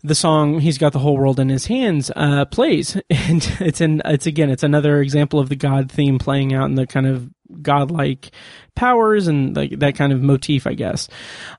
the 0.03 0.15
song 0.15 0.61
"He's 0.61 0.79
Got 0.79 0.93
the 0.93 0.99
Whole 0.99 1.17
World 1.17 1.41
in 1.41 1.49
His 1.49 1.67
Hands" 1.67 2.11
uh, 2.15 2.45
plays, 2.45 2.97
and 3.11 3.57
it's 3.61 3.81
in 3.81 4.03
it's 4.05 4.27
again 4.27 4.51
it's 4.51 4.63
another 4.63 5.01
example 5.01 5.41
of 5.41 5.49
the 5.49 5.57
God 5.57 5.91
theme 5.91 6.19
playing 6.19 6.55
out 6.55 6.67
in 6.67 6.75
the 6.75 6.87
kind 6.87 7.07
of 7.07 7.31
godlike 7.63 8.31
powers 8.75 9.27
and 9.27 9.57
like 9.57 9.79
that 9.79 9.95
kind 9.95 10.13
of 10.13 10.23
motif, 10.23 10.67
I 10.67 10.75
guess. 10.75 11.09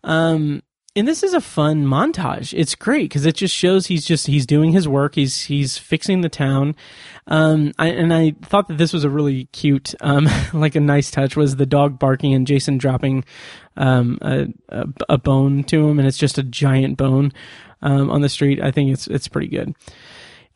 Um, 0.04 0.62
and 0.96 1.08
this 1.08 1.24
is 1.24 1.34
a 1.34 1.42
fun 1.42 1.86
montage. 1.86 2.58
It's 2.58 2.74
great 2.74 3.10
because 3.10 3.26
it 3.26 3.36
just 3.36 3.54
shows 3.54 3.88
he's 3.88 4.06
just 4.06 4.28
he's 4.28 4.46
doing 4.46 4.72
his 4.72 4.88
work. 4.88 5.16
He's 5.16 5.44
he's 5.44 5.78
fixing 5.78 6.22
the 6.22 6.30
town. 6.30 6.76
Um, 7.28 7.74
I, 7.78 7.88
and 7.88 8.14
I 8.14 8.36
thought 8.44 8.68
that 8.70 8.78
this 8.78 8.94
was 8.94 9.04
a 9.04 9.10
really 9.10 9.46
cute, 9.46 9.94
um, 10.00 10.30
like 10.54 10.76
a 10.76 10.80
nice 10.80 11.12
touch 11.12 11.36
was 11.36 11.58
the 11.58 11.66
dog 11.66 12.00
barking 12.00 12.34
and 12.34 12.48
Jason 12.48 12.78
dropping 12.78 13.26
um, 13.76 14.20
a, 14.22 14.48
a, 14.70 14.86
a 15.10 15.18
bone 15.18 15.64
to 15.66 15.90
him, 15.90 16.00
and 16.00 16.08
it's 16.08 16.18
just 16.18 16.38
a 16.38 16.44
giant 16.44 16.98
bone 16.98 17.34
um, 17.82 18.10
on 18.10 18.22
the 18.22 18.30
street. 18.30 18.62
I 18.62 18.72
think 18.72 18.92
it's 18.92 19.08
it's 19.08 19.28
pretty 19.28 19.48
good. 19.48 19.76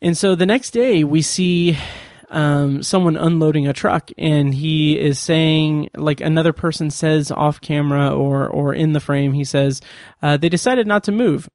And 0.00 0.16
so 0.16 0.34
the 0.34 0.46
next 0.46 0.70
day 0.70 1.04
we 1.04 1.20
see 1.20 1.76
um, 2.30 2.82
someone 2.82 3.16
unloading 3.16 3.66
a 3.66 3.72
truck 3.72 4.10
and 4.16 4.54
he 4.54 4.98
is 4.98 5.18
saying 5.18 5.90
like 5.96 6.20
another 6.20 6.52
person 6.52 6.90
says 6.90 7.30
off 7.30 7.60
camera 7.60 8.14
or 8.14 8.48
or 8.48 8.72
in 8.72 8.92
the 8.92 9.00
frame 9.00 9.32
he 9.32 9.44
says 9.44 9.80
uh, 10.22 10.36
they 10.36 10.48
decided 10.48 10.86
not 10.86 11.04
to 11.04 11.12
move. 11.12 11.48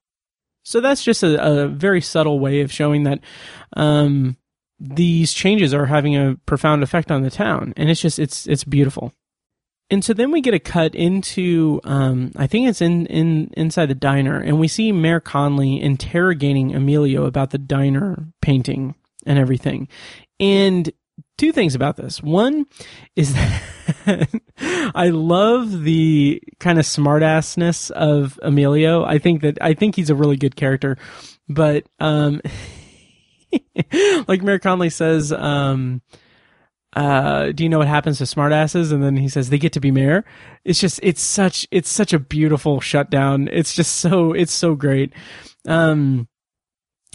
So 0.63 0.81
that's 0.81 1.03
just 1.03 1.23
a, 1.23 1.63
a 1.63 1.67
very 1.67 2.01
subtle 2.01 2.39
way 2.39 2.61
of 2.61 2.71
showing 2.71 3.03
that 3.03 3.19
um, 3.73 4.35
these 4.79 5.31
changes 5.31 5.73
are 5.73 5.85
having 5.85 6.15
a 6.15 6.37
profound 6.45 6.83
effect 6.83 7.11
on 7.11 7.21
the 7.21 7.29
town. 7.29 7.73
And 7.77 7.89
it's 7.89 8.01
just 8.01 8.19
it's 8.19 8.47
it's 8.47 8.63
beautiful. 8.63 9.13
And 9.91 10.03
so 10.03 10.13
then 10.13 10.31
we 10.31 10.41
get 10.41 10.55
a 10.55 10.59
cut 10.59 10.95
into 10.95 11.79
um, 11.83 12.31
I 12.35 12.47
think 12.47 12.67
it's 12.67 12.81
in, 12.81 13.05
in 13.05 13.51
inside 13.55 13.85
the 13.85 13.95
diner, 13.95 14.39
and 14.39 14.59
we 14.59 14.67
see 14.67 14.91
Mayor 14.91 15.19
Conley 15.19 15.79
interrogating 15.79 16.75
Emilio 16.75 17.25
about 17.25 17.51
the 17.51 17.59
diner 17.59 18.25
painting 18.41 18.95
and 19.27 19.37
everything. 19.37 19.87
And 20.39 20.91
two 21.37 21.51
things 21.51 21.75
about 21.75 21.97
this. 21.97 22.21
One 22.21 22.65
is 23.15 23.33
that 23.33 24.29
I 24.95 25.09
love 25.09 25.83
the 25.83 26.41
kind 26.59 26.79
of 26.79 26.85
smartassness 26.85 27.91
of 27.91 28.39
Emilio. 28.41 29.03
I 29.03 29.17
think 29.17 29.41
that 29.41 29.57
I 29.61 29.73
think 29.73 29.95
he's 29.95 30.09
a 30.09 30.15
really 30.15 30.37
good 30.37 30.55
character, 30.55 30.97
but 31.47 31.85
um, 31.99 32.41
like 34.27 34.41
Mayor 34.41 34.59
Conley 34.59 34.89
says, 34.89 35.31
um, 35.31 36.01
uh, 36.95 37.51
do 37.51 37.63
you 37.63 37.69
know 37.69 37.79
what 37.79 37.87
happens 37.87 38.19
to 38.19 38.23
smartasses? 38.23 38.91
And 38.91 39.03
then 39.03 39.17
he 39.17 39.27
says 39.27 39.49
they 39.49 39.57
get 39.57 39.73
to 39.73 39.81
be 39.81 39.91
mayor. 39.91 40.23
It's 40.63 40.79
just 40.79 40.99
it's 41.03 41.21
such 41.21 41.67
it's 41.71 41.89
such 41.89 42.13
a 42.13 42.19
beautiful 42.19 42.79
shutdown. 42.79 43.49
It's 43.51 43.73
just 43.73 43.97
so 43.97 44.31
it's 44.31 44.53
so 44.53 44.75
great. 44.75 45.11
Um, 45.67 46.27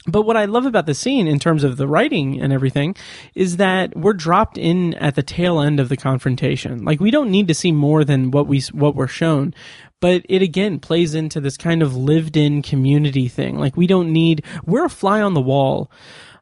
but 0.07 0.23
what 0.23 0.37
I 0.37 0.47
love 0.47 0.65
about 0.65 0.87
the 0.87 0.95
scene 0.95 1.27
in 1.27 1.39
terms 1.39 1.63
of 1.63 1.77
the 1.77 1.87
writing 1.87 2.41
and 2.41 2.53
everything 2.53 2.97
is 3.35 3.59
that 3.59 3.95
we're 3.97 4.15
dropped 4.15 4.57
in 4.57 4.95
at 4.95 5.15
the 5.15 5.23
tail 5.23 5.61
end 5.61 5.79
of 5.79 5.89
the 5.89 5.97
confrontation. 5.97 6.85
Like 6.85 7.01
we 7.01 7.11
don't 7.11 7.31
need 7.31 7.49
to 7.49 7.55
see 7.55 7.73
more 7.73 8.05
than 8.05 8.31
what 8.31 8.47
we 8.47 8.61
what 8.73 8.95
we're 8.95 9.07
shown, 9.07 9.55
but 10.01 10.25
it 10.29 10.41
again 10.41 10.79
plays 10.79 11.15
into 11.15 11.41
this 11.41 11.57
kind 11.57 11.83
of 11.83 11.95
lived 11.95 12.37
in 12.37 12.63
community 12.63 13.29
thing. 13.29 13.59
Like 13.59 13.77
we 13.77 13.87
don't 13.87 14.13
need 14.13 14.45
we're 14.65 14.87
a 14.87 14.91
fly 14.91 15.21
on 15.21 15.35
the 15.35 15.41
wall 15.41 15.91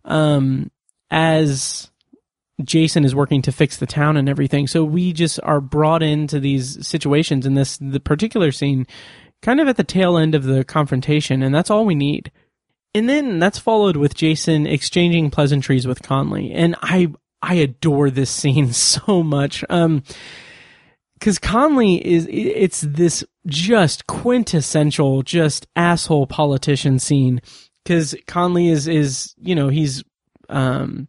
um 0.04 0.70
as 1.10 1.90
Jason 2.62 3.04
is 3.04 3.14
working 3.14 3.42
to 3.42 3.52
fix 3.52 3.76
the 3.76 3.86
town 3.86 4.16
and 4.16 4.28
everything. 4.28 4.66
So 4.68 4.84
we 4.84 5.12
just 5.12 5.40
are 5.42 5.60
brought 5.60 6.02
into 6.02 6.38
these 6.38 6.86
situations 6.86 7.44
in 7.44 7.54
this 7.54 7.76
the 7.78 8.00
particular 8.00 8.52
scene 8.52 8.86
kind 9.42 9.60
of 9.60 9.66
at 9.66 9.76
the 9.76 9.84
tail 9.84 10.16
end 10.16 10.36
of 10.36 10.44
the 10.44 10.64
confrontation 10.64 11.42
and 11.42 11.52
that's 11.52 11.70
all 11.70 11.84
we 11.84 11.96
need. 11.96 12.30
And 12.94 13.08
then 13.08 13.38
that's 13.38 13.58
followed 13.58 13.96
with 13.96 14.14
Jason 14.14 14.66
exchanging 14.66 15.30
pleasantries 15.30 15.86
with 15.86 16.02
Conley. 16.02 16.52
And 16.52 16.76
I 16.82 17.12
I 17.42 17.54
adore 17.54 18.10
this 18.10 18.30
scene 18.30 18.72
so 18.72 19.22
much. 19.22 19.64
Um 19.68 20.02
because 21.18 21.38
Conley 21.38 22.04
is 22.06 22.28
it's 22.30 22.82
this 22.82 23.24
just 23.46 24.06
quintessential 24.06 25.22
just 25.22 25.66
asshole 25.74 26.26
politician 26.26 26.98
scene 26.98 27.40
because 27.82 28.14
Conley 28.26 28.68
is 28.68 28.86
is 28.86 29.34
you 29.38 29.54
know 29.54 29.68
he's 29.68 30.04
um 30.48 31.08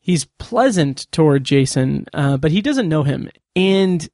he's 0.00 0.24
pleasant 0.38 1.06
toward 1.12 1.44
Jason 1.44 2.06
uh, 2.12 2.36
but 2.38 2.50
he 2.50 2.60
doesn't 2.60 2.88
know 2.88 3.04
him 3.04 3.30
and 3.54 4.08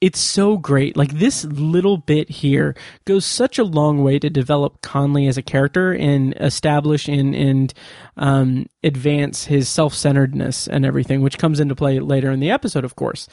it's 0.00 0.20
so 0.20 0.56
great. 0.56 0.96
Like 0.96 1.12
this 1.18 1.44
little 1.44 1.96
bit 1.96 2.30
here 2.30 2.76
goes 3.04 3.24
such 3.24 3.58
a 3.58 3.64
long 3.64 4.02
way 4.02 4.18
to 4.18 4.30
develop 4.30 4.80
Conley 4.80 5.26
as 5.26 5.36
a 5.36 5.42
character 5.42 5.92
and 5.92 6.34
establish 6.34 7.08
and 7.08 7.34
and 7.34 7.74
um, 8.16 8.66
advance 8.84 9.44
his 9.44 9.68
self 9.68 9.94
centeredness 9.94 10.68
and 10.68 10.86
everything, 10.86 11.20
which 11.22 11.38
comes 11.38 11.58
into 11.58 11.74
play 11.74 11.98
later 11.98 12.30
in 12.30 12.40
the 12.40 12.50
episode, 12.50 12.84
of 12.84 12.96
course. 12.96 13.28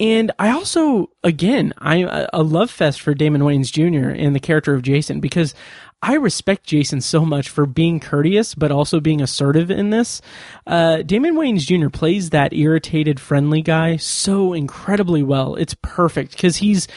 And 0.00 0.32
I 0.38 0.50
also, 0.50 1.10
again, 1.22 1.74
I'm 1.76 2.08
a 2.32 2.42
love 2.42 2.70
fest 2.70 3.02
for 3.02 3.12
Damon 3.12 3.42
Wayans 3.42 3.70
Jr. 3.70 4.08
and 4.08 4.34
the 4.34 4.40
character 4.40 4.72
of 4.72 4.80
Jason 4.80 5.20
because 5.20 5.54
I 6.02 6.14
respect 6.14 6.64
Jason 6.64 7.00
so 7.02 7.26
much 7.26 7.48
for 7.48 7.66
being 7.66 8.00
courteous, 8.00 8.54
but 8.54 8.72
also 8.72 9.00
being 9.00 9.20
assertive 9.20 9.70
in 9.70 9.90
this. 9.90 10.22
Uh, 10.66 11.02
Damon 11.02 11.34
Wayans 11.34 11.66
Jr. 11.66 11.90
plays 11.90 12.30
that 12.30 12.54
irritated, 12.54 13.20
friendly 13.20 13.60
guy 13.60 13.96
so 13.96 14.54
incredibly 14.54 15.22
well. 15.22 15.56
It's 15.56 15.76
perfect 15.82 16.32
because 16.32 16.56
he's 16.58 16.88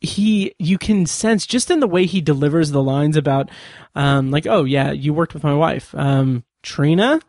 he 0.00 0.54
you 0.58 0.78
can 0.78 1.06
sense 1.06 1.46
just 1.46 1.70
in 1.70 1.80
the 1.80 1.86
way 1.86 2.06
he 2.06 2.20
delivers 2.20 2.70
the 2.70 2.82
lines 2.82 3.16
about 3.16 3.50
um 3.96 4.30
like 4.30 4.46
oh 4.46 4.62
yeah 4.62 4.92
you 4.92 5.12
worked 5.12 5.34
with 5.34 5.42
my 5.42 5.54
wife 5.54 5.92
um 5.96 6.44
trina 6.62 7.20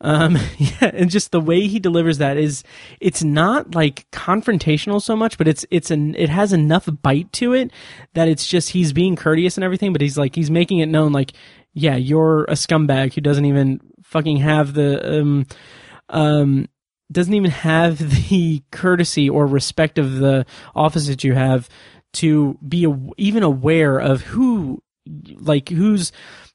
um, 0.00 0.38
yeah, 0.58 0.90
and 0.92 1.10
just 1.10 1.32
the 1.32 1.40
way 1.40 1.66
he 1.66 1.78
delivers 1.78 2.18
that 2.18 2.36
is, 2.36 2.62
it's 3.00 3.24
not 3.24 3.74
like 3.74 4.06
confrontational 4.10 5.00
so 5.00 5.16
much, 5.16 5.38
but 5.38 5.48
it's, 5.48 5.64
it's 5.70 5.90
an, 5.90 6.14
it 6.16 6.28
has 6.28 6.52
enough 6.52 6.88
bite 7.02 7.32
to 7.34 7.52
it 7.52 7.70
that 8.14 8.28
it's 8.28 8.46
just, 8.46 8.70
he's 8.70 8.92
being 8.92 9.16
courteous 9.16 9.56
and 9.56 9.64
everything, 9.64 9.92
but 9.92 10.00
he's 10.00 10.18
like, 10.18 10.34
he's 10.34 10.50
making 10.50 10.78
it 10.78 10.86
known 10.86 11.12
like, 11.12 11.32
yeah, 11.72 11.96
you're 11.96 12.44
a 12.44 12.52
scumbag 12.52 13.14
who 13.14 13.20
doesn't 13.20 13.44
even 13.44 13.80
fucking 14.02 14.38
have 14.38 14.74
the, 14.74 15.20
um, 15.20 15.46
um, 16.08 16.68
doesn't 17.10 17.34
even 17.34 17.50
have 17.50 17.98
the 18.28 18.62
courtesy 18.70 19.28
or 19.28 19.46
respect 19.46 19.98
of 19.98 20.16
the 20.16 20.44
office 20.74 21.06
that 21.06 21.24
you 21.24 21.34
have 21.34 21.68
to 22.14 22.58
be 22.66 22.86
even 23.18 23.42
aware 23.42 23.98
of 23.98 24.22
who, 24.22 24.82
like, 25.38 25.68
who's, 25.68 26.12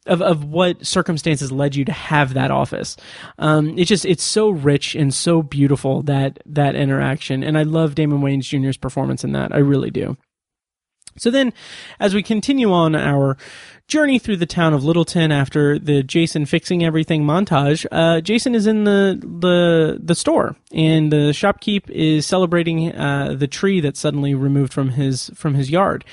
of, 0.07 0.21
of 0.21 0.45
what 0.45 0.85
circumstances 0.85 1.51
led 1.51 1.75
you 1.75 1.85
to 1.85 1.91
have 1.91 2.33
that 2.33 2.51
office. 2.51 2.97
Um, 3.37 3.77
it's 3.77 3.89
just 3.89 4.05
it's 4.05 4.23
so 4.23 4.49
rich 4.49 4.95
and 4.95 5.13
so 5.13 5.41
beautiful 5.41 6.01
that 6.03 6.39
that 6.45 6.75
interaction, 6.75 7.43
and 7.43 7.57
I 7.57 7.63
love 7.63 7.95
Damon 7.95 8.21
Wayans 8.21 8.43
Jr.'s 8.43 8.77
performance 8.77 9.23
in 9.23 9.33
that. 9.33 9.53
I 9.53 9.59
really 9.59 9.91
do. 9.91 10.17
So 11.17 11.29
then, 11.29 11.53
as 11.99 12.13
we 12.13 12.23
continue 12.23 12.71
on 12.71 12.95
our 12.95 13.37
journey 13.87 14.17
through 14.17 14.37
the 14.37 14.45
town 14.45 14.73
of 14.73 14.85
Littleton 14.85 15.31
after 15.31 15.77
the 15.77 16.01
Jason 16.03 16.45
fixing 16.45 16.83
everything 16.83 17.23
montage, 17.23 17.85
uh, 17.91 18.21
Jason 18.21 18.55
is 18.55 18.65
in 18.65 18.85
the 18.85 19.19
the 19.21 19.99
the 20.01 20.15
store, 20.15 20.55
and 20.71 21.11
the 21.11 21.31
shopkeep 21.31 21.89
is 21.89 22.25
celebrating 22.25 22.93
uh, 22.93 23.35
the 23.37 23.47
tree 23.47 23.81
that's 23.81 23.99
suddenly 23.99 24.33
removed 24.33 24.73
from 24.73 24.89
his 24.89 25.29
from 25.35 25.55
his 25.55 25.69
yard. 25.69 26.05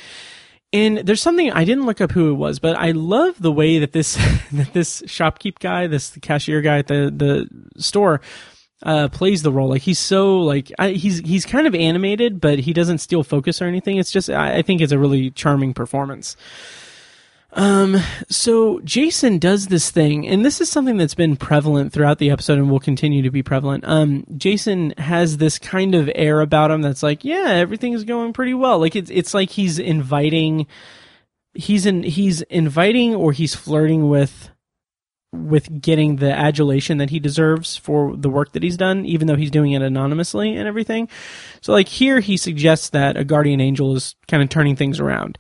And 0.73 0.99
there's 0.99 1.23
something 1.23 1.51
I 1.51 1.65
didn't 1.65 1.87
look 1.87 2.01
up 2.01 2.13
who 2.13 2.31
it 2.31 2.35
was, 2.35 2.59
but 2.59 2.77
I 2.77 2.91
love 2.91 3.41
the 3.41 3.53
way 3.53 3.79
that 3.79 3.93
this 3.93 4.15
that 4.53 4.73
this 4.73 5.03
shopkeep 5.03 5.59
guy, 5.59 5.87
this 5.87 6.17
cashier 6.21 6.61
guy 6.61 6.79
at 6.79 6.89
the 6.89 7.13
the 7.15 7.81
store, 7.81 8.21
uh, 8.83 9.09
plays 9.09 9.43
the 9.43 9.53
role. 9.53 9.69
Like 9.69 9.83
he's 9.83 9.99
so 9.99 10.41
like 10.41 10.71
I, 10.79 10.91
he's 10.91 11.19
he's 11.21 11.47
kind 11.47 11.67
of 11.67 11.75
animated, 11.75 12.41
but 12.41 12.59
he 12.59 12.73
doesn't 12.73 12.99
steal 12.99 13.23
focus 13.23 13.63
or 13.63 13.67
anything. 13.67 13.97
It's 13.97 14.13
just 14.13 14.29
I, 14.29 14.59
I 14.59 14.63
think 14.63 14.81
it's 14.81 14.93
a 14.93 14.99
really 14.99 15.31
charming 15.31 15.73
performance. 15.73 16.37
Um, 17.55 17.97
so 18.29 18.81
Jason 18.81 19.39
does 19.39 19.69
this 19.69 19.91
thing, 19.91 20.29
and 20.29 20.45
this 20.45 20.61
is 20.61 20.69
something 20.69 20.99
that's 20.99 21.15
been 21.15 21.37
prevalent 21.37 21.93
throughout 21.93 22.19
the 22.19 22.31
episode 22.31 22.59
and 22.59 22.71
will 22.71 22.79
continue 22.79 23.23
to 23.23 23.31
be 23.31 23.43
prevalent. 23.43 23.85
Um, 23.87 24.25
Jason 24.37 24.93
has 24.99 25.39
this 25.39 25.59
kind 25.59 25.95
of 25.95 26.11
air 26.15 26.41
about 26.41 26.71
him 26.71 26.83
that's 26.83 27.03
like, 27.03 27.25
yeah, 27.25 27.47
everything's 27.49 28.05
going 28.05 28.35
pretty 28.35 28.55
well. 28.55 28.79
Like 28.79 28.95
it's, 28.95 29.11
it's 29.11 29.33
like 29.33 29.51
he's 29.51 29.79
inviting, 29.79 30.67
he's 31.55 31.87
in, 31.87 32.03
he's 32.03 32.43
inviting 32.43 33.15
or 33.15 33.33
he's 33.33 33.55
flirting 33.55 34.11
with, 34.11 34.51
with 35.33 35.81
getting 35.81 36.17
the 36.17 36.33
adulation 36.33 36.99
that 36.99 37.11
he 37.11 37.19
deserves 37.19 37.79
for 37.79 38.15
the 38.15 38.31
work 38.31 38.53
that 38.53 38.63
he's 38.63 38.77
done, 38.77 39.07
even 39.07 39.27
though 39.27 39.37
he's 39.37 39.51
doing 39.51 39.73
it 39.73 39.83
anonymously 39.83 40.55
and 40.55 40.69
everything. 40.69 41.09
So 41.63 41.73
like 41.73 41.89
here, 41.89 42.21
he 42.21 42.37
suggests 42.37 42.91
that 42.91 43.17
a 43.17 43.25
guardian 43.25 43.61
angel 43.61 43.97
is 43.97 44.17
kind 44.27 44.43
of 44.43 44.51
turning 44.51 44.77
things 44.77 45.01
around 45.01 45.39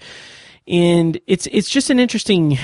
and 0.68 1.18
it's 1.26 1.46
it's 1.50 1.70
just 1.70 1.90
an 1.90 1.98
interesting 1.98 2.58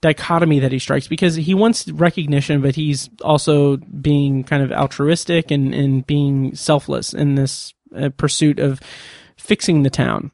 dichotomy 0.00 0.60
that 0.60 0.72
he 0.72 0.78
strikes 0.78 1.08
because 1.08 1.34
he 1.34 1.54
wants 1.54 1.88
recognition, 1.88 2.60
but 2.60 2.76
he's 2.76 3.10
also 3.22 3.78
being 3.78 4.44
kind 4.44 4.62
of 4.62 4.70
altruistic 4.70 5.50
and, 5.50 5.74
and 5.74 6.06
being 6.06 6.54
selfless 6.54 7.12
in 7.12 7.34
this 7.34 7.74
uh, 7.96 8.10
pursuit 8.16 8.60
of 8.60 8.80
fixing 9.36 9.82
the 9.82 9.90
town. 9.90 10.30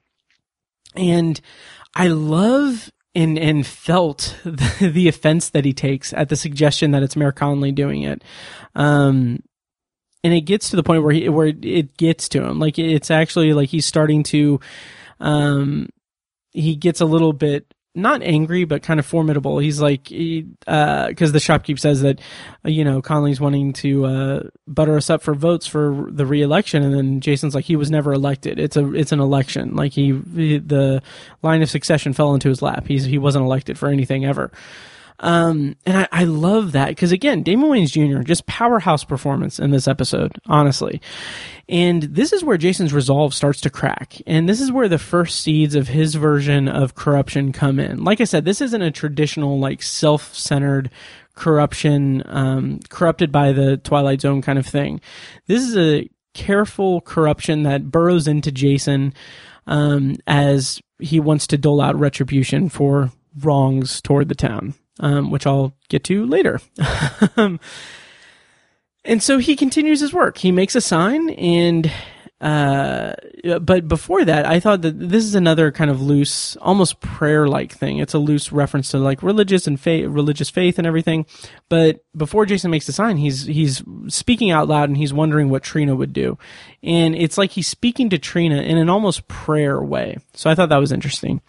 And 0.95 1.41
I 1.95 2.09
love 2.09 2.91
and 3.15 3.39
and 3.39 3.67
felt 3.67 4.37
the, 4.45 4.91
the 4.93 5.09
offense 5.09 5.51
that 5.51 5.65
he 5.65 5.73
takes 5.73 6.13
at 6.13 6.29
the 6.29 6.37
suggestion 6.37 6.91
that 6.91 7.03
it's 7.03 7.17
Mayor 7.17 7.33
Conley 7.33 7.73
doing 7.73 8.03
it. 8.03 8.23
Um, 8.75 9.43
and 10.23 10.33
it 10.33 10.43
gets 10.43 10.71
to 10.71 10.77
the 10.77 10.83
point 10.83 11.03
where 11.03 11.13
he 11.13 11.29
where 11.29 11.47
it 11.47 11.97
gets 11.97 12.29
to 12.31 12.43
him, 12.43 12.59
like 12.59 12.79
it's 12.79 13.11
actually 13.11 13.53
like 13.53 13.69
he's 13.69 13.87
starting 13.87 14.23
to, 14.25 14.59
um, 15.21 15.89
he 16.55 16.77
gets 16.77 17.03
a 17.03 17.05
little 17.05 17.35
bit 17.35 17.67
not 17.97 18.23
angry, 18.23 18.65
but 18.65 18.83
kind 18.83 18.99
of 18.99 19.07
formidable. 19.07 19.59
He's 19.59 19.81
like, 19.81 20.09
he, 20.09 20.47
uh, 20.67 21.09
the 21.09 21.15
shopkeep 21.15 21.79
says 21.79 22.03
that, 22.03 22.21
you 22.65 22.85
know, 22.85 23.01
Conley's 23.01 23.41
wanting 23.41 23.73
to, 23.75 24.05
uh, 24.05 24.41
butter 24.67 24.97
us 24.97 25.11
up 25.11 25.23
for 25.23 25.33
votes 25.35 25.67
for 25.67 26.09
the 26.11 26.27
reelection. 26.27 26.83
And 26.83 26.93
then 26.93 27.21
Jason's 27.21 27.55
like, 27.55 27.67
he 27.67 27.77
was 27.77 27.93
never 27.93 28.13
elected. 28.13 28.59
It's 28.59 28.77
a, 28.77 28.93
it's 28.95 29.13
an 29.13 29.21
election. 29.21 29.77
Like 29.77 29.93
he, 29.93 30.21
he 30.35 30.59
the 30.59 31.03
line 31.43 31.63
of 31.63 31.71
succession 31.71 32.15
fell 32.15 32.35
into 32.35 32.49
his 32.49 32.63
lap. 32.63 32.87
He's, 32.89 33.05
he 33.05 33.19
wasn't 33.19 33.45
elected 33.45 33.79
for 33.79 33.89
anything 33.89 34.25
ever. 34.25 34.51
Um, 35.21 35.77
and 35.87 35.97
I, 35.97 36.09
I 36.11 36.25
love 36.25 36.73
that 36.73 36.89
because 36.89 37.13
again, 37.13 37.43
Damon 37.43 37.71
Wayans 37.71 37.93
Jr. 37.93 38.23
just 38.23 38.47
powerhouse 38.47 39.05
performance 39.05 39.59
in 39.59 39.71
this 39.71 39.87
episode, 39.87 40.33
honestly. 40.47 41.01
And 41.69 42.03
this 42.03 42.33
is 42.33 42.45
where 42.45 42.59
Jason's 42.59 42.93
resolve 42.93 43.33
starts 43.33 43.61
to 43.63 43.71
crack. 43.71 44.21
And 44.27 44.49
this 44.49 44.61
is 44.61 44.73
where 44.73 44.89
the 44.89 44.99
first 44.99 45.41
seeds 45.41 45.75
of 45.75 45.89
his 45.89 46.15
version 46.17 46.69
of 46.69 46.95
corruption 46.95 47.53
come 47.53 47.79
in. 47.79 48.05
Like 48.05 48.21
I 48.21 48.25
said, 48.25 48.45
this 48.45 48.61
isn't 48.61 48.83
a 48.83 48.91
traditional, 48.91 49.59
like, 49.59 49.83
self-centered 49.83 50.91
corruption, 51.35 52.23
um, 52.27 52.81
corrupted 52.91 53.33
by 53.33 53.53
the 53.53 53.79
Twilight 53.79 54.21
Zone 54.21 54.43
kind 54.43 54.59
of 54.59 54.67
thing. 54.67 55.01
This 55.47 55.63
is 55.63 55.77
a 55.77 56.09
careful 56.35 57.01
corruption 57.01 57.63
that 57.63 57.91
burrows 57.91 58.29
into 58.29 58.53
Jason, 58.53 59.15
um, 59.67 60.17
as 60.27 60.83
he 60.99 61.19
wants 61.19 61.47
to 61.47 61.57
dole 61.57 61.81
out 61.81 61.99
retribution 61.99 62.69
for 62.69 63.11
wrongs 63.41 64.03
toward 64.03 64.29
the 64.29 64.35
town 64.35 64.75
um, 65.01 65.31
which 65.31 65.47
I'll 65.47 65.75
get 65.89 66.05
to 66.05 66.27
later. 66.27 66.61
Um, 67.37 67.59
and 69.05 69.23
so 69.23 69.39
he 69.39 69.57
continues 69.57 70.01
his 70.01 70.13
work. 70.13 70.39
He 70.39 70.53
makes 70.53 70.75
a 70.75 70.81
sign, 70.81 71.31
and 71.31 71.91
uh, 72.41 73.15
but 73.61 73.89
before 73.89 74.25
that, 74.25 74.45
I 74.45 74.61
thought 74.61 74.83
that 74.83 74.99
this 74.99 75.25
is 75.25 75.35
another 75.35 75.73
kind 75.73 75.91
of 75.91 76.03
loose, 76.03 76.57
almost 76.57 77.01
prayer-like 77.01 77.73
thing. 77.73 77.99
It's 77.99 78.13
a 78.13 78.19
loose 78.19 78.53
reference 78.53 78.91
to 78.91 78.99
like 78.99 79.23
religious 79.23 79.67
and 79.67 79.81
faith, 79.81 80.07
religious 80.09 80.51
faith 80.51 80.79
and 80.79 80.87
everything. 80.87 81.25
But 81.69 82.05
before 82.17 82.45
Jason 82.45 82.71
makes 82.71 82.87
the 82.87 82.93
sign, 82.93 83.17
he's 83.17 83.45
he's 83.45 83.83
speaking 84.09 84.51
out 84.51 84.69
loud 84.69 84.89
and 84.89 84.99
he's 84.99 85.13
wondering 85.13 85.49
what 85.49 85.63
Trina 85.63 85.95
would 85.95 86.13
do, 86.13 86.37
and 86.83 87.15
it's 87.15 87.39
like 87.39 87.53
he's 87.53 87.69
speaking 87.69 88.11
to 88.11 88.19
Trina 88.19 88.61
in 88.61 88.79
an 88.79 88.91
almost 88.91 89.27
prayer 89.29 89.83
way. 89.83 90.19
So 90.35 90.51
I 90.51 90.55
thought 90.55 90.69
that 90.71 90.77
was 90.77 90.93
interesting. 90.93 91.41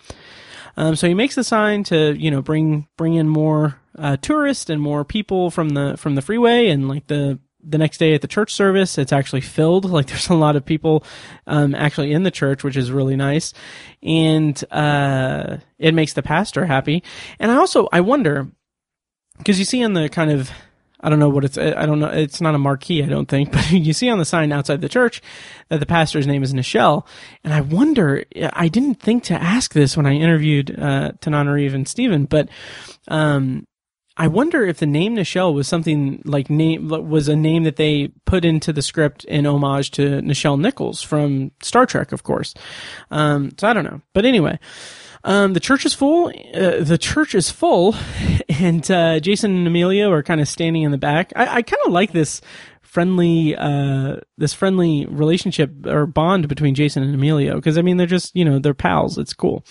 Um, 0.78 0.96
so 0.96 1.08
he 1.08 1.14
makes 1.14 1.36
the 1.36 1.44
sign 1.44 1.84
to 1.86 2.14
you 2.14 2.32
know 2.32 2.42
bring 2.42 2.88
bring 2.98 3.16
in 3.16 3.28
more 3.28 3.80
uh, 3.98 4.18
tourists 4.18 4.70
and 4.70 4.82
more 4.82 5.06
people 5.06 5.52
from 5.52 5.70
the 5.70 5.96
from 5.98 6.16
the 6.16 6.22
freeway 6.22 6.70
and 6.70 6.90
like 6.90 7.08
the 7.08 7.40
the 7.68 7.78
next 7.80 7.98
day 7.98 8.14
at 8.14 8.22
the 8.22 8.28
church 8.28 8.54
service 8.54 8.98
it's 8.98 9.14
actually 9.14 9.42
filled. 9.42 9.86
Like 9.92 10.08
there's 10.08 10.30
a 10.30 10.36
lot 10.36 10.56
of 10.56 10.66
people 10.66 11.04
um, 11.48 11.74
actually 11.74 12.12
in 12.12 12.24
the 12.24 12.32
church 12.32 12.64
which 12.64 12.78
is 12.78 12.92
really 12.92 13.16
nice. 13.16 13.54
And 14.04 14.62
uh, 14.72 15.58
it 15.80 15.94
makes 15.94 16.14
the 16.14 16.24
pastor 16.24 16.66
happy. 16.66 17.04
And 17.40 17.52
i 17.52 17.56
also 17.56 17.88
i 17.92 18.02
wonder 18.02 18.48
because 19.38 19.60
you 19.60 19.66
see 19.66 19.82
in 19.82 19.94
the 19.94 20.10
kind 20.10 20.32
of 20.32 20.52
I 21.06 21.10
don't 21.10 21.20
know 21.20 21.30
what 21.30 21.46
it's. 21.46 21.56
I 21.56 21.86
don't 21.86 22.00
know. 22.00 22.08
It's 22.10 22.42
not 22.42 22.56
a 22.56 22.58
marquee, 22.58 23.04
I 23.04 23.06
don't 23.06 23.30
think. 23.30 23.52
But 23.56 23.72
you 23.72 23.94
see 23.94 24.10
on 24.10 24.18
the 24.18 24.26
sign 24.26 24.52
outside 24.52 24.82
the 24.82 24.90
church 24.90 25.22
that 25.70 25.80
the 25.80 25.86
pastor's 25.86 26.26
name 26.26 26.42
is 26.42 26.52
Nichelle, 26.52 27.06
and 27.44 27.54
I 27.54 27.62
wonder. 27.62 28.24
I 28.54 28.70
didn't 28.70 28.96
think 28.96 29.24
to 29.26 29.36
ask 29.36 29.74
this 29.74 29.96
when 29.96 30.08
I 30.08 30.16
interviewed 30.16 30.72
uh, 30.72 31.12
Tananarive 31.22 31.76
and 31.76 31.88
Steven, 31.88 32.26
but 32.26 32.50
um, 33.08 33.68
I 34.18 34.28
wonder 34.28 34.66
if 34.66 34.80
the 34.80 34.88
name 34.88 35.16
Nichelle 35.16 35.54
was 35.54 35.68
something 35.68 36.24
like 36.26 36.50
name 36.50 36.88
was 36.88 37.28
a 37.28 37.36
name 37.36 37.66
that 37.66 37.76
they 37.76 38.08
put 38.26 38.44
into 38.44 38.74
the 38.74 38.82
script 38.82 39.26
in 39.26 39.46
homage 39.46 39.92
to 39.92 40.22
Nichelle 40.22 40.60
Nichols 40.60 41.04
from 41.04 41.52
Star 41.62 41.86
Trek, 41.86 42.14
of 42.14 42.24
course. 42.24 42.56
Um, 43.12 43.52
so 43.60 43.68
I 43.68 43.74
don't 43.74 43.84
know, 43.84 44.02
but 44.14 44.26
anyway. 44.26 44.58
Um, 45.26 45.54
the 45.54 45.60
church 45.60 45.86
is 45.86 45.94
full. 45.94 46.28
Uh, 46.54 46.84
the 46.84 47.00
church 47.00 47.34
is 47.36 47.50
full, 47.50 47.96
and 48.50 48.90
uh, 48.90 49.20
Jason 49.20 49.56
and 49.56 49.68
Emilio 49.68 50.12
are 50.12 50.24
kind 50.24 50.40
of 50.40 50.48
standing 50.48 50.84
in 50.84 50.92
the 50.92 50.98
back. 50.98 51.34
I, 51.36 51.58
I 51.58 51.62
kind 51.64 51.82
of 51.86 51.92
like 51.92 52.14
this 52.14 52.42
friendly 52.96 53.54
uh 53.58 54.16
this 54.38 54.54
friendly 54.54 55.06
relationship 55.08 55.70
or 55.86 56.06
bond 56.06 56.48
between 56.48 56.74
Jason 56.74 57.04
and 57.04 57.14
Emilio 57.14 57.56
because 57.56 57.78
I 57.78 57.82
mean 57.82 57.98
they're 57.98 58.08
just 58.08 58.34
you 58.34 58.46
know 58.46 58.58
they're 58.58 58.74
pals 58.74 59.18
it's 59.18 59.34
cool 59.34 59.66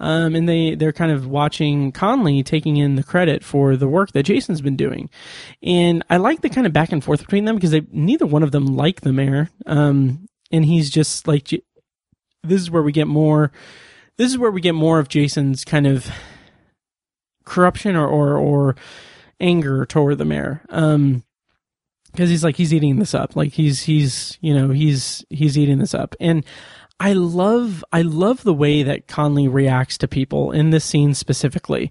um 0.00 0.34
and 0.34 0.48
they 0.48 0.74
they're 0.74 0.90
kind 0.90 1.12
of 1.12 1.26
watching 1.26 1.92
Conley 1.92 2.42
taking 2.42 2.78
in 2.78 2.94
the 2.94 3.02
credit 3.02 3.44
for 3.44 3.76
the 3.76 3.88
work 3.88 4.12
that 4.12 4.22
Jason's 4.22 4.62
been 4.62 4.76
doing 4.76 5.10
and 5.62 6.02
I 6.08 6.16
like 6.16 6.40
the 6.40 6.48
kind 6.48 6.66
of 6.66 6.72
back 6.72 6.92
and 6.92 7.04
forth 7.04 7.20
between 7.20 7.44
them 7.44 7.56
because 7.56 7.72
they 7.72 7.82
neither 7.90 8.24
one 8.24 8.42
of 8.42 8.52
them 8.52 8.64
like 8.64 9.02
the 9.02 9.12
mayor 9.12 9.50
um 9.66 10.26
and 10.50 10.64
he's 10.64 10.88
just 10.88 11.28
like 11.28 11.48
this 11.48 12.62
is 12.62 12.70
where 12.70 12.82
we 12.82 12.92
get 12.92 13.06
more 13.06 13.52
this 14.18 14.30
is 14.30 14.38
where 14.38 14.50
we 14.50 14.60
get 14.60 14.74
more 14.74 14.98
of 14.98 15.08
Jason's 15.08 15.64
kind 15.64 15.86
of 15.86 16.10
corruption 17.44 17.96
or 17.96 18.06
or, 18.06 18.36
or 18.36 18.76
anger 19.40 19.84
toward 19.86 20.18
the 20.18 20.24
mayor. 20.24 20.62
Um 20.68 21.24
because 22.12 22.28
he's 22.28 22.44
like 22.44 22.56
he's 22.56 22.74
eating 22.74 22.98
this 22.98 23.14
up. 23.14 23.36
Like 23.36 23.52
he's 23.52 23.82
he's 23.82 24.38
you 24.40 24.54
know 24.54 24.70
he's 24.70 25.24
he's 25.30 25.58
eating 25.58 25.78
this 25.78 25.94
up. 25.94 26.14
And 26.20 26.44
i 27.00 27.14
love 27.14 27.82
i 27.90 28.02
love 28.02 28.44
the 28.44 28.52
way 28.52 28.82
that 28.82 29.08
conley 29.08 29.48
reacts 29.48 29.98
to 29.98 30.06
people 30.06 30.52
in 30.52 30.70
this 30.70 30.84
scene 30.84 31.14
specifically. 31.14 31.90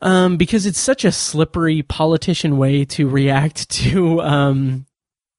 Um 0.00 0.36
because 0.36 0.66
it's 0.66 0.80
such 0.80 1.04
a 1.04 1.12
slippery 1.12 1.82
politician 1.82 2.56
way 2.56 2.84
to 2.86 3.08
react 3.08 3.68
to 3.82 4.20
um 4.22 4.86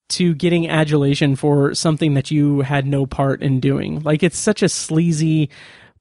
to 0.10 0.34
getting 0.36 0.70
adulation 0.70 1.36
for 1.36 1.74
something 1.74 2.14
that 2.14 2.32
you 2.32 2.62
had 2.62 2.88
no 2.88 3.06
part 3.06 3.42
in 3.42 3.60
doing. 3.60 4.02
Like 4.04 4.24
it's 4.24 4.38
such 4.38 4.64
a 4.64 4.70
sleazy 4.70 5.50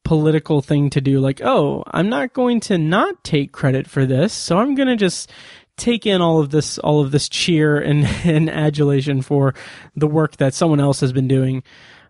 political 0.06 0.62
thing 0.62 0.88
to 0.88 1.00
do 1.00 1.18
like 1.18 1.40
oh 1.42 1.82
i'm 1.90 2.08
not 2.08 2.32
going 2.32 2.60
to 2.60 2.78
not 2.78 3.24
take 3.24 3.50
credit 3.50 3.88
for 3.88 4.06
this 4.06 4.32
so 4.32 4.56
i'm 4.56 4.74
going 4.76 4.88
to 4.88 4.96
just 4.96 5.30
take 5.76 6.06
in 6.06 6.20
all 6.20 6.40
of 6.40 6.50
this 6.50 6.78
all 6.78 7.00
of 7.00 7.10
this 7.10 7.28
cheer 7.28 7.78
and, 7.78 8.04
and 8.24 8.50
adulation 8.50 9.22
for 9.22 9.54
the 9.94 10.06
work 10.06 10.36
that 10.38 10.54
someone 10.54 10.80
else 10.80 11.00
has 11.00 11.12
been 11.12 11.28
doing. 11.28 11.62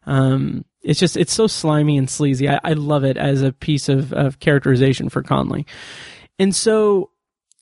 Um, 0.05 0.65
it's 0.83 1.01
just 1.01 1.17
it's 1.17 1.33
so 1.33 1.47
slimy 1.47 1.97
and 1.99 2.09
sleazy. 2.09 2.49
I, 2.49 2.61
I 2.63 2.73
love 2.75 3.05
it 3.05 3.17
as 3.17 3.43
a 3.43 3.53
piece 3.53 3.89
of, 3.89 4.13
of 4.13 4.39
characterization 4.39 5.09
for 5.09 5.23
conley. 5.23 5.67
And 6.39 6.55
so 6.55 7.11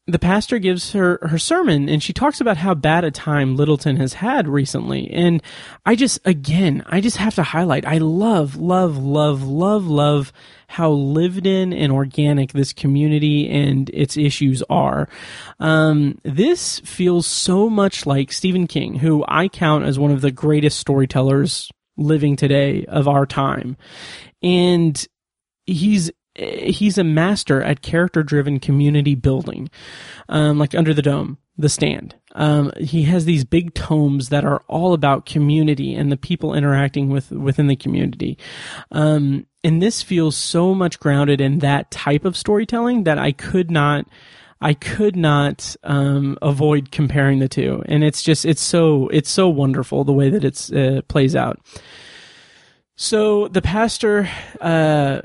the 0.06 0.18
pastor 0.18 0.58
gives 0.58 0.92
her 0.92 1.18
her 1.22 1.38
sermon 1.38 1.88
and 1.88 2.02
she 2.02 2.12
talks 2.12 2.40
about 2.40 2.58
how 2.58 2.74
bad 2.74 3.04
a 3.04 3.10
time 3.10 3.56
Littleton 3.56 3.96
has 3.96 4.14
had 4.14 4.46
recently. 4.46 5.10
And 5.10 5.42
I 5.86 5.94
just, 5.94 6.18
again, 6.26 6.82
I 6.86 7.00
just 7.00 7.16
have 7.16 7.34
to 7.36 7.42
highlight, 7.42 7.86
I 7.86 7.98
love, 7.98 8.56
love, 8.56 8.98
love, 8.98 9.42
love, 9.42 9.86
love 9.86 10.32
how 10.68 10.90
lived 10.90 11.46
in 11.46 11.72
and 11.72 11.90
organic 11.90 12.52
this 12.52 12.74
community 12.74 13.48
and 13.48 13.88
its 13.94 14.16
issues 14.18 14.62
are. 14.68 15.08
Um, 15.58 16.18
this 16.22 16.80
feels 16.80 17.26
so 17.26 17.70
much 17.70 18.04
like 18.04 18.30
Stephen 18.30 18.66
King, 18.66 18.96
who 18.96 19.24
I 19.26 19.48
count 19.48 19.84
as 19.84 19.98
one 19.98 20.10
of 20.10 20.20
the 20.20 20.30
greatest 20.32 20.78
storytellers 20.78 21.70
living 21.96 22.36
today 22.36 22.84
of 22.86 23.08
our 23.08 23.24
time. 23.24 23.76
And 24.42 25.06
he's 25.64 26.10
he's 26.36 26.98
a 26.98 27.04
master 27.04 27.62
at 27.62 27.82
character 27.82 28.22
driven 28.22 28.58
community 28.58 29.14
building, 29.14 29.70
um, 30.28 30.58
like 30.58 30.74
Under 30.74 30.92
the 30.92 31.02
Dome, 31.02 31.38
The 31.56 31.68
Stand. 31.68 32.16
Um, 32.34 32.72
he 32.78 33.04
has 33.04 33.24
these 33.24 33.44
big 33.44 33.74
tomes 33.74 34.30
that 34.30 34.44
are 34.44 34.62
all 34.66 34.92
about 34.92 35.26
community 35.26 35.94
and 35.94 36.10
the 36.10 36.16
people 36.16 36.54
interacting 36.54 37.08
with 37.08 37.30
within 37.30 37.68
the 37.68 37.76
community. 37.76 38.38
Um, 38.90 39.46
and 39.62 39.80
this 39.80 40.02
feels 40.02 40.36
so 40.36 40.74
much 40.74 40.98
grounded 40.98 41.40
in 41.40 41.60
that 41.60 41.90
type 41.90 42.24
of 42.24 42.36
storytelling 42.36 43.04
that 43.04 43.18
I 43.18 43.32
could 43.32 43.70
not. 43.70 44.06
I 44.60 44.72
could 44.72 45.14
not 45.14 45.76
um, 45.82 46.38
avoid 46.40 46.90
comparing 46.90 47.38
the 47.38 47.48
two, 47.48 47.82
and 47.86 48.02
it's 48.02 48.22
just 48.22 48.46
it's 48.46 48.62
so 48.62 49.08
it's 49.08 49.28
so 49.28 49.48
wonderful 49.48 50.04
the 50.04 50.12
way 50.12 50.30
that 50.30 50.42
it's 50.42 50.72
uh, 50.72 51.02
plays 51.06 51.36
out. 51.36 51.60
So 52.96 53.48
the 53.48 53.60
pastor 53.60 54.28
uh, 54.60 55.20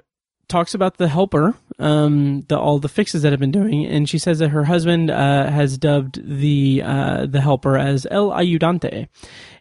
talks 0.50 0.74
about 0.74 0.98
the 0.98 1.08
helper, 1.08 1.56
um, 1.78 2.42
the 2.50 2.60
all 2.60 2.80
the 2.80 2.90
fixes 2.90 3.22
that 3.22 3.32
have 3.32 3.40
been 3.40 3.52
doing, 3.52 3.86
and 3.86 4.10
she 4.10 4.18
says 4.18 4.40
that 4.40 4.50
her 4.50 4.66
husband 4.66 5.10
uh, 5.10 5.50
has 5.50 5.78
dubbed 5.78 6.20
the 6.24 6.82
uh, 6.84 7.26
the 7.26 7.42
helper 7.42 7.78
as 7.78 8.06
El 8.12 8.32
Ayudante, 8.32 9.08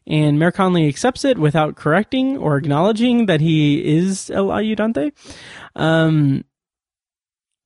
and 0.07 0.39
Mayor 0.39 0.51
Conley 0.51 0.89
accepts 0.89 1.24
it 1.24 1.39
without 1.39 1.76
correcting 1.76 2.36
or 2.39 2.57
acknowledging 2.57 3.26
that 3.26 3.41
he 3.41 3.97
is 3.97 4.30
El 4.30 4.49
Ayudante. 4.49 5.12
Um, 5.76 6.45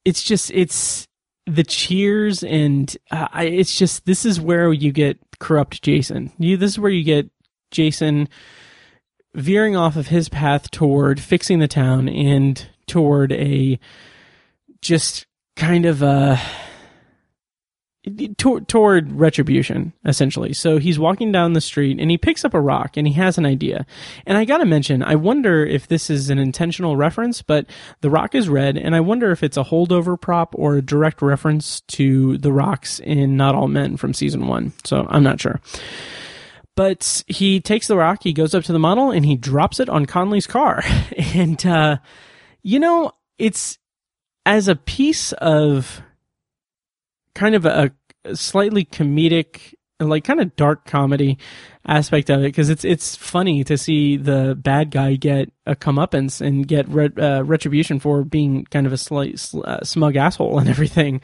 it's 0.04 0.22
just 0.22 0.50
it's 0.50 1.08
the 1.46 1.64
cheers 1.64 2.42
and 2.44 2.96
uh, 3.10 3.28
it's 3.36 3.76
just 3.76 4.04
this 4.06 4.24
is 4.24 4.40
where 4.40 4.72
you 4.72 4.92
get 4.92 5.18
corrupt 5.38 5.82
Jason. 5.82 6.32
You 6.38 6.56
this 6.56 6.72
is 6.72 6.78
where 6.78 6.90
you 6.90 7.04
get 7.04 7.30
Jason 7.70 8.28
veering 9.34 9.76
off 9.76 9.96
of 9.96 10.08
his 10.08 10.28
path 10.28 10.70
toward 10.70 11.18
fixing 11.20 11.58
the 11.58 11.68
town 11.68 12.08
and 12.08 12.68
toward 12.86 13.32
a 13.32 13.78
just 14.80 15.26
kind 15.56 15.86
of 15.86 16.02
a 16.02 16.40
toward, 18.36 18.66
toward 18.66 19.12
retribution 19.12 19.92
essentially. 20.04 20.52
So 20.52 20.78
he's 20.78 20.98
walking 20.98 21.30
down 21.30 21.52
the 21.52 21.60
street 21.60 22.00
and 22.00 22.10
he 22.10 22.18
picks 22.18 22.44
up 22.44 22.52
a 22.52 22.60
rock 22.60 22.96
and 22.96 23.06
he 23.06 23.14
has 23.14 23.38
an 23.38 23.46
idea. 23.46 23.86
And 24.26 24.36
i 24.36 24.44
gotta 24.44 24.64
mention 24.64 25.02
i 25.02 25.14
wonder 25.14 25.64
if 25.64 25.86
this 25.86 26.10
is 26.10 26.28
an 26.28 26.38
intentional 26.38 26.96
reference 26.96 27.42
but 27.42 27.66
the 28.00 28.10
rock 28.10 28.34
is 28.34 28.48
red 28.48 28.76
and 28.76 28.94
i 28.94 29.00
wonder 29.00 29.30
if 29.30 29.42
it's 29.42 29.56
a 29.56 29.62
holdover 29.62 30.20
prop 30.20 30.54
or 30.56 30.76
a 30.76 30.82
direct 30.82 31.22
reference 31.22 31.80
to 31.82 32.38
the 32.38 32.52
rocks 32.52 32.98
in 32.98 33.36
not 33.36 33.54
all 33.54 33.68
men 33.68 33.96
from 33.96 34.14
season 34.14 34.48
one. 34.48 34.72
So 34.84 35.06
i'm 35.08 35.22
not 35.22 35.40
sure. 35.40 35.60
But 36.74 37.22
he 37.28 37.60
takes 37.60 37.86
the 37.86 37.96
rock 37.96 38.24
he 38.24 38.32
goes 38.32 38.54
up 38.54 38.64
to 38.64 38.72
the 38.72 38.78
model 38.78 39.12
and 39.12 39.24
he 39.24 39.36
drops 39.36 39.78
it 39.78 39.88
on 39.88 40.06
conley's 40.06 40.46
car. 40.46 40.82
And 41.34 41.64
uh 41.64 41.98
you 42.62 42.78
know, 42.78 43.12
it's 43.38 43.78
as 44.46 44.68
a 44.68 44.76
piece 44.76 45.32
of 45.32 46.02
kind 47.34 47.54
of 47.54 47.64
a, 47.64 47.92
a 48.24 48.36
slightly 48.36 48.84
comedic, 48.84 49.74
like 50.00 50.24
kind 50.24 50.40
of 50.40 50.56
dark 50.56 50.84
comedy 50.84 51.38
aspect 51.86 52.30
of 52.30 52.40
it, 52.40 52.48
because 52.48 52.70
it's 52.70 52.84
it's 52.84 53.16
funny 53.16 53.64
to 53.64 53.76
see 53.76 54.16
the 54.16 54.56
bad 54.60 54.90
guy 54.90 55.14
get 55.14 55.50
a 55.66 55.74
comeuppance 55.74 56.40
and 56.40 56.66
get 56.66 56.88
re- 56.88 57.10
uh, 57.16 57.42
retribution 57.42 58.00
for 58.00 58.24
being 58.24 58.64
kind 58.66 58.86
of 58.86 58.92
a 58.92 58.98
slight 58.98 59.40
uh, 59.54 59.82
smug 59.84 60.16
asshole 60.16 60.58
and 60.58 60.68
everything. 60.68 61.20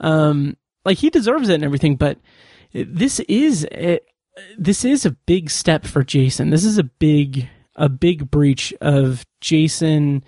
Um, 0.00 0.56
like 0.84 0.98
he 0.98 1.10
deserves 1.10 1.48
it 1.48 1.54
and 1.54 1.64
everything, 1.64 1.96
but 1.96 2.18
this 2.74 3.20
is 3.20 3.66
a, 3.72 4.00
this 4.58 4.84
is 4.84 5.06
a 5.06 5.12
big 5.12 5.50
step 5.50 5.86
for 5.86 6.02
Jason. 6.02 6.50
This 6.50 6.64
is 6.64 6.78
a 6.78 6.84
big 6.84 7.48
a 7.76 7.88
big 7.88 8.30
breach 8.30 8.72
of 8.80 9.24
Jason 9.40 10.24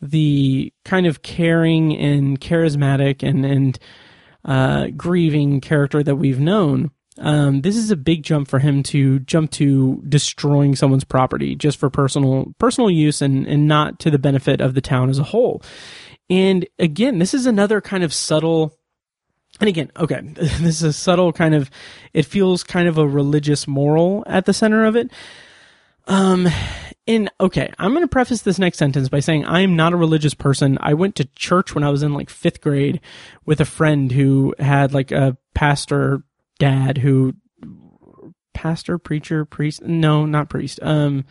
the 0.00 0.72
kind 0.84 1.06
of 1.06 1.22
caring 1.22 1.96
and 1.96 2.40
charismatic 2.40 3.26
and 3.26 3.44
and 3.44 3.78
uh, 4.44 4.88
grieving 4.96 5.60
character 5.60 6.02
that 6.02 6.16
we've 6.16 6.40
known. 6.40 6.90
Um, 7.18 7.62
this 7.62 7.76
is 7.76 7.90
a 7.90 7.96
big 7.96 8.22
jump 8.22 8.46
for 8.46 8.60
him 8.60 8.84
to 8.84 9.18
jump 9.20 9.50
to 9.52 10.02
destroying 10.08 10.76
someone's 10.76 11.04
property 11.04 11.56
just 11.56 11.78
for 11.78 11.90
personal 11.90 12.54
personal 12.58 12.90
use 12.90 13.20
and 13.20 13.46
and 13.46 13.66
not 13.66 13.98
to 14.00 14.10
the 14.10 14.18
benefit 14.18 14.60
of 14.60 14.74
the 14.74 14.80
town 14.80 15.10
as 15.10 15.18
a 15.18 15.24
whole. 15.24 15.62
And 16.30 16.66
again, 16.78 17.18
this 17.18 17.34
is 17.34 17.46
another 17.46 17.80
kind 17.80 18.04
of 18.04 18.12
subtle. 18.12 18.74
And 19.60 19.68
again, 19.68 19.90
okay, 19.96 20.20
this 20.34 20.60
is 20.60 20.82
a 20.82 20.92
subtle 20.92 21.32
kind 21.32 21.54
of. 21.54 21.70
It 22.12 22.24
feels 22.24 22.62
kind 22.62 22.86
of 22.86 22.98
a 22.98 23.06
religious 23.06 23.66
moral 23.66 24.24
at 24.26 24.44
the 24.44 24.54
center 24.54 24.84
of 24.84 24.94
it. 24.94 25.10
Um, 26.06 26.48
in 27.08 27.30
okay, 27.40 27.72
I'm 27.78 27.92
going 27.92 28.04
to 28.04 28.08
preface 28.08 28.42
this 28.42 28.58
next 28.58 28.76
sentence 28.76 29.08
by 29.08 29.20
saying 29.20 29.46
I 29.46 29.60
am 29.62 29.74
not 29.74 29.94
a 29.94 29.96
religious 29.96 30.34
person. 30.34 30.76
I 30.80 30.92
went 30.92 31.16
to 31.16 31.24
church 31.34 31.74
when 31.74 31.82
I 31.82 31.88
was 31.88 32.02
in 32.02 32.12
like 32.12 32.28
fifth 32.28 32.60
grade 32.60 33.00
with 33.46 33.60
a 33.60 33.64
friend 33.64 34.12
who 34.12 34.54
had 34.58 34.92
like 34.92 35.10
a 35.10 35.36
pastor 35.54 36.22
dad 36.58 36.98
who 36.98 37.34
pastor, 38.52 38.98
preacher, 38.98 39.46
priest. 39.46 39.82
No, 39.82 40.26
not 40.26 40.50
priest. 40.50 40.80
Um, 40.82 41.24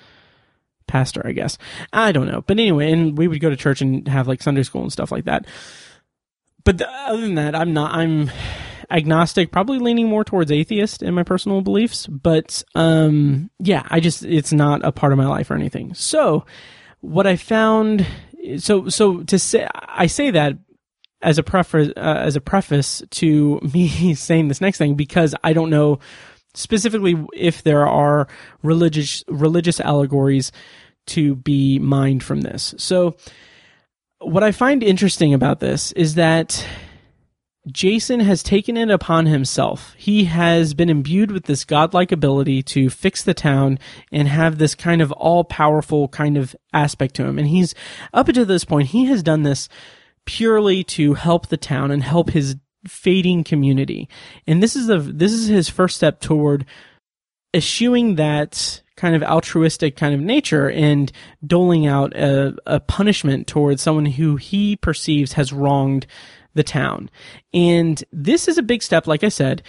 pastor, 0.88 1.22
I 1.26 1.34
guess. 1.34 1.60
I 1.94 2.12
don't 2.12 2.28
know. 2.28 2.42
But 2.42 2.58
anyway, 2.58 2.92
and 2.92 3.16
we 3.16 3.28
would 3.28 3.40
go 3.40 3.52
to 3.52 3.56
church 3.56 3.82
and 3.82 4.08
have 4.08 4.28
like 4.28 4.42
Sunday 4.42 4.64
school 4.64 4.82
and 4.82 4.92
stuff 4.92 5.12
like 5.12 5.26
that. 5.26 5.46
But 6.64 6.80
the, 6.80 6.90
other 6.90 7.22
than 7.22 7.36
that, 7.36 7.54
I'm 7.54 7.74
not, 7.74 7.94
I'm 7.94 8.32
agnostic, 8.90 9.52
probably 9.52 9.80
leaning 9.80 10.08
more 10.08 10.24
towards 10.24 10.52
atheist 10.52 11.04
in 11.04 11.14
my 11.14 11.24
personal 11.24 11.62
beliefs. 11.62 12.08
But 12.08 12.64
um, 12.76 13.50
yeah, 13.60 13.84
I 13.90 14.00
just 14.00 14.24
it's 14.24 14.54
not 14.54 14.86
a 14.86 14.92
part 14.92 15.12
of 15.12 15.18
my 15.18 15.28
life 15.28 15.52
or 15.52 15.56
anything. 15.56 15.94
So 15.94 16.46
what 17.02 17.28
I 17.28 17.36
found, 17.36 18.06
so 18.58 18.90
so 18.90 19.24
to 19.24 19.40
say, 19.40 19.68
I 19.74 20.08
say 20.08 20.32
that 20.32 20.58
as 21.22 21.38
a 21.38 21.44
preface 21.44 21.92
uh, 21.98 22.00
as 22.20 22.36
a 22.36 22.42
preface 22.42 23.02
to 23.12 23.60
me 23.74 24.14
saying 24.14 24.48
this 24.48 24.62
next 24.62 24.78
thing 24.78 24.96
because 24.96 25.36
I 25.44 25.54
don't 25.54 25.70
know 25.70 26.00
specifically 26.54 27.16
if 27.34 27.64
there 27.64 27.88
are 27.88 28.28
religious 28.64 29.24
religious 29.28 29.80
allegories 29.80 30.52
to 31.08 31.36
be 31.36 31.80
mined 31.80 32.24
from 32.24 32.42
this. 32.42 32.74
So 32.78 33.16
what 34.20 34.44
I 34.44 34.52
find 34.52 34.84
interesting 34.84 35.34
about 35.34 35.60
this 35.60 35.92
is 35.94 36.16
that 36.16 36.66
Jason 37.72 38.22
has 38.22 38.43
taken 38.43 38.78
it 38.78 38.89
upon 38.89 39.26
himself. 39.26 39.93
He 39.97 40.26
has 40.26 40.74
been 40.74 40.89
imbued 40.89 41.32
with 41.32 41.45
this 41.45 41.65
godlike 41.65 42.11
ability 42.11 42.63
to 42.63 42.89
fix 42.89 43.24
the 43.24 43.34
town 43.34 43.78
and 44.11 44.28
have 44.28 44.57
this 44.57 44.74
kind 44.74 45.01
of 45.01 45.11
all 45.13 45.43
powerful 45.43 46.07
kind 46.07 46.38
of 46.38 46.55
aspect 46.74 47.15
to 47.15 47.26
him. 47.26 47.38
And 47.38 47.47
he's, 47.47 47.76
up 48.13 48.28
until 48.28 48.45
this 48.45 48.65
point, 48.65 48.89
he 48.89 49.05
has 49.05 49.22
done 49.22 49.43
this 49.43 49.68
purely 50.26 50.84
to 50.84 51.15
help 51.15 51.47
the 51.47 51.57
town 51.57 51.91
and 51.91 52.03
help 52.03 52.30
his 52.30 52.55
fading 52.88 53.43
community. 53.43 54.07
And 54.45 54.63
this 54.63 54.76
is 54.76 54.88
the, 54.88 54.99
this 54.99 55.34
is 55.34 55.47
his 55.47 55.70
first 55.70 55.97
step 55.97 56.22
toward 56.22 56.65
eschewing 57.53 58.15
that 58.15 58.82
kind 58.95 59.15
of 59.15 59.24
altruistic 59.24 59.95
kind 59.95 60.13
of 60.13 60.22
nature 60.22 60.70
and 60.70 61.11
doling 61.45 61.86
out 61.86 62.13
a, 62.15 62.55
a 62.65 62.80
punishment 62.80 63.47
towards 63.47 63.82
someone 63.82 64.05
who 64.05 64.36
he 64.38 64.76
perceives 64.76 65.34
has 65.34 65.53
wronged 65.53 66.07
the 66.58 66.64
town. 66.64 67.10
And 67.53 68.03
this 68.12 68.49
is 68.49 68.58
a 68.58 68.64
big 68.64 68.84
step, 68.84 69.08
like 69.08 69.24
I 69.24 69.30
said. 69.30 69.64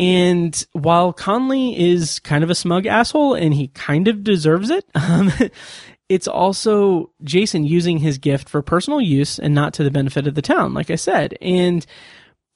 And 0.00 0.66
while 0.72 1.12
Conley 1.12 1.78
is 1.78 2.18
kind 2.20 2.42
of 2.42 2.50
a 2.50 2.54
smug 2.54 2.86
asshole 2.86 3.34
and 3.34 3.52
he 3.52 3.68
kind 3.68 4.08
of 4.08 4.24
deserves 4.24 4.70
it, 4.70 4.84
um, 4.94 5.30
it's 6.08 6.26
also 6.26 7.10
Jason 7.22 7.64
using 7.64 7.98
his 7.98 8.18
gift 8.18 8.48
for 8.48 8.62
personal 8.62 9.00
use 9.00 9.38
and 9.38 9.54
not 9.54 9.74
to 9.74 9.84
the 9.84 9.90
benefit 9.90 10.26
of 10.26 10.34
the 10.34 10.42
town, 10.42 10.74
like 10.74 10.90
I 10.90 10.96
said. 10.96 11.36
And 11.40 11.86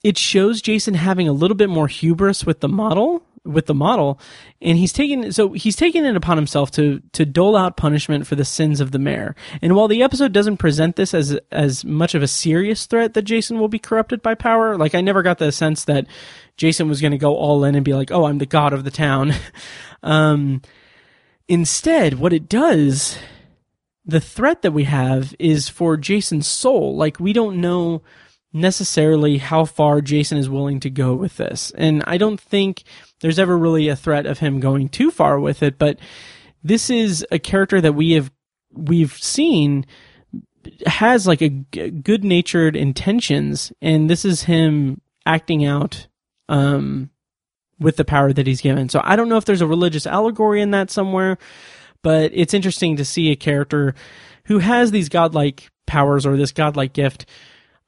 it 0.03 0.17
shows 0.17 0.61
Jason 0.61 0.95
having 0.95 1.27
a 1.27 1.33
little 1.33 1.55
bit 1.55 1.69
more 1.69 1.87
hubris 1.87 2.45
with 2.45 2.59
the 2.59 2.67
model 2.67 3.23
with 3.45 3.67
the 3.67 3.73
model, 3.73 4.19
and 4.61 4.77
he's 4.77 4.91
taken 4.91 5.31
so 5.31 5.53
he's 5.53 5.75
taken 5.75 6.05
it 6.05 6.15
upon 6.15 6.37
himself 6.37 6.71
to 6.71 7.01
to 7.13 7.25
dole 7.25 7.55
out 7.55 7.77
punishment 7.77 8.27
for 8.27 8.35
the 8.35 8.45
sins 8.45 8.81
of 8.81 8.91
the 8.91 8.99
mayor. 8.99 9.35
And 9.61 9.75
while 9.75 9.87
the 9.87 10.03
episode 10.03 10.33
doesn't 10.33 10.57
present 10.57 10.95
this 10.95 11.13
as 11.13 11.39
as 11.51 11.85
much 11.85 12.15
of 12.15 12.23
a 12.23 12.27
serious 12.27 12.85
threat 12.85 13.13
that 13.13 13.23
Jason 13.23 13.59
will 13.59 13.67
be 13.67 13.79
corrupted 13.79 14.21
by 14.21 14.35
power, 14.35 14.77
like 14.77 14.95
I 14.95 15.01
never 15.01 15.21
got 15.21 15.37
the 15.37 15.51
sense 15.51 15.85
that 15.85 16.07
Jason 16.57 16.89
was 16.89 17.01
going 17.01 17.11
to 17.11 17.17
go 17.17 17.35
all 17.35 17.63
in 17.63 17.75
and 17.75 17.85
be 17.85 17.93
like, 17.93 18.11
"Oh, 18.11 18.25
I'm 18.25 18.39
the 18.39 18.45
god 18.45 18.73
of 18.73 18.83
the 18.83 18.91
town." 18.91 19.33
um, 20.03 20.61
instead, 21.47 22.15
what 22.15 22.33
it 22.33 22.49
does, 22.49 23.17
the 24.05 24.21
threat 24.21 24.61
that 24.63 24.71
we 24.71 24.85
have 24.85 25.35
is 25.39 25.69
for 25.69 25.97
Jason's 25.97 26.47
soul. 26.47 26.95
Like 26.95 27.19
we 27.19 27.33
don't 27.33 27.61
know 27.61 28.01
necessarily 28.55 29.37
how 29.37 29.65
far 29.65 29.99
Jason 29.99 30.37
is 30.37 30.49
willing 30.49 30.79
to 30.79 30.89
go 30.89 31.13
with 31.13 31.35
this. 31.35 31.71
And 31.77 32.03
I 32.07 32.17
don't 32.17 32.39
think 32.39 32.83
there's 33.25 33.39
ever 33.39 33.57
really 33.57 33.87
a 33.87 33.95
threat 33.95 34.27
of 34.27 34.37
him 34.37 34.59
going 34.59 34.87
too 34.87 35.09
far 35.09 35.39
with 35.39 35.63
it, 35.63 35.79
but 35.79 35.97
this 36.63 36.91
is 36.91 37.25
a 37.31 37.39
character 37.39 37.81
that 37.81 37.93
we 37.93 38.11
have 38.11 38.31
we've 38.71 39.13
seen 39.13 39.83
has 40.85 41.25
like 41.25 41.41
a 41.41 41.49
g- 41.49 41.89
good-natured 41.89 42.75
intentions 42.75 43.73
and 43.81 44.11
this 44.11 44.25
is 44.25 44.43
him 44.43 45.01
acting 45.25 45.65
out 45.65 46.05
um 46.49 47.09
with 47.79 47.95
the 47.95 48.05
power 48.05 48.31
that 48.31 48.45
he's 48.45 48.61
given. 48.61 48.89
So 48.89 49.01
I 49.03 49.15
don't 49.15 49.27
know 49.27 49.37
if 49.37 49.45
there's 49.45 49.61
a 49.61 49.67
religious 49.67 50.05
allegory 50.05 50.61
in 50.61 50.69
that 50.71 50.91
somewhere, 50.91 51.39
but 52.03 52.29
it's 52.31 52.53
interesting 52.53 52.97
to 52.97 53.05
see 53.05 53.31
a 53.31 53.35
character 53.35 53.95
who 54.43 54.59
has 54.59 54.91
these 54.91 55.09
godlike 55.09 55.71
powers 55.87 56.27
or 56.27 56.37
this 56.37 56.51
godlike 56.51 56.93
gift 56.93 57.25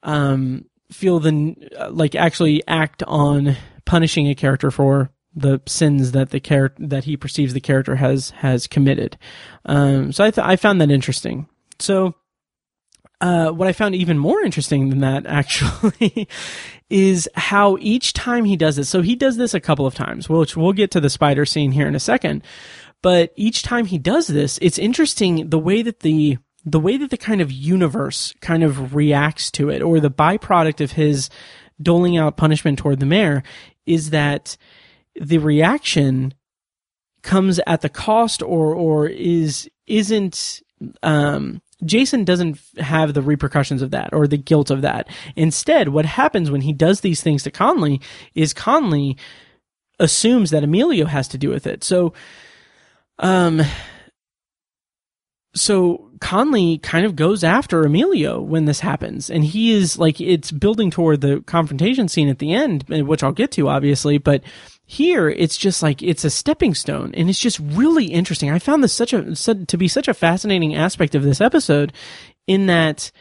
um 0.02 0.64
feel 0.90 1.20
the 1.20 1.54
like 1.92 2.16
actually 2.16 2.66
act 2.66 3.04
on 3.04 3.56
punishing 3.84 4.26
a 4.26 4.34
character 4.34 4.72
for 4.72 5.12
the 5.38 5.60
sins 5.66 6.12
that 6.12 6.30
the 6.30 6.40
character 6.40 6.86
that 6.86 7.04
he 7.04 7.16
perceives 7.16 7.54
the 7.54 7.60
character 7.60 7.96
has 7.96 8.30
has 8.30 8.66
committed. 8.66 9.16
Um, 9.64 10.12
so 10.12 10.24
I 10.24 10.30
th- 10.30 10.46
I 10.46 10.56
found 10.56 10.80
that 10.80 10.90
interesting. 10.90 11.48
So 11.78 12.14
uh, 13.20 13.50
what 13.50 13.68
I 13.68 13.72
found 13.72 13.94
even 13.94 14.18
more 14.18 14.40
interesting 14.40 14.90
than 14.90 15.00
that 15.00 15.26
actually 15.40 16.28
is 16.90 17.28
how 17.34 17.76
each 17.80 18.12
time 18.12 18.44
he 18.44 18.56
does 18.56 18.76
this. 18.76 18.88
So 18.88 19.02
he 19.02 19.16
does 19.16 19.36
this 19.36 19.54
a 19.54 19.60
couple 19.60 19.86
of 19.86 19.94
times, 19.94 20.28
which 20.28 20.56
we'll 20.56 20.72
get 20.72 20.90
to 20.92 21.00
the 21.00 21.10
spider 21.10 21.44
scene 21.44 21.72
here 21.72 21.88
in 21.88 21.94
a 21.94 22.00
second. 22.00 22.42
But 23.02 23.32
each 23.36 23.62
time 23.62 23.86
he 23.86 23.98
does 23.98 24.26
this, 24.26 24.58
it's 24.60 24.78
interesting 24.78 25.50
the 25.50 25.58
way 25.58 25.82
that 25.82 26.00
the 26.00 26.38
the 26.64 26.80
way 26.80 26.96
that 26.96 27.10
the 27.10 27.16
kind 27.16 27.40
of 27.40 27.50
universe 27.50 28.34
kind 28.40 28.62
of 28.62 28.94
reacts 28.94 29.50
to 29.52 29.70
it, 29.70 29.80
or 29.80 30.00
the 30.00 30.10
byproduct 30.10 30.80
of 30.80 30.92
his 30.92 31.30
doling 31.80 32.18
out 32.18 32.36
punishment 32.36 32.78
toward 32.78 33.00
the 33.00 33.06
mayor, 33.06 33.42
is 33.86 34.10
that 34.10 34.56
the 35.20 35.38
reaction 35.38 36.34
comes 37.22 37.60
at 37.66 37.80
the 37.80 37.88
cost 37.88 38.42
or 38.42 38.74
or 38.74 39.06
is 39.06 39.68
isn't 39.86 40.62
um 41.02 41.60
Jason 41.84 42.24
doesn't 42.24 42.58
have 42.78 43.14
the 43.14 43.22
repercussions 43.22 43.82
of 43.82 43.92
that 43.92 44.12
or 44.12 44.26
the 44.26 44.36
guilt 44.36 44.70
of 44.70 44.82
that. 44.82 45.08
Instead, 45.36 45.90
what 45.90 46.04
happens 46.04 46.50
when 46.50 46.62
he 46.62 46.72
does 46.72 47.00
these 47.00 47.22
things 47.22 47.44
to 47.44 47.50
Conley 47.50 48.00
is 48.34 48.52
Conley 48.52 49.16
assumes 50.00 50.50
that 50.50 50.64
Emilio 50.64 51.06
has 51.06 51.28
to 51.28 51.38
do 51.38 51.50
with 51.50 51.66
it. 51.66 51.84
So, 51.84 52.14
um, 53.18 53.62
so 55.54 56.10
Conley 56.20 56.78
kind 56.78 57.06
of 57.06 57.16
goes 57.16 57.44
after 57.44 57.82
Emilio 57.82 58.40
when 58.40 58.64
this 58.64 58.80
happens, 58.80 59.30
and 59.30 59.44
he 59.44 59.72
is 59.72 59.98
like 59.98 60.20
it's 60.20 60.50
building 60.50 60.90
toward 60.90 61.20
the 61.20 61.42
confrontation 61.46 62.08
scene 62.08 62.28
at 62.28 62.38
the 62.38 62.52
end, 62.52 62.84
which 62.88 63.22
I'll 63.22 63.32
get 63.32 63.52
to 63.52 63.68
obviously, 63.68 64.18
but 64.18 64.42
here 64.90 65.28
it's 65.28 65.58
just 65.58 65.82
like 65.82 66.02
it's 66.02 66.24
a 66.24 66.30
stepping 66.30 66.74
stone 66.74 67.14
and 67.14 67.28
it's 67.28 67.38
just 67.38 67.58
really 67.58 68.06
interesting. 68.06 68.50
I 68.50 68.58
found 68.58 68.82
this 68.82 68.94
such 68.94 69.12
a 69.12 69.34
to 69.34 69.76
be 69.76 69.86
such 69.86 70.08
a 70.08 70.14
fascinating 70.14 70.74
aspect 70.74 71.14
of 71.14 71.22
this 71.22 71.42
episode 71.42 71.92
in 72.46 72.68
that 72.68 73.12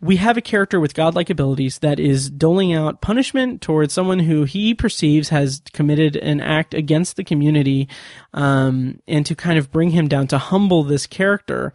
we 0.00 0.16
have 0.16 0.36
a 0.36 0.42
character 0.42 0.80
with 0.80 0.92
godlike 0.92 1.30
abilities 1.30 1.78
that 1.78 2.00
is 2.00 2.28
doling 2.28 2.72
out 2.72 3.00
punishment 3.00 3.62
towards 3.62 3.94
someone 3.94 4.18
who 4.18 4.42
he 4.42 4.74
perceives 4.74 5.28
has 5.28 5.62
committed 5.72 6.16
an 6.16 6.40
act 6.40 6.74
against 6.74 7.14
the 7.14 7.22
community 7.22 7.88
um, 8.32 8.98
and 9.06 9.24
to 9.24 9.36
kind 9.36 9.56
of 9.56 9.70
bring 9.70 9.90
him 9.90 10.08
down 10.08 10.26
to 10.26 10.36
humble 10.36 10.82
this 10.82 11.06
character. 11.06 11.72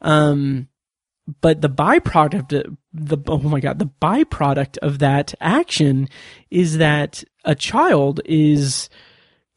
Um, 0.00 0.66
but 1.40 1.60
the 1.60 1.68
byproduct 1.68 2.76
the 2.92 3.18
oh 3.26 3.38
my 3.38 3.60
god 3.60 3.78
the 3.78 3.90
byproduct 4.00 4.78
of 4.78 4.98
that 4.98 5.34
action 5.40 6.08
is 6.50 6.78
that 6.78 7.22
a 7.44 7.54
child 7.54 8.20
is 8.24 8.88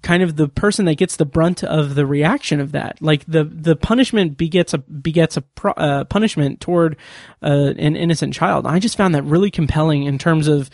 kind 0.04 0.22
of 0.22 0.36
the 0.36 0.50
person 0.50 0.86
that 0.86 0.96
gets 0.96 1.16
the 1.16 1.26
brunt 1.26 1.64
of 1.64 1.96
the 1.96 2.06
reaction 2.06 2.60
of 2.60 2.74
that. 2.74 3.02
Like 3.02 3.26
the 3.26 3.46
the 3.46 3.76
punishment 3.76 4.38
begets 4.38 4.74
a 4.74 4.78
begets 4.78 5.38
a 5.38 5.42
pro, 5.42 5.72
uh, 5.72 6.04
punishment 6.04 6.62
toward 6.62 6.98
uh, 7.42 7.74
an 7.78 7.96
innocent 7.96 8.34
child. 8.34 8.68
I 8.68 8.78
just 8.80 8.98
found 8.98 9.16
that 9.16 9.24
really 9.24 9.50
compelling 9.50 10.04
in 10.04 10.20
terms 10.20 10.48
of 10.48 10.70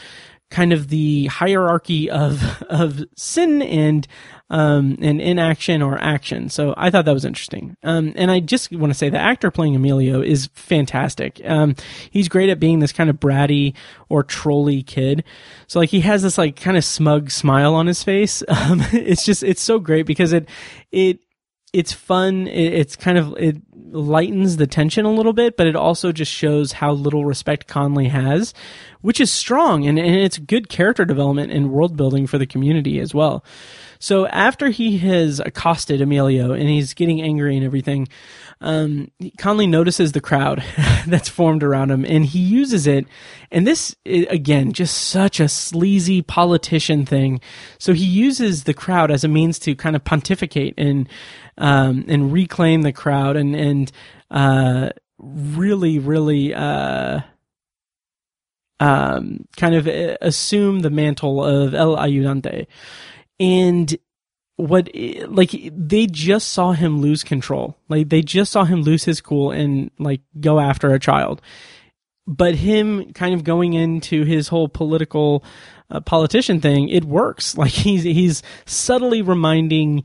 kind 0.50 0.74
of 0.74 0.89
the 0.89 1.28
hierarchy 1.28 2.10
of 2.10 2.64
of 2.70 3.04
sin 3.16 3.62
and 3.62 4.08
um, 4.52 4.97
and 5.02 5.22
inaction 5.22 5.82
or 5.82 6.02
action. 6.02 6.50
So 6.50 6.74
I 6.76 6.89
thought 6.89 7.06
that 7.06 7.14
was 7.14 7.26
interesting. 7.26 7.78
Um, 7.84 8.14
and 8.16 8.32
I 8.32 8.39
just 8.39 8.72
want 8.72 8.91
to 8.91 8.97
say 8.97 9.10
the 9.10 9.20
actor 9.20 9.52
playing 9.52 9.76
Emilio 9.76 10.22
is 10.22 10.50
fantastic. 10.54 11.39
Um, 11.45 11.76
he's 12.10 12.28
great 12.28 12.50
at 12.50 12.60
being 12.60 12.80
this 12.80 12.91
kind 12.91 13.10
of 13.10 13.20
bratty 13.20 13.76
or 14.10 14.24
trolly 14.24 14.82
kid. 14.82 15.24
So 15.68 15.80
like 15.80 15.89
he 15.89 16.02
has 16.02 16.24
this 16.24 16.38
like 16.39 16.56
kind 16.56 16.78
of 16.78 16.84
smug 16.84 17.30
smile 17.30 17.76
on 17.76 17.88
his 17.88 18.04
face. 18.04 18.43
Um, 18.60 18.82
it's 18.91 19.24
just, 19.24 19.41
it's 19.41 19.62
so 19.62 19.80
great 19.80 20.06
because 20.06 20.34
it, 20.34 20.50
it, 20.91 21.20
it's 21.72 21.93
fun. 21.93 22.45
It, 22.47 22.74
it's 22.74 22.95
kind 22.97 23.18
of, 23.18 23.38
it 23.38 23.56
lightens 23.92 24.58
the 24.58 24.68
tension 24.68 25.06
a 25.06 25.12
little 25.12 25.34
bit, 25.34 25.58
but 25.58 25.68
it 25.68 25.76
also 25.76 26.12
just 26.12 26.32
shows 26.32 26.74
how 26.74 26.92
little 26.92 27.26
respect 27.26 27.68
Conley 27.68 28.08
has, 28.08 28.54
which 29.02 29.20
is 29.20 29.32
strong 29.32 29.86
and, 29.86 29.98
and 29.98 30.16
it's 30.16 30.38
good 30.38 30.70
character 30.70 31.06
development 31.06 31.52
and 31.52 31.72
world 31.72 31.96
building 31.96 32.28
for 32.28 32.38
the 32.38 32.46
community 32.46 33.00
as 33.00 33.14
well. 33.14 33.44
So 34.02 34.28
after 34.28 34.70
he 34.70 34.98
has 35.00 35.42
accosted 35.42 36.00
Emilio 36.00 36.54
and 36.54 36.70
he's 36.70 36.94
getting 36.94 37.22
angry 37.22 37.58
and 37.58 37.66
everything, 37.66 38.08
um, 38.62 39.12
Conley 39.38 39.68
notices 39.68 40.14
the 40.14 40.22
crowd 40.22 40.64
that's 41.08 41.28
formed 41.28 41.64
around 41.64 41.92
him 41.92 42.06
and 42.06 42.26
he 42.26 42.40
uses 42.40 42.88
it. 42.88 43.06
And 43.52 43.68
this, 43.68 43.96
again, 44.06 44.72
just 44.72 45.10
such 45.10 45.42
a 45.42 45.50
sleazy 45.50 46.22
politician 46.22 47.06
thing. 47.06 47.42
So 47.78 47.92
he 47.92 48.06
uses 48.06 48.64
the 48.64 48.74
crowd 48.74 49.12
as 49.12 49.26
a 49.26 49.28
means 49.28 49.60
to 49.60 49.76
kind 49.76 49.98
of 49.98 50.04
pontificate 50.06 50.76
and, 50.78 51.10
um, 51.60 52.05
and 52.07 52.34
reclaim 52.34 52.82
the 52.82 52.91
crowd 52.91 53.36
and, 53.36 53.55
and, 53.55 53.91
uh, 54.32 54.89
really, 55.20 55.99
really, 55.99 56.53
uh, 56.55 57.20
um, 58.80 59.45
kind 59.57 59.76
of 59.76 59.88
uh, 59.88 60.18
assume 60.22 60.80
the 60.80 60.89
mantle 60.89 61.43
of 61.43 61.76
El 61.76 61.95
Ayudante. 61.97 62.66
And 63.39 63.95
what 64.60 64.89
like 65.30 65.51
they 65.72 66.05
just 66.05 66.49
saw 66.49 66.74
him 66.74 66.99
lose 66.99 67.24
control. 67.24 67.78
Like 67.88 68.10
they 68.10 68.22
just 68.22 68.51
saw 68.51 68.66
him 68.66 68.82
lose 68.82 69.05
his 69.05 69.22
cool 69.22 69.51
and 69.51 69.89
like 69.99 70.20
go 70.38 70.60
after 70.60 70.93
a 70.93 70.99
child. 70.99 71.41
But 72.28 72.55
him 72.55 73.14
kind 73.14 73.34
of 73.34 73.45
going 73.45 73.74
into 73.74 74.26
his 74.26 74.49
whole 74.49 74.68
political 74.68 75.45
uh, 75.89 76.01
politician 76.01 76.60
thing 76.60 76.89
it 76.89 77.05
works. 77.05 77.57
Like 77.57 77.72
he's 77.72 78.03
he's 78.03 78.43
subtly 78.66 79.22
reminding 79.22 80.03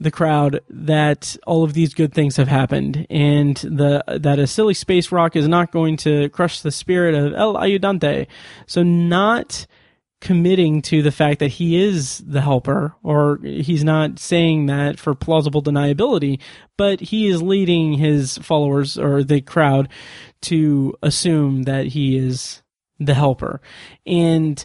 the 0.00 0.10
crowd 0.10 0.60
that 0.68 1.36
all 1.46 1.62
of 1.62 1.72
these 1.72 1.94
good 1.94 2.12
things 2.12 2.36
have 2.36 2.48
happened 2.48 3.06
and 3.08 3.56
the 3.58 4.02
that 4.06 4.38
a 4.38 4.46
silly 4.46 4.74
space 4.74 5.12
rock 5.12 5.36
is 5.36 5.46
not 5.46 5.70
going 5.70 5.96
to 5.96 6.28
crush 6.30 6.60
the 6.60 6.72
spirit 6.72 7.14
of 7.14 7.32
El 7.34 7.54
Ayudante 7.54 8.26
so 8.66 8.82
not 8.82 9.66
committing 10.24 10.80
to 10.80 11.02
the 11.02 11.12
fact 11.12 11.38
that 11.38 11.48
he 11.48 11.76
is 11.76 12.18
the 12.26 12.40
helper, 12.40 12.94
or 13.02 13.38
he's 13.42 13.84
not 13.84 14.18
saying 14.18 14.64
that 14.66 14.98
for 14.98 15.14
plausible 15.14 15.62
deniability, 15.62 16.40
but 16.78 16.98
he 16.98 17.28
is 17.28 17.42
leading 17.42 17.92
his 17.92 18.38
followers 18.38 18.96
or 18.96 19.22
the 19.22 19.42
crowd 19.42 19.86
to 20.40 20.94
assume 21.02 21.64
that 21.64 21.88
he 21.88 22.16
is 22.16 22.62
the 22.98 23.12
helper. 23.12 23.60
And 24.06 24.64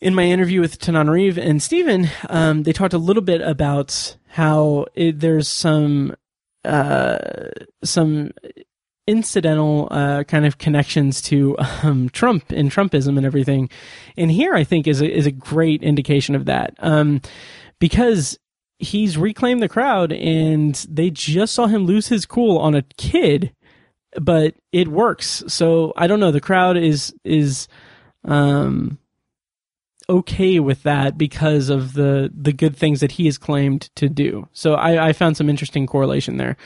in 0.00 0.14
my 0.14 0.24
interview 0.24 0.60
with 0.60 0.78
Tananarive 0.78 1.38
and 1.38 1.62
Steven, 1.62 2.08
um, 2.28 2.62
they 2.62 2.72
talked 2.72 2.94
a 2.94 2.98
little 2.98 3.22
bit 3.22 3.40
about 3.40 4.16
how 4.28 4.86
it, 4.94 5.20
there's 5.20 5.48
some 5.48 6.14
uh, 6.64 7.18
some 7.82 8.30
incidental 9.06 9.88
uh, 9.90 10.22
kind 10.24 10.44
of 10.44 10.58
connections 10.58 11.22
to 11.22 11.56
um, 11.82 12.08
Trump 12.10 12.50
and 12.50 12.70
Trumpism 12.70 13.16
and 13.16 13.24
everything. 13.24 13.70
And 14.16 14.30
here, 14.30 14.54
I 14.54 14.64
think, 14.64 14.86
is 14.86 15.00
a, 15.00 15.10
is 15.10 15.26
a 15.26 15.32
great 15.32 15.82
indication 15.82 16.34
of 16.34 16.44
that 16.44 16.74
um, 16.78 17.22
because 17.78 18.38
he's 18.78 19.16
reclaimed 19.16 19.62
the 19.62 19.68
crowd 19.68 20.12
and 20.12 20.74
they 20.88 21.10
just 21.10 21.54
saw 21.54 21.66
him 21.66 21.86
lose 21.86 22.08
his 22.08 22.26
cool 22.26 22.58
on 22.58 22.74
a 22.74 22.82
kid, 22.96 23.52
but 24.20 24.54
it 24.72 24.88
works. 24.88 25.42
So 25.48 25.92
I 25.96 26.06
don't 26.06 26.20
know. 26.20 26.30
The 26.30 26.40
crowd 26.40 26.76
is 26.76 27.14
is 27.24 27.66
um, 28.24 28.98
okay 30.08 30.58
with 30.58 30.82
that 30.84 31.18
because 31.18 31.68
of 31.68 31.92
the 31.94 32.30
the 32.34 32.52
good 32.52 32.76
things 32.76 33.00
that 33.00 33.12
he 33.12 33.26
has 33.26 33.38
claimed 33.38 33.94
to 33.96 34.08
do. 34.08 34.48
So 34.52 34.74
I, 34.74 35.08
I 35.08 35.12
found 35.12 35.36
some 35.36 35.50
interesting 35.50 35.86
correlation 35.86 36.36
there. 36.36 36.56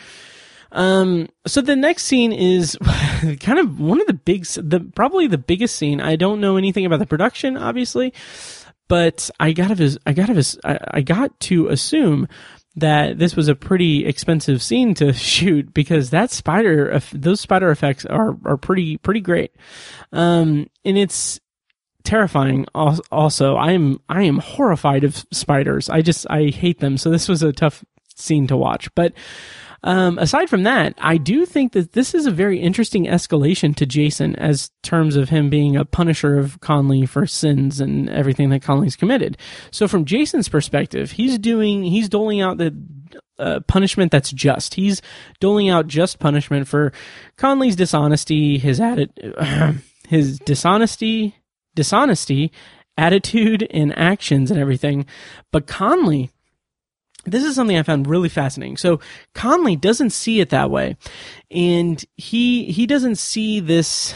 Um, 0.72 1.28
so 1.46 1.60
the 1.60 1.76
next 1.76 2.04
scene 2.04 2.32
is 2.32 2.78
kind 3.40 3.58
of 3.58 3.78
one 3.78 4.00
of 4.00 4.06
the 4.06 4.14
big, 4.14 4.44
the 4.44 4.80
probably 4.94 5.26
the 5.26 5.38
biggest 5.38 5.76
scene. 5.76 6.00
I 6.00 6.16
don't 6.16 6.40
know 6.40 6.56
anything 6.56 6.86
about 6.86 6.98
the 6.98 7.06
production, 7.06 7.56
obviously, 7.56 8.12
but 8.88 9.30
I 9.38 9.52
got 9.52 9.76
to, 9.76 9.98
I 10.06 10.12
got 10.12 10.26
to, 10.26 10.88
I 10.94 11.02
got 11.02 11.38
to 11.40 11.68
assume 11.68 12.26
that 12.74 13.18
this 13.18 13.36
was 13.36 13.48
a 13.48 13.54
pretty 13.54 14.06
expensive 14.06 14.62
scene 14.62 14.94
to 14.94 15.12
shoot 15.12 15.74
because 15.74 16.10
that 16.10 16.30
spider, 16.30 17.00
those 17.12 17.40
spider 17.40 17.70
effects 17.70 18.06
are 18.06 18.36
are 18.44 18.56
pretty 18.56 18.96
pretty 18.96 19.20
great. 19.20 19.52
Um, 20.10 20.70
and 20.84 20.96
it's 20.96 21.38
terrifying. 22.04 22.66
Also, 22.74 23.56
I 23.56 23.72
am 23.72 24.00
I 24.08 24.22
am 24.22 24.38
horrified 24.38 25.04
of 25.04 25.24
spiders. 25.32 25.88
I 25.88 26.02
just 26.02 26.26
I 26.30 26.46
hate 26.46 26.80
them. 26.80 26.96
So 26.96 27.10
this 27.10 27.28
was 27.28 27.42
a 27.42 27.52
tough 27.52 27.84
scene 28.14 28.46
to 28.48 28.56
watch, 28.56 28.92
but. 28.94 29.12
Um, 29.84 30.16
aside 30.18 30.48
from 30.48 30.62
that, 30.62 30.94
I 30.98 31.16
do 31.16 31.44
think 31.44 31.72
that 31.72 31.90
this 31.90 32.14
is 32.14 32.26
a 32.26 32.30
very 32.30 32.60
interesting 32.60 33.06
escalation 33.06 33.74
to 33.74 33.84
Jason 33.84 34.36
as 34.36 34.70
terms 34.84 35.16
of 35.16 35.28
him 35.28 35.50
being 35.50 35.76
a 35.76 35.84
punisher 35.84 36.38
of 36.38 36.60
Conley 36.60 37.04
for 37.04 37.26
sins 37.26 37.80
and 37.80 38.08
everything 38.08 38.50
that 38.50 38.62
Conley's 38.62 38.94
committed. 38.94 39.36
So 39.72 39.88
from 39.88 40.04
Jason's 40.04 40.48
perspective, 40.48 41.10
he's 41.10 41.36
doing, 41.36 41.82
he's 41.82 42.08
doling 42.08 42.40
out 42.40 42.58
the 42.58 42.72
uh, 43.40 43.60
punishment 43.66 44.12
that's 44.12 44.30
just. 44.30 44.74
He's 44.74 45.02
doling 45.40 45.68
out 45.68 45.88
just 45.88 46.20
punishment 46.20 46.68
for 46.68 46.92
Conley's 47.36 47.74
dishonesty, 47.74 48.58
his 48.58 48.78
atti- 48.78 49.80
his 50.08 50.38
dishonesty, 50.38 51.34
dishonesty, 51.74 52.52
attitude 52.96 53.66
and 53.70 53.96
actions 53.98 54.50
and 54.50 54.60
everything. 54.60 55.06
But 55.50 55.66
Conley, 55.66 56.30
this 57.24 57.44
is 57.44 57.54
something 57.54 57.76
I 57.76 57.82
found 57.82 58.06
really 58.06 58.28
fascinating. 58.28 58.76
So 58.76 59.00
Conley 59.34 59.76
doesn't 59.76 60.10
see 60.10 60.40
it 60.40 60.50
that 60.50 60.70
way, 60.70 60.96
and 61.50 62.04
he 62.16 62.64
he 62.64 62.86
doesn't 62.86 63.16
see 63.16 63.60
this. 63.60 64.14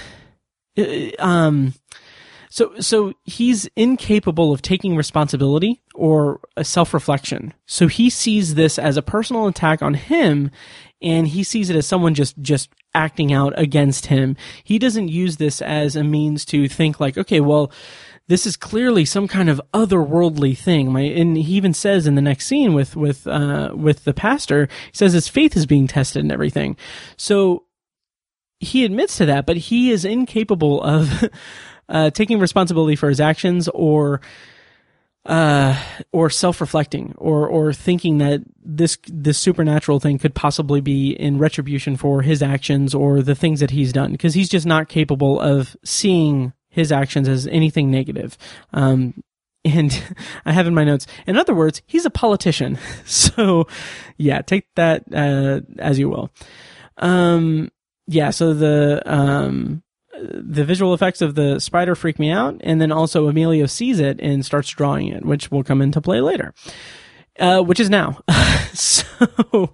Uh, 0.77 1.11
um, 1.19 1.75
so 2.51 2.73
so 2.81 3.13
he's 3.25 3.69
incapable 3.77 4.53
of 4.53 4.63
taking 4.63 4.97
responsibility 4.97 5.83
or 5.95 6.41
a 6.57 6.65
self 6.65 6.93
reflection. 6.93 7.55
So 7.67 7.87
he 7.87 8.11
sees 8.11 8.55
this 8.55 8.79
as 8.79 8.97
a 8.97 9.03
personal 9.03 9.47
attack 9.47 9.83
on 9.83 9.95
him, 9.95 10.51
and 11.01 11.29
he 11.29 11.45
sees 11.45 11.71
it 11.71 11.77
as 11.77 11.87
someone 11.87 12.15
just 12.15 12.41
just 12.41 12.71
acting 12.97 13.33
out 13.33 13.53
against 13.57 14.07
him. 14.07 14.37
He 14.65 14.79
doesn't 14.79 15.09
use 15.09 15.37
this 15.37 15.61
as 15.61 15.95
a 15.95 16.03
means 16.03 16.45
to 16.47 16.69
think 16.69 16.99
like, 16.99 17.19
okay, 17.19 17.41
well 17.41 17.71
this 18.29 18.47
is 18.47 18.57
clearly 18.57 19.05
some 19.05 19.29
kind 19.29 19.49
of 19.49 19.61
otherworldly 19.73 20.59
thing. 20.59 20.93
My, 20.93 21.03
and 21.03 21.37
he 21.37 21.55
even 21.55 21.73
says 21.73 22.07
in 22.07 22.17
the 22.17 22.23
next 22.23 22.47
scene 22.47 22.75
with 22.75 22.97
with 22.97 23.27
uh, 23.27 23.71
with 23.75 24.05
the 24.05 24.15
pastor, 24.15 24.69
he 24.91 24.97
says 24.97 25.13
his 25.13 25.29
faith 25.29 25.57
is 25.57 25.67
being 25.67 25.87
tested 25.87 26.23
and 26.23 26.33
everything. 26.33 26.77
So 27.17 27.65
he 28.59 28.85
admits 28.85 29.17
to 29.19 29.27
that, 29.27 29.47
but 29.47 29.57
he 29.57 29.91
is 29.91 30.05
incapable 30.05 30.83
of 30.83 31.29
uh, 31.89 32.11
taking 32.11 32.41
responsibility 32.41 32.97
for 32.97 33.09
his 33.09 33.21
actions 33.21 33.69
or 33.69 34.21
uh, 35.27 35.81
or 36.13 36.31
self-reflecting 36.31 37.15
or 37.19 37.49
or 37.49 37.73
thinking 37.73 38.19
that 38.19 38.43
this 38.65 38.97
this 39.09 39.39
supernatural 39.39 40.01
thing 40.01 40.19
could 40.19 40.35
possibly 40.35 40.81
be 40.81 41.11
in 41.11 41.39
retribution 41.39 41.97
for 41.97 42.23
his 42.23 42.43
actions 42.43 42.95
or 42.95 43.23
the 43.23 43.35
things 43.35 43.61
that 43.61 43.71
he's 43.71 43.93
done 43.93 44.13
because 44.13 44.35
he's 44.35 44.49
just 44.49 44.67
not 44.67 44.89
capable 44.89 45.41
of 45.41 45.77
seeing 45.85 46.53
his 46.69 46.93
actions 46.93 47.29
as 47.29 47.47
anything 47.49 47.91
negative. 47.91 48.39
Um, 48.73 49.23
and 49.65 50.17
I 50.45 50.53
have 50.53 50.67
in 50.67 50.75
my 50.75 50.85
notes, 50.85 51.07
in 51.27 51.37
other 51.37 51.55
words, 51.55 51.83
he's 51.87 52.07
a 52.07 52.11
politician. 52.11 52.79
So, 53.05 53.67
yeah, 54.17 54.43
take 54.43 54.67
that 54.75 55.05
uh, 55.13 55.61
as 55.79 55.99
you 55.99 56.09
will. 56.09 56.31
Um, 56.99 57.71
yeah, 58.07 58.31
so 58.31 58.55
the 58.55 59.03
um, 59.05 59.83
the 60.21 60.65
visual 60.65 60.95
effects 60.95 61.21
of 61.21 61.35
the 61.35 61.61
spider 61.61 61.95
freak 61.95 62.19
me 62.19 62.31
out, 62.31 62.57
and 62.61 62.81
then 62.81 62.93
also 62.93 63.29
Emilio 63.29 63.67
sees 63.67 64.01
it 64.01 64.21
and 64.21 64.45
starts 64.45 64.69
drawing 64.71 65.09
it, 65.09 65.25
which 65.25 65.51
will 65.51 65.65
come 65.65 65.83
into 65.83 66.01
play 66.01 66.21
later. 66.21 66.55
Uh, 67.39 67.61
which 67.61 67.79
is 67.81 67.91
now. 67.91 68.19
so, 68.73 69.71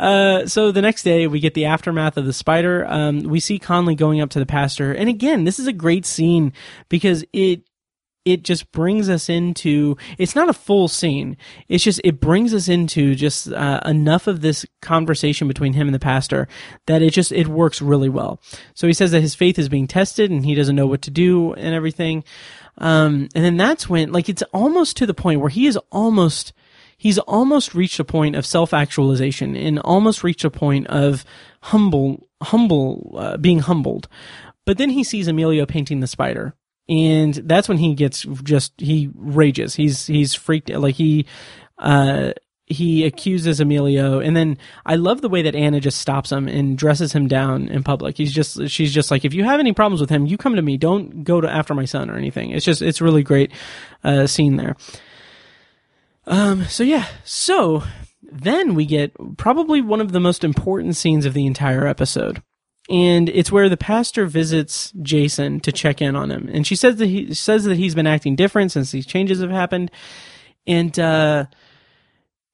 uh, 0.00 0.46
so 0.46 0.72
the 0.72 0.82
next 0.82 1.04
day 1.04 1.28
we 1.28 1.38
get 1.38 1.54
the 1.54 1.64
aftermath 1.64 2.16
of 2.16 2.24
the 2.24 2.32
spider. 2.32 2.84
Um, 2.88 3.20
we 3.20 3.38
see 3.38 3.60
Conley 3.60 3.94
going 3.94 4.20
up 4.20 4.30
to 4.30 4.40
the 4.40 4.46
pastor, 4.46 4.92
and 4.92 5.08
again, 5.08 5.44
this 5.44 5.60
is 5.60 5.68
a 5.68 5.72
great 5.72 6.06
scene 6.06 6.52
because 6.88 7.24
it 7.32 7.62
it 8.24 8.42
just 8.42 8.72
brings 8.72 9.08
us 9.08 9.28
into 9.28 9.96
it's 10.18 10.34
not 10.34 10.48
a 10.48 10.54
full 10.54 10.88
scene 10.88 11.36
it's 11.68 11.84
just 11.84 12.00
it 12.04 12.20
brings 12.20 12.54
us 12.54 12.68
into 12.68 13.14
just 13.14 13.52
uh, 13.52 13.80
enough 13.84 14.26
of 14.26 14.40
this 14.40 14.64
conversation 14.80 15.48
between 15.48 15.72
him 15.72 15.86
and 15.86 15.94
the 15.94 15.98
pastor 15.98 16.48
that 16.86 17.02
it 17.02 17.10
just 17.10 17.32
it 17.32 17.48
works 17.48 17.82
really 17.82 18.08
well 18.08 18.40
so 18.74 18.86
he 18.86 18.92
says 18.92 19.10
that 19.10 19.20
his 19.20 19.34
faith 19.34 19.58
is 19.58 19.68
being 19.68 19.86
tested 19.86 20.30
and 20.30 20.44
he 20.44 20.54
doesn't 20.54 20.76
know 20.76 20.86
what 20.86 21.02
to 21.02 21.10
do 21.10 21.52
and 21.54 21.74
everything 21.74 22.24
um, 22.78 23.28
and 23.34 23.44
then 23.44 23.56
that's 23.56 23.88
when 23.88 24.12
like 24.12 24.28
it's 24.28 24.42
almost 24.52 24.96
to 24.96 25.06
the 25.06 25.14
point 25.14 25.40
where 25.40 25.50
he 25.50 25.66
is 25.66 25.76
almost 25.90 26.52
he's 26.96 27.18
almost 27.18 27.74
reached 27.74 28.00
a 28.00 28.04
point 28.04 28.36
of 28.36 28.46
self-actualization 28.46 29.56
and 29.56 29.78
almost 29.80 30.24
reached 30.24 30.44
a 30.44 30.50
point 30.50 30.86
of 30.86 31.24
humble, 31.60 32.26
humble, 32.42 33.14
uh, 33.16 33.36
being 33.36 33.60
humbled. 33.60 34.08
But 34.64 34.78
then 34.78 34.90
he 34.90 35.04
sees 35.04 35.28
Emilio 35.28 35.66
painting 35.66 36.00
the 36.00 36.06
spider. 36.06 36.54
And 36.88 37.34
that's 37.34 37.68
when 37.68 37.78
he 37.78 37.94
gets 37.94 38.22
just, 38.42 38.72
he 38.78 39.10
rages. 39.14 39.74
He's, 39.74 40.06
he's 40.06 40.34
freaked, 40.34 40.70
out. 40.70 40.82
like 40.82 40.96
he, 40.96 41.26
uh, 41.78 42.32
he 42.66 43.04
accuses 43.04 43.60
Emilio, 43.60 44.20
and 44.20 44.34
then 44.34 44.56
I 44.86 44.96
love 44.96 45.20
the 45.20 45.28
way 45.28 45.42
that 45.42 45.54
Anna 45.54 45.80
just 45.80 45.98
stops 46.00 46.32
him 46.32 46.48
and 46.48 46.78
dresses 46.78 47.12
him 47.12 47.28
down 47.28 47.68
in 47.68 47.82
public. 47.82 48.16
He's 48.16 48.32
just, 48.32 48.68
she's 48.68 48.92
just 48.92 49.10
like, 49.10 49.24
if 49.24 49.34
you 49.34 49.44
have 49.44 49.60
any 49.60 49.74
problems 49.74 50.00
with 50.00 50.08
him, 50.08 50.24
you 50.24 50.38
come 50.38 50.56
to 50.56 50.62
me. 50.62 50.78
Don't 50.78 51.24
go 51.24 51.40
to 51.42 51.48
after 51.48 51.74
my 51.74 51.84
son 51.84 52.10
or 52.10 52.16
anything. 52.16 52.50
It's 52.50 52.64
just, 52.64 52.80
it's 52.80 53.02
really 53.02 53.22
great 53.22 53.52
uh, 54.02 54.26
scene 54.26 54.56
there. 54.56 54.76
Um, 56.26 56.64
so 56.64 56.82
yeah, 56.82 57.06
so 57.22 57.82
then 58.22 58.74
we 58.74 58.86
get 58.86 59.12
probably 59.36 59.82
one 59.82 60.00
of 60.00 60.12
the 60.12 60.20
most 60.20 60.42
important 60.42 60.96
scenes 60.96 61.26
of 61.26 61.34
the 61.34 61.46
entire 61.46 61.86
episode. 61.86 62.42
And 62.90 63.30
it's 63.30 63.50
where 63.50 63.68
the 63.68 63.76
pastor 63.76 64.26
visits 64.26 64.92
Jason 65.00 65.60
to 65.60 65.72
check 65.72 66.02
in 66.02 66.14
on 66.16 66.30
him. 66.30 66.50
And 66.52 66.66
she 66.66 66.76
says 66.76 66.96
that 66.96 67.06
he 67.06 67.32
says 67.32 67.64
that 67.64 67.76
he's 67.76 67.94
been 67.94 68.06
acting 68.06 68.36
different 68.36 68.72
since 68.72 68.90
these 68.90 69.06
changes 69.06 69.40
have 69.40 69.50
happened. 69.50 69.90
And 70.66 70.98
uh 70.98 71.46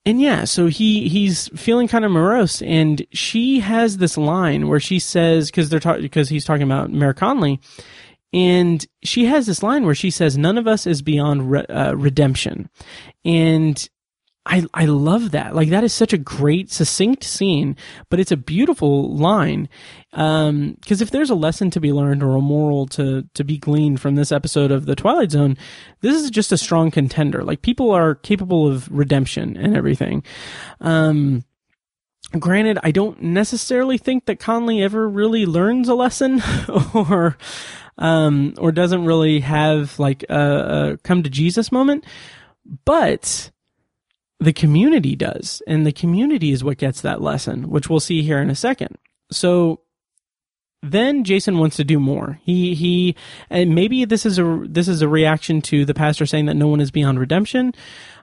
and 0.07 0.21
yeah, 0.21 0.45
so 0.45 0.67
he 0.69 1.09
he's 1.09 1.49
feeling 1.49 1.89
kind 1.89 2.05
of 2.05 2.13
morose 2.13 2.63
and 2.63 3.05
she 3.13 3.61
has 3.61 3.99
this 3.99 4.17
line 4.17 4.69
where 4.69 4.81
she 4.81 4.99
says 4.99 5.51
cuz 5.51 5.69
they're 5.69 5.81
talking 5.81 6.03
because 6.03 6.29
he's 6.29 6.45
talking 6.45 6.63
about 6.63 6.91
Mayor 6.91 7.13
Conley 7.13 7.61
and 8.33 8.87
she 9.03 9.27
has 9.27 9.47
this 9.47 9.63
line 9.63 9.85
where 9.85 9.95
she 9.95 10.11
says, 10.11 10.39
"None 10.39 10.57
of 10.57 10.67
us 10.67 10.87
is 10.87 11.03
beyond 11.03 11.51
re- 11.51 11.67
uh, 11.67 11.95
redemption," 11.97 12.71
and 13.25 13.89
I 14.47 14.67
I 14.73 14.87
love 14.87 15.33
that. 15.33 15.55
Like 15.55 15.69
that 15.69 15.85
is 15.85 15.93
such 15.93 16.13
a 16.13 16.19
great, 16.19 16.71
succinct 16.71 17.25
scene, 17.25 17.77
but 18.09 18.19
it's 18.19 18.33
a 18.33 18.37
beautiful 18.37 19.15
line. 19.15 19.69
Because 20.11 20.49
um, 20.49 20.77
if 20.89 21.11
there's 21.11 21.31
a 21.31 21.35
lesson 21.35 21.71
to 21.71 21.81
be 21.81 21.93
learned 21.93 22.23
or 22.23 22.37
a 22.37 22.41
moral 22.41 22.87
to 22.89 23.29
to 23.35 23.45
be 23.45 23.59
gleaned 23.59 24.01
from 24.01 24.15
this 24.15 24.33
episode 24.33 24.71
of 24.71 24.87
the 24.87 24.97
Twilight 24.97 25.31
Zone, 25.31 25.57
this 26.01 26.17
is 26.17 26.31
just 26.31 26.53
a 26.53 26.59
strong 26.59 26.91
contender. 26.91 27.45
Like 27.45 27.63
people 27.63 27.91
are 27.91 28.15
capable 28.15 28.67
of 28.67 28.89
redemption 28.91 29.57
and 29.59 29.77
everything. 29.77 30.23
Um, 30.81 31.45
granted, 32.39 32.79
I 32.83 32.93
don't 32.93 33.23
necessarily 33.23 33.99
think 33.99 34.27
that 34.27 34.41
Conley 34.41 34.83
ever 34.83 35.09
really 35.09 35.47
learns 35.47 35.89
a 35.89 35.95
lesson 35.95 36.43
or, 36.95 37.37
um, 37.99 38.55
or 38.59 38.73
doesn't 38.73 39.05
really 39.05 39.41
have 39.41 39.99
like 39.99 40.25
a, 40.29 40.93
a 40.93 40.97
come 40.99 41.23
to 41.23 41.31
Jesus 41.31 41.73
moment, 41.73 42.05
but 42.85 43.51
the 44.41 44.53
community 44.53 45.15
does. 45.15 45.63
And 45.67 45.87
the 45.87 45.93
community 45.93 46.51
is 46.51 46.65
what 46.65 46.79
gets 46.79 47.03
that 47.03 47.21
lesson, 47.21 47.71
which 47.71 47.89
we'll 47.89 48.01
see 48.01 48.23
here 48.23 48.41
in 48.41 48.51
a 48.51 48.55
second. 48.55 48.97
So 49.31 49.83
then 50.83 51.25
Jason 51.25 51.59
wants 51.59 51.77
to 51.77 51.85
do 51.85 52.01
more. 52.01 52.41
He 52.43 52.75
he 52.75 53.15
and 53.51 53.75
maybe 53.75 54.05
this 54.07 54.25
is 54.25 54.39
a 54.39 54.65
this 54.67 54.89
is 54.89 55.03
a 55.03 55.09
reaction 55.09 55.61
to 55.63 55.85
the 55.85 55.95
pastor 55.95 56.25
saying 56.25 56.47
that 56.47 56.57
no 56.57 56.69
one 56.69 56.81
is 56.81 56.91
beyond 56.91 57.21
redemption. 57.21 57.75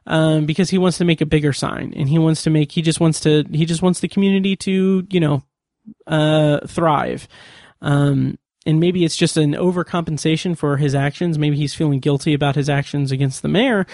Um, 0.07 0.45
because 0.45 0.69
he 0.69 0.77
wants 0.77 0.97
to 0.99 1.05
make 1.05 1.19
a 1.19 1.25
bigger 1.25 1.51
sign 1.51 1.93
and 1.93 2.07
he 2.07 2.17
wants 2.17 2.41
to 2.43 2.49
make 2.49 2.71
he 2.71 2.81
just 2.81 3.01
wants 3.01 3.19
to 3.21 3.43
he 3.51 3.65
just 3.65 3.81
wants 3.81 3.99
the 3.99 4.07
community 4.07 4.55
to 4.55 5.05
you 5.09 5.19
know 5.19 5.43
uh 6.07 6.65
thrive 6.65 7.27
um 7.81 8.37
and 8.65 8.79
maybe 8.79 9.03
it's 9.03 9.17
just 9.17 9.35
an 9.35 9.51
overcompensation 9.51 10.57
for 10.57 10.77
his 10.77 10.95
actions 10.95 11.37
maybe 11.37 11.57
he's 11.57 11.75
feeling 11.75 11.99
guilty 11.99 12.33
about 12.33 12.55
his 12.55 12.69
actions 12.69 13.11
against 13.11 13.41
the 13.41 13.49
mayor 13.49 13.85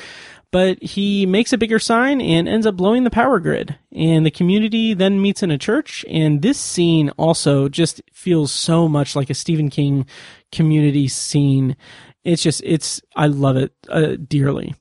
but 0.54 0.82
he 0.84 1.26
makes 1.26 1.52
a 1.52 1.58
bigger 1.58 1.80
sign 1.80 2.22
and 2.22 2.48
ends 2.48 2.68
up 2.68 2.78
blowing 2.78 3.04
the 3.04 3.10
power 3.10 3.40
grid. 3.40 3.76
And 3.92 4.24
the 4.24 4.30
community 4.30 4.94
then 4.94 5.20
meets 5.20 5.42
in 5.42 5.50
a 5.50 5.58
church. 5.58 6.06
And 6.08 6.44
this 6.44 6.60
scene 6.60 7.10
also 7.18 7.68
just 7.68 8.04
feels 8.14 8.52
so 8.52 8.88
much 8.88 9.16
like 9.16 9.32
a 9.32 9.34
Stephen 9.34 9.72
King 9.72 10.06
community 10.52 11.08
scene. 11.08 11.76
It's 12.24 12.44
just, 12.44 12.62
it's, 12.64 13.02
I 13.16 13.26
love 13.26 13.58
it 13.58 13.74
uh, 13.90 14.16
dearly. 14.28 14.76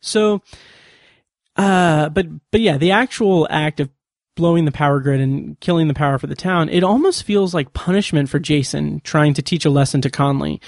So, 0.00 0.42
uh, 1.56 2.08
but, 2.10 2.26
but 2.52 2.60
yeah, 2.60 2.78
the 2.78 2.92
actual 2.92 3.48
act 3.50 3.80
of 3.80 3.90
blowing 4.36 4.66
the 4.66 4.72
power 4.72 5.00
grid 5.00 5.20
and 5.20 5.58
killing 5.60 5.88
the 5.88 5.94
power 5.94 6.18
for 6.18 6.28
the 6.28 6.36
town, 6.36 6.68
it 6.68 6.84
almost 6.84 7.24
feels 7.24 7.52
like 7.52 7.72
punishment 7.72 8.28
for 8.28 8.38
Jason 8.38 9.00
trying 9.00 9.34
to 9.34 9.42
teach 9.42 9.64
a 9.64 9.70
lesson 9.70 10.00
to 10.02 10.10
Conley. 10.10 10.60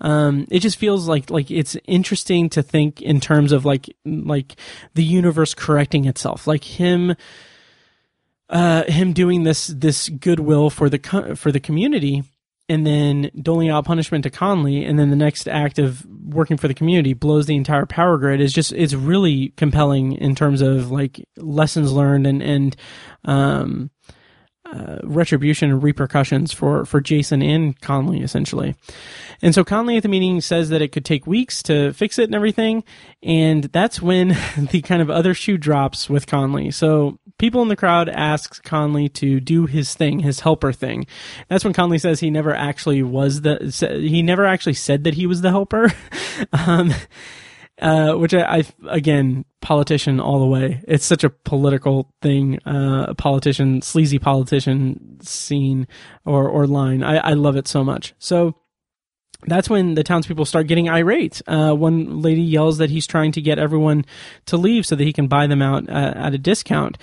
Um, 0.00 0.46
it 0.50 0.60
just 0.60 0.78
feels 0.78 1.06
like 1.06 1.28
like 1.28 1.50
it's 1.50 1.76
interesting 1.86 2.48
to 2.50 2.62
think 2.62 3.02
in 3.02 3.20
terms 3.20 3.52
of 3.52 3.66
like 3.66 3.94
like 4.06 4.56
the 4.94 5.04
universe 5.04 5.52
correcting 5.52 6.06
itself, 6.06 6.46
like 6.46 6.64
him. 6.64 7.14
Uh, 8.48 8.84
him 8.84 9.12
doing 9.12 9.42
this 9.42 9.66
this 9.66 10.08
goodwill 10.08 10.70
for 10.70 10.88
the 10.88 11.34
for 11.34 11.50
the 11.50 11.58
community, 11.58 12.22
and 12.68 12.86
then 12.86 13.30
doling 13.40 13.68
out 13.68 13.84
punishment 13.84 14.24
to 14.24 14.30
Conley, 14.30 14.84
and 14.84 14.98
then 14.98 15.10
the 15.10 15.16
next 15.16 15.48
act 15.48 15.78
of 15.78 16.04
working 16.06 16.56
for 16.56 16.68
the 16.68 16.74
community 16.74 17.12
blows 17.12 17.46
the 17.46 17.56
entire 17.56 17.86
power 17.86 18.18
grid 18.18 18.40
is 18.40 18.52
just 18.52 18.72
it's 18.72 18.94
really 18.94 19.50
compelling 19.56 20.12
in 20.12 20.34
terms 20.34 20.60
of 20.60 20.90
like 20.90 21.24
lessons 21.36 21.92
learned 21.92 22.26
and 22.26 22.42
and 22.42 22.76
um, 23.24 23.90
uh, 24.64 24.98
retribution 25.04 25.70
and 25.70 25.82
repercussions 25.82 26.52
for 26.52 26.84
for 26.84 27.00
Jason 27.00 27.40
and 27.40 27.80
Conley 27.80 28.22
essentially. 28.22 28.74
And 29.42 29.54
so 29.54 29.62
Conley 29.62 29.96
at 29.96 30.02
the 30.02 30.08
meeting 30.08 30.40
says 30.40 30.70
that 30.70 30.82
it 30.82 30.90
could 30.90 31.04
take 31.04 31.26
weeks 31.26 31.62
to 31.64 31.92
fix 31.92 32.18
it 32.18 32.24
and 32.24 32.34
everything, 32.34 32.82
and 33.22 33.64
that's 33.64 34.02
when 34.02 34.28
the 34.70 34.82
kind 34.82 35.00
of 35.00 35.10
other 35.10 35.34
shoe 35.34 35.56
drops 35.56 36.10
with 36.10 36.26
Conley. 36.26 36.72
So 36.72 37.20
people 37.38 37.62
in 37.62 37.68
the 37.68 37.76
crowd 37.76 38.08
ask 38.08 38.62
Conley 38.62 39.08
to 39.10 39.40
do 39.40 39.66
his 39.66 39.94
thing, 39.94 40.20
his 40.20 40.40
helper 40.40 40.72
thing. 40.72 41.06
That's 41.48 41.64
when 41.64 41.72
Conley 41.72 41.98
says 41.98 42.20
he 42.20 42.30
never 42.30 42.54
actually 42.54 43.02
was 43.02 43.42
the 43.42 43.58
he 44.00 44.22
never 44.22 44.46
actually 44.46 44.74
said 44.74 45.04
that 45.04 45.14
he 45.14 45.26
was 45.26 45.40
the 45.40 45.50
helper. 45.50 45.92
um, 46.52 46.92
uh, 47.80 48.14
which 48.14 48.32
I, 48.32 48.58
I, 48.58 48.64
again 48.88 49.44
politician 49.60 50.20
all 50.20 50.40
the 50.40 50.46
way. 50.46 50.82
It's 50.88 51.04
such 51.04 51.24
a 51.24 51.30
political 51.30 52.10
thing, 52.22 52.58
uh, 52.64 53.12
politician, 53.14 53.82
sleazy 53.82 54.18
politician 54.18 55.18
scene 55.20 55.86
or 56.24 56.48
or 56.48 56.66
line. 56.66 57.02
I, 57.02 57.16
I 57.18 57.32
love 57.32 57.56
it 57.56 57.68
so 57.68 57.84
much. 57.84 58.14
So 58.18 58.56
that's 59.46 59.68
when 59.68 59.94
the 59.94 60.02
townspeople 60.02 60.44
start 60.44 60.66
getting 60.66 60.88
irate. 60.88 61.42
Uh, 61.46 61.72
one 61.72 62.22
lady 62.22 62.42
yells 62.42 62.78
that 62.78 62.90
he's 62.90 63.06
trying 63.06 63.32
to 63.32 63.40
get 63.40 63.58
everyone 63.58 64.04
to 64.46 64.56
leave 64.56 64.86
so 64.86 64.96
that 64.96 65.04
he 65.04 65.12
can 65.12 65.28
buy 65.28 65.46
them 65.46 65.62
out 65.62 65.88
uh, 65.88 66.12
at 66.16 66.34
a 66.34 66.38
discount. 66.38 66.98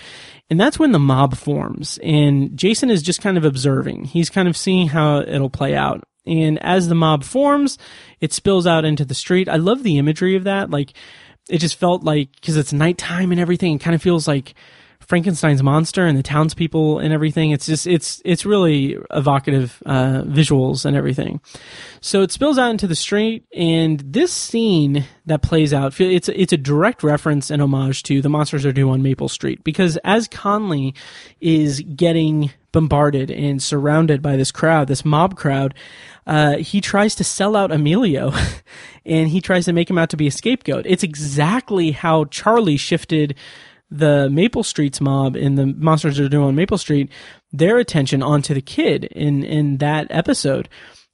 And 0.50 0.60
that's 0.60 0.80
when 0.80 0.92
the 0.92 1.00
mob 1.00 1.36
forms. 1.38 2.00
And 2.04 2.58
Jason 2.58 2.90
is 2.90 3.02
just 3.02 3.22
kind 3.22 3.38
of 3.38 3.46
observing. 3.46 4.06
He's 4.06 4.30
kind 4.30 4.48
of 4.48 4.58
seeing 4.58 4.90
how 4.90 5.22
it'll 5.22 5.50
play 5.50 5.76
out. 5.76 6.04
And 6.26 6.62
as 6.64 6.88
the 6.88 6.96
mob 6.96 7.24
forms, 7.24 7.78
it 8.20 8.34
spills 8.34 8.66
out 8.66 8.86
into 8.86 9.06
the 9.06 9.16
street. 9.16 9.50
I 9.50 9.58
love 9.58 9.84
the 9.84 9.98
imagery 9.98 10.36
of 10.36 10.46
that. 10.46 10.70
Like, 10.70 10.94
it 11.50 11.58
just 11.58 11.76
felt 11.76 12.04
like, 12.04 12.30
cause 12.42 12.56
it's 12.56 12.72
nighttime 12.72 13.32
and 13.32 13.42
everything, 13.42 13.76
it 13.76 13.82
kind 13.82 13.96
of 13.96 14.02
feels 14.02 14.28
like 14.28 14.54
Frankenstein's 15.14 15.62
monster 15.62 16.08
and 16.08 16.18
the 16.18 16.24
townspeople 16.24 16.98
and 16.98 17.14
everything. 17.14 17.52
It's 17.52 17.68
just, 17.68 17.86
it's, 17.86 18.20
it's 18.26 18.48
really 18.48 18.98
evocative, 19.12 19.80
uh, 19.86 20.24
visuals 20.26 20.86
and 20.86 20.98
everything. 20.98 21.40
So 22.02 22.24
it 22.24 22.32
spills 22.32 22.58
out 22.58 22.72
into 22.72 22.88
the 22.88 22.96
street 22.96 23.46
and 23.56 24.00
this 24.00 24.34
scene 24.34 25.06
that 25.28 25.44
plays 25.44 25.72
out, 25.72 26.02
it's, 26.02 26.30
it's 26.30 26.52
a 26.52 26.58
direct 26.58 27.04
reference 27.04 27.52
and 27.52 27.62
homage 27.62 28.02
to 28.04 28.24
the 28.24 28.30
monsters 28.30 28.66
are 28.66 28.72
due 28.72 28.90
on 28.90 29.04
Maple 29.04 29.30
Street 29.30 29.64
because 29.64 29.98
as 29.98 30.28
Conley 30.28 30.96
is 31.40 31.82
getting 31.82 32.50
bombarded 32.72 33.30
and 33.30 33.62
surrounded 33.62 34.20
by 34.20 34.36
this 34.36 34.52
crowd, 34.52 34.88
this 34.88 35.06
mob 35.06 35.36
crowd, 35.36 35.76
uh, 36.26 36.58
he 36.58 36.82
tries 36.82 37.14
to 37.14 37.24
sell 37.24 37.56
out 37.56 37.72
Emilio 37.72 38.34
and 39.06 39.30
he 39.30 39.42
tries 39.42 39.66
to 39.66 39.74
make 39.74 39.92
him 39.92 40.00
out 40.00 40.10
to 40.10 40.18
be 40.18 40.26
a 40.26 40.32
scapegoat. 40.32 40.88
It's 40.88 41.04
exactly 41.04 41.92
how 41.92 42.26
Charlie 42.26 42.78
shifted 42.78 43.36
the 43.94 44.30
Maple 44.30 44.64
Street's 44.64 45.00
mob 45.00 45.36
and 45.36 45.58
the 45.58 45.68
Monsters 45.68 46.20
Are 46.20 46.28
doing 46.28 46.48
on 46.48 46.56
Maple 46.56 46.78
Street, 46.78 47.12
their 47.52 47.78
attention 47.78 48.24
onto 48.24 48.54
the 48.54 48.62
kid 48.62 49.06
in, 49.06 49.44
in 49.44 49.78
that 49.78 50.08
episode. 50.10 50.68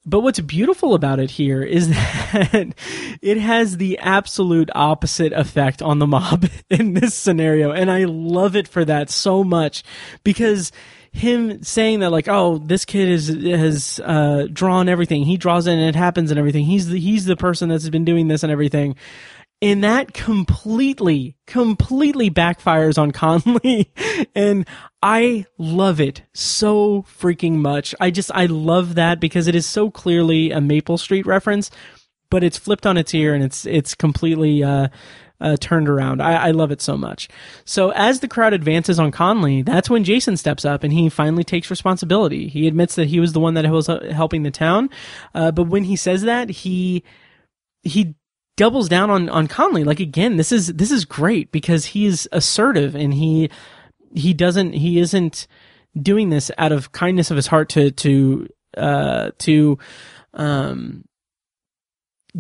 But 0.05 0.21
what's 0.21 0.39
beautiful 0.39 0.95
about 0.95 1.19
it 1.19 1.31
here 1.31 1.61
is 1.61 1.89
that 2.31 2.73
it 3.21 3.37
has 3.37 3.77
the 3.77 3.97
absolute 3.99 4.69
opposite 4.73 5.33
effect 5.33 5.81
on 5.81 5.99
the 5.99 6.07
mob 6.07 6.47
in 6.69 6.93
this 6.93 7.13
scenario. 7.15 7.71
And 7.71 7.91
I 7.91 8.05
love 8.05 8.55
it 8.55 8.67
for 8.67 8.85
that 8.85 9.09
so 9.09 9.43
much 9.43 9.83
because 10.23 10.71
him 11.11 11.63
saying 11.63 11.99
that 11.99 12.11
like, 12.11 12.27
oh, 12.27 12.59
this 12.59 12.85
kid 12.85 13.09
is 13.09 13.27
has 13.27 13.99
uh, 14.03 14.47
drawn 14.51 14.87
everything. 14.87 15.25
He 15.25 15.37
draws 15.37 15.67
it 15.67 15.73
and 15.73 15.81
it 15.81 15.95
happens 15.95 16.31
and 16.31 16.39
everything. 16.39 16.65
He's 16.65 16.87
the 16.87 16.99
he's 16.99 17.25
the 17.25 17.35
person 17.35 17.69
that's 17.69 17.89
been 17.89 18.05
doing 18.05 18.27
this 18.27 18.43
and 18.43 18.51
everything. 18.51 18.95
And 19.61 19.83
that 19.83 20.13
completely, 20.13 21.35
completely 21.45 22.29
backfires 22.29 22.97
on 22.97 23.11
Conley. 23.13 23.91
and 24.33 24.65
I 25.03 25.45
love 25.57 25.99
it 25.99 26.23
so 26.33 27.03
freaking 27.03 27.55
much. 27.55 27.93
I 27.99 28.09
just, 28.11 28.31
I 28.33 28.45
love 28.45 28.95
that 28.95 29.19
because 29.19 29.47
it 29.47 29.55
is 29.55 29.65
so 29.65 29.91
clearly 29.91 30.51
a 30.51 30.61
Maple 30.61 30.97
Street 30.97 31.25
reference, 31.25 31.71
but 32.29 32.43
it's 32.43 32.57
flipped 32.57 32.85
on 32.85 32.97
its 32.97 33.13
ear 33.13 33.33
and 33.33 33.43
it's, 33.43 33.65
it's 33.65 33.95
completely, 33.95 34.63
uh, 34.63 34.87
uh, 35.41 35.55
turned 35.59 35.87
around. 35.87 36.21
I, 36.21 36.47
I, 36.47 36.51
love 36.51 36.69
it 36.71 36.81
so 36.81 36.97
much. 36.97 37.29
So 37.63 37.91
as 37.91 38.19
the 38.19 38.27
crowd 38.27 38.53
advances 38.53 38.99
on 38.99 39.11
Conley, 39.11 39.61
that's 39.61 39.89
when 39.89 40.03
Jason 40.03 40.35
steps 40.35 40.65
up 40.65 40.83
and 40.83 40.91
he 40.91 41.07
finally 41.09 41.45
takes 41.45 41.69
responsibility. 41.69 42.49
He 42.49 42.67
admits 42.67 42.95
that 42.95 43.07
he 43.07 43.21
was 43.21 43.31
the 43.33 43.39
one 43.39 43.53
that 43.53 43.69
was 43.69 43.87
uh, 43.87 44.11
helping 44.13 44.43
the 44.43 44.51
town, 44.51 44.89
uh, 45.33 45.51
but 45.51 45.63
when 45.67 45.85
he 45.85 45.95
says 45.95 46.23
that, 46.23 46.49
he 46.49 47.03
he 47.83 48.15
doubles 48.59 48.89
down 48.89 49.09
on 49.09 49.29
on 49.29 49.47
Conley. 49.47 49.85
Like 49.85 50.01
again, 50.01 50.35
this 50.35 50.51
is 50.51 50.67
this 50.67 50.91
is 50.91 51.05
great 51.05 51.49
because 51.49 51.85
he's 51.85 52.27
assertive 52.33 52.93
and 52.93 53.13
he 53.13 53.49
he 54.13 54.33
doesn't 54.33 54.73
he 54.73 54.99
isn't 54.99 55.47
doing 55.99 56.29
this 56.29 56.51
out 56.57 56.73
of 56.73 56.91
kindness 56.91 57.31
of 57.31 57.37
his 57.37 57.47
heart 57.47 57.69
to 57.69 57.91
to 57.91 58.49
uh 58.75 59.31
to 59.39 59.79
um 60.33 61.05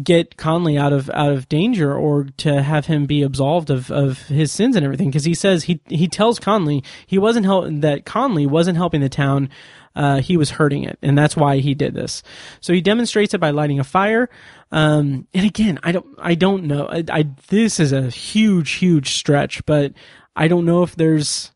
get 0.03 0.35
Conley 0.35 0.77
out 0.77 0.91
of 0.91 1.09
out 1.11 1.31
of 1.31 1.47
danger 1.47 1.95
or 1.95 2.25
to 2.35 2.63
have 2.63 2.87
him 2.87 3.05
be 3.05 3.23
absolved 3.23 3.69
of, 3.69 3.89
of 3.89 4.27
his 4.27 4.51
sins 4.51 4.75
and 4.75 4.83
everything 4.83 5.07
because 5.07 5.23
he 5.23 5.33
says 5.33 5.63
he 5.63 5.79
he 5.87 6.09
tells 6.09 6.37
Conley 6.37 6.83
he 7.07 7.17
wasn't 7.17 7.45
help 7.45 7.67
that 7.69 8.05
Conley 8.05 8.45
wasn't 8.45 8.75
helping 8.75 8.99
the 8.99 9.07
town 9.07 9.49
uh, 9.95 10.21
he 10.21 10.37
was 10.37 10.51
hurting 10.51 10.83
it. 10.83 10.97
And 11.01 11.17
that's 11.17 11.35
why 11.35 11.57
he 11.57 11.73
did 11.73 11.93
this. 11.93 12.23
So 12.61 12.73
he 12.73 12.81
demonstrates 12.81 13.33
it 13.33 13.39
by 13.39 13.51
lighting 13.51 13.79
a 13.79 13.83
fire. 13.83 14.29
Um, 14.71 15.27
and 15.33 15.45
again 15.45 15.79
I 15.83 15.91
don't 15.91 16.05
I 16.19 16.35
don't 16.35 16.65
know. 16.65 16.87
I, 16.87 17.03
I 17.09 17.25
this 17.47 17.79
is 17.79 17.91
a 17.91 18.09
huge 18.09 18.73
huge 18.73 19.15
stretch 19.15 19.65
but 19.65 19.93
I 20.35 20.47
don't 20.47 20.65
know 20.65 20.83
if 20.83 20.95
there's 20.95 21.51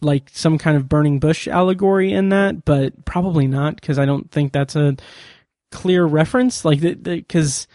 like 0.00 0.28
some 0.32 0.58
kind 0.58 0.76
of 0.76 0.88
burning 0.88 1.20
bush 1.20 1.46
allegory 1.46 2.12
in 2.12 2.30
that 2.30 2.64
but 2.64 3.04
probably 3.04 3.46
not 3.46 3.76
because 3.76 3.98
I 3.98 4.04
don't 4.04 4.30
think 4.30 4.52
that's 4.52 4.74
a 4.74 4.96
clear 5.70 6.04
reference, 6.04 6.64
like 6.64 6.80
because. 7.02 7.66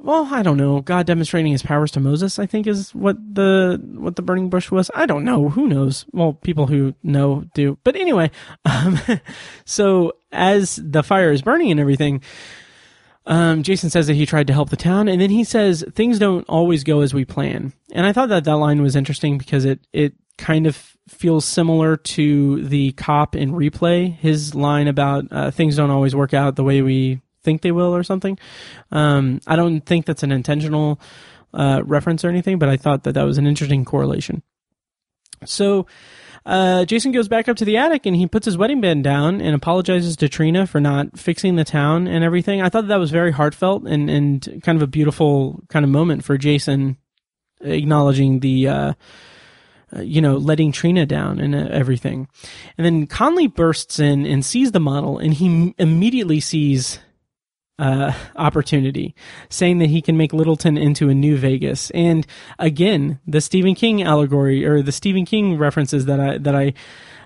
Well, 0.00 0.28
I 0.30 0.42
don't 0.42 0.56
know. 0.56 0.80
God 0.80 1.06
demonstrating 1.06 1.52
his 1.52 1.62
powers 1.62 1.90
to 1.92 2.00
Moses, 2.00 2.38
I 2.38 2.46
think, 2.46 2.66
is 2.66 2.94
what 2.94 3.16
the 3.34 3.80
what 3.94 4.16
the 4.16 4.22
burning 4.22 4.48
bush 4.48 4.70
was. 4.70 4.90
I 4.94 5.06
don't 5.06 5.24
know. 5.24 5.48
Who 5.48 5.66
knows? 5.66 6.06
Well, 6.12 6.34
people 6.34 6.66
who 6.66 6.94
know 7.02 7.44
do. 7.54 7.78
But 7.82 7.96
anyway, 7.96 8.30
um, 8.64 8.98
so 9.64 10.12
as 10.30 10.80
the 10.82 11.02
fire 11.02 11.32
is 11.32 11.42
burning 11.42 11.70
and 11.70 11.80
everything, 11.80 12.22
um, 13.26 13.62
Jason 13.62 13.90
says 13.90 14.06
that 14.06 14.14
he 14.14 14.24
tried 14.24 14.46
to 14.46 14.52
help 14.52 14.70
the 14.70 14.76
town, 14.76 15.08
and 15.08 15.20
then 15.20 15.30
he 15.30 15.42
says 15.42 15.84
things 15.94 16.18
don't 16.18 16.48
always 16.48 16.84
go 16.84 17.00
as 17.00 17.12
we 17.12 17.24
plan. 17.24 17.72
And 17.92 18.06
I 18.06 18.12
thought 18.12 18.28
that 18.28 18.44
that 18.44 18.56
line 18.56 18.82
was 18.82 18.94
interesting 18.94 19.36
because 19.36 19.64
it 19.64 19.80
it 19.92 20.14
kind 20.38 20.66
of 20.66 20.96
feels 21.08 21.44
similar 21.44 21.96
to 21.96 22.62
the 22.64 22.92
cop 22.92 23.34
in 23.34 23.50
replay. 23.52 24.14
His 24.14 24.54
line 24.54 24.86
about 24.86 25.24
uh, 25.30 25.50
things 25.50 25.76
don't 25.76 25.90
always 25.90 26.14
work 26.14 26.34
out 26.34 26.56
the 26.56 26.64
way 26.64 26.82
we 26.82 27.20
think 27.42 27.62
they 27.62 27.72
will, 27.72 27.94
or 27.94 28.02
something. 28.02 28.38
Um, 28.90 29.40
I 29.46 29.56
don't 29.56 29.80
think 29.80 30.06
that's 30.06 30.22
an 30.22 30.32
intentional 30.32 31.00
uh, 31.54 31.82
reference 31.84 32.24
or 32.24 32.28
anything, 32.28 32.58
but 32.58 32.68
I 32.68 32.76
thought 32.76 33.04
that 33.04 33.12
that 33.12 33.24
was 33.24 33.38
an 33.38 33.46
interesting 33.46 33.84
correlation. 33.84 34.42
So. 35.44 35.86
Uh, 36.46 36.86
Jason 36.86 37.12
goes 37.12 37.28
back 37.28 37.46
up 37.46 37.58
to 37.58 37.64
the 37.66 37.76
attic 37.76 38.06
and 38.06 38.16
he 38.16 38.26
puts 38.26 38.46
his 38.46 38.56
wedding 38.56 38.80
band 38.80 39.04
down 39.04 39.42
and 39.42 39.54
apologizes 39.54 40.16
to 40.16 40.30
Trina 40.30 40.66
for 40.66 40.80
not 40.80 41.18
fixing 41.18 41.56
the 41.56 41.64
town 41.64 42.06
and 42.06 42.24
everything. 42.24 42.62
I 42.62 42.70
thought 42.70 42.88
that 42.88 42.96
was 42.96 43.10
very 43.10 43.32
heartfelt 43.32 43.82
and, 43.86 44.08
and 44.08 44.62
kind 44.62 44.76
of 44.76 44.80
a 44.80 44.86
beautiful 44.86 45.62
kind 45.68 45.84
of 45.84 45.90
moment 45.90 46.24
for 46.24 46.38
Jason 46.38 46.96
acknowledging 47.60 48.40
the, 48.40 48.68
uh, 48.68 48.92
uh, 49.94 50.00
you 50.00 50.20
know, 50.20 50.36
letting 50.36 50.72
Trina 50.72 51.06
down 51.06 51.38
and 51.38 51.54
uh, 51.54 51.68
everything. 51.70 52.28
And 52.76 52.84
then 52.84 53.06
Conley 53.06 53.46
bursts 53.46 53.98
in 53.98 54.26
and 54.26 54.44
sees 54.44 54.72
the 54.72 54.80
model, 54.80 55.18
and 55.18 55.34
he 55.34 55.74
immediately 55.78 56.40
sees 56.40 56.98
uh, 57.78 58.12
opportunity, 58.36 59.14
saying 59.48 59.78
that 59.78 59.90
he 59.90 60.02
can 60.02 60.16
make 60.16 60.32
Littleton 60.32 60.76
into 60.76 61.08
a 61.08 61.14
new 61.14 61.36
Vegas. 61.36 61.90
And 61.90 62.26
again, 62.58 63.20
the 63.26 63.40
Stephen 63.40 63.74
King 63.74 64.02
allegory 64.02 64.64
or 64.64 64.82
the 64.82 64.92
Stephen 64.92 65.24
King 65.24 65.58
references 65.58 66.06
that 66.06 66.20
I 66.20 66.38
that 66.38 66.54
I 66.54 66.74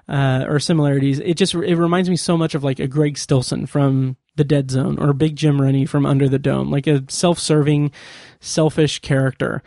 uh, 0.08 0.44
or 0.48 0.60
similarities. 0.60 1.20
It 1.20 1.34
just 1.34 1.54
it 1.54 1.76
reminds 1.76 2.10
me 2.10 2.16
so 2.16 2.36
much 2.36 2.54
of 2.54 2.64
like 2.64 2.78
a 2.78 2.86
Greg 2.86 3.16
Stillson 3.16 3.66
from 3.66 4.16
The 4.36 4.44
Dead 4.44 4.70
Zone 4.70 4.98
or 4.98 5.12
Big 5.12 5.36
Jim 5.36 5.60
Rennie 5.60 5.86
from 5.86 6.04
Under 6.04 6.28
the 6.28 6.38
Dome, 6.38 6.70
like 6.70 6.86
a 6.86 7.04
self-serving, 7.08 7.92
selfish 8.40 8.98
character. 9.00 9.62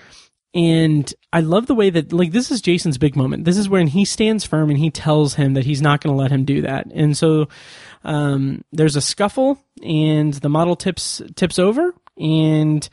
And 0.56 1.14
I 1.34 1.41
love 1.41 1.68
the 1.68 1.76
way 1.76 1.89
that, 1.89 2.14
like, 2.14 2.32
this 2.32 2.49
is 2.49 2.62
Jason's 2.62 2.97
big 2.97 3.18
moment. 3.18 3.43
This 3.43 3.58
is 3.58 3.68
when 3.68 3.88
he 3.88 4.06
stands 4.06 4.45
firm 4.45 4.70
and 4.70 4.80
he 4.80 4.89
tells 4.89 5.36
him 5.36 5.53
that 5.53 5.66
he's 5.66 5.82
not 5.82 5.99
going 5.99 6.16
to 6.16 6.22
let 6.22 6.32
him 6.32 6.45
do 6.45 6.62
that. 6.62 6.88
And 6.93 7.16
so, 7.16 7.49
um, 8.06 8.64
there's 8.72 8.95
a 8.95 9.01
scuffle 9.01 9.60
and 9.84 10.34
the 10.36 10.47
model 10.47 10.78
tips, 10.78 11.22
tips 11.36 11.60
over 11.60 11.93
and 12.18 12.88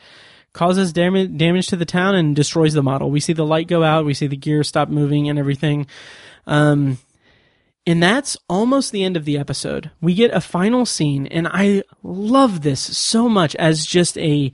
causes 0.51 0.91
damage, 0.91 1.37
damage 1.37 1.67
to 1.67 1.77
the 1.77 1.85
town 1.85 2.15
and 2.15 2.35
destroys 2.35 2.73
the 2.73 2.83
model. 2.83 3.09
We 3.09 3.21
see 3.21 3.33
the 3.33 3.45
light 3.45 3.67
go 3.67 3.81
out. 3.81 4.05
We 4.05 4.13
see 4.13 4.27
the 4.27 4.35
gear 4.35 4.63
stop 4.63 4.89
moving 4.89 5.29
and 5.29 5.39
everything. 5.39 5.87
Um, 6.45 6.97
and 7.87 8.03
that's 8.03 8.35
almost 8.49 8.91
the 8.91 9.03
end 9.03 9.15
of 9.15 9.23
the 9.23 9.37
episode. 9.37 9.91
We 10.01 10.13
get 10.15 10.33
a 10.33 10.41
final 10.41 10.85
scene 10.85 11.27
and 11.27 11.47
I 11.47 11.83
love 12.01 12.61
this 12.61 12.81
so 12.97 13.29
much 13.29 13.55
as 13.55 13.85
just 13.85 14.17
a, 14.17 14.51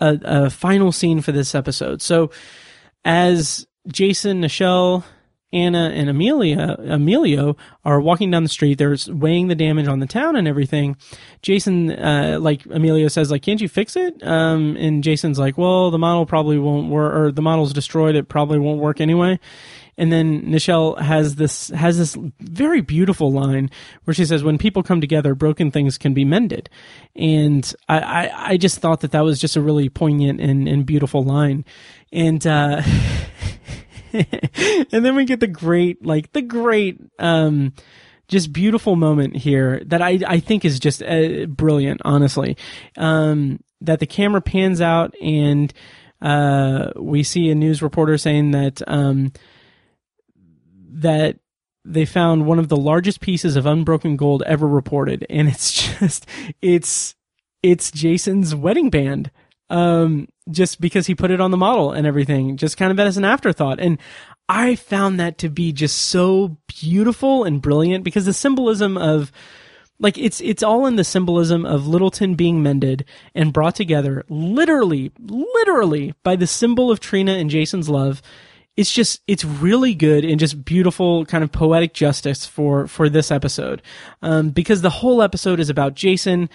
a, 0.00 0.18
a 0.22 0.50
final 0.50 0.92
scene 0.92 1.20
for 1.20 1.32
this 1.32 1.54
episode. 1.54 2.02
So 2.02 2.30
as 3.04 3.66
Jason, 3.88 4.42
Nichelle, 4.42 5.04
Anna 5.52 5.90
and 5.94 6.10
Amelia, 6.10 6.76
Emilio 6.80 7.56
are 7.84 8.00
walking 8.00 8.30
down 8.30 8.42
the 8.42 8.48
street. 8.48 8.78
They're 8.78 8.96
weighing 9.08 9.46
the 9.46 9.54
damage 9.54 9.86
on 9.86 10.00
the 10.00 10.06
town 10.06 10.34
and 10.34 10.46
everything. 10.48 10.96
Jason, 11.40 11.92
uh, 11.92 12.38
like 12.40 12.66
Emilio 12.66 13.08
says, 13.08 13.30
like, 13.30 13.42
can't 13.42 13.60
you 13.60 13.68
fix 13.68 13.96
it? 13.96 14.22
Um, 14.26 14.76
and 14.76 15.04
Jason's 15.04 15.38
like, 15.38 15.56
well, 15.56 15.90
the 15.90 15.98
model 15.98 16.26
probably 16.26 16.58
won't 16.58 16.90
work, 16.90 17.14
or 17.14 17.32
the 17.32 17.42
model's 17.42 17.72
destroyed. 17.72 18.16
It 18.16 18.28
probably 18.28 18.58
won't 18.58 18.80
work 18.80 19.00
anyway. 19.00 19.38
And 19.98 20.12
then 20.12 20.42
Nichelle 20.42 21.00
has 21.00 21.36
this 21.36 21.68
has 21.70 21.98
this 21.98 22.16
very 22.40 22.80
beautiful 22.80 23.32
line 23.32 23.70
where 24.04 24.14
she 24.14 24.24
says, 24.24 24.44
"When 24.44 24.58
people 24.58 24.82
come 24.82 25.00
together, 25.00 25.34
broken 25.34 25.70
things 25.70 25.96
can 25.96 26.12
be 26.12 26.24
mended." 26.24 26.68
And 27.14 27.72
I 27.88 27.98
I, 27.98 28.48
I 28.50 28.56
just 28.56 28.78
thought 28.78 29.00
that 29.00 29.12
that 29.12 29.24
was 29.24 29.40
just 29.40 29.56
a 29.56 29.62
really 29.62 29.88
poignant 29.88 30.40
and, 30.40 30.68
and 30.68 30.84
beautiful 30.84 31.24
line. 31.24 31.64
And 32.12 32.46
uh, 32.46 32.82
and 34.12 35.04
then 35.04 35.16
we 35.16 35.24
get 35.24 35.40
the 35.40 35.46
great 35.46 36.04
like 36.04 36.32
the 36.32 36.42
great 36.42 37.00
um 37.18 37.72
just 38.28 38.52
beautiful 38.52 38.96
moment 38.96 39.36
here 39.36 39.82
that 39.86 40.02
I 40.02 40.18
I 40.26 40.40
think 40.40 40.64
is 40.64 40.78
just 40.78 41.02
uh, 41.02 41.46
brilliant. 41.46 42.02
Honestly, 42.04 42.56
um, 42.96 43.60
that 43.80 44.00
the 44.00 44.06
camera 44.06 44.40
pans 44.40 44.80
out 44.80 45.14
and 45.22 45.72
uh, 46.20 46.92
we 46.96 47.22
see 47.22 47.50
a 47.50 47.54
news 47.54 47.82
reporter 47.82 48.18
saying 48.18 48.52
that 48.52 48.82
um, 48.86 49.32
that 50.96 51.38
they 51.84 52.04
found 52.04 52.46
one 52.46 52.58
of 52.58 52.68
the 52.68 52.76
largest 52.76 53.20
pieces 53.20 53.56
of 53.56 53.66
unbroken 53.66 54.16
gold 54.16 54.42
ever 54.46 54.66
reported, 54.66 55.24
and 55.30 55.48
it's 55.48 55.72
just 55.98 56.26
it's 56.60 57.14
it's 57.62 57.90
Jason's 57.90 58.54
wedding 58.54 58.90
band. 58.90 59.30
Um, 59.68 60.28
just 60.48 60.80
because 60.80 61.08
he 61.08 61.16
put 61.16 61.32
it 61.32 61.40
on 61.40 61.50
the 61.50 61.56
model 61.56 61.90
and 61.90 62.06
everything, 62.06 62.56
just 62.56 62.76
kind 62.76 62.92
of 62.92 63.00
as 63.00 63.16
an 63.16 63.24
afterthought. 63.24 63.80
And 63.80 63.98
I 64.48 64.76
found 64.76 65.18
that 65.18 65.38
to 65.38 65.48
be 65.48 65.72
just 65.72 65.98
so 65.98 66.56
beautiful 66.68 67.42
and 67.42 67.60
brilliant 67.60 68.04
because 68.04 68.26
the 68.26 68.32
symbolism 68.32 68.96
of 68.96 69.32
like 69.98 70.18
it's 70.18 70.40
it's 70.40 70.62
all 70.62 70.86
in 70.86 70.96
the 70.96 71.04
symbolism 71.04 71.64
of 71.64 71.86
Littleton 71.88 72.34
being 72.34 72.62
mended 72.62 73.04
and 73.34 73.52
brought 73.52 73.74
together 73.74 74.24
literally 74.28 75.10
literally 75.18 76.14
by 76.22 76.36
the 76.36 76.46
symbol 76.46 76.90
of 76.90 77.00
Trina 77.00 77.32
and 77.32 77.50
Jason's 77.50 77.88
love 77.88 78.22
it's 78.76 78.92
just 78.92 79.22
it's 79.26 79.44
really 79.44 79.94
good 79.94 80.24
and 80.24 80.38
just 80.38 80.64
beautiful 80.64 81.24
kind 81.24 81.42
of 81.42 81.50
poetic 81.50 81.94
justice 81.94 82.44
for 82.46 82.86
for 82.86 83.08
this 83.08 83.30
episode. 83.30 83.82
Um, 84.22 84.50
because 84.50 84.82
the 84.82 84.90
whole 84.90 85.22
episode 85.22 85.60
is 85.60 85.70
about 85.70 85.94
Jason 85.94 86.50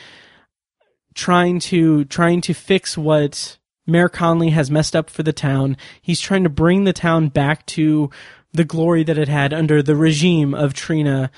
trying 1.14 1.60
to 1.60 2.06
trying 2.06 2.42
to 2.42 2.54
fix 2.54 2.98
what 2.98 3.58
Mayor 3.88 4.10
Conley 4.10 4.52
has 4.52 4.70
messed 4.70 4.96
up 4.96 5.10
for 5.10 5.24
the 5.24 5.34
town. 5.34 5.78
He's 6.02 6.22
trying 6.22 6.44
to 6.44 6.50
bring 6.50 6.84
the 6.84 6.94
town 6.94 7.30
back 7.30 7.66
to 7.68 8.10
the 8.54 8.64
glory 8.64 9.04
that 9.04 9.18
it 9.18 9.28
had 9.28 9.54
under 9.54 9.82
the 9.82 9.96
regime 9.96 10.54
of 10.54 10.74
Trina, 10.74 11.32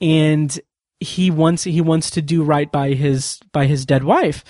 and 0.00 0.58
he 1.00 1.30
wants 1.30 1.64
he 1.64 1.80
wants 1.80 2.10
to 2.10 2.22
do 2.22 2.42
right 2.42 2.70
by 2.70 2.90
his 2.90 3.40
by 3.52 3.66
his 3.66 3.86
dead 3.86 4.04
wife, 4.04 4.44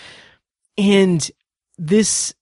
and 0.77 1.31
this 1.79 2.35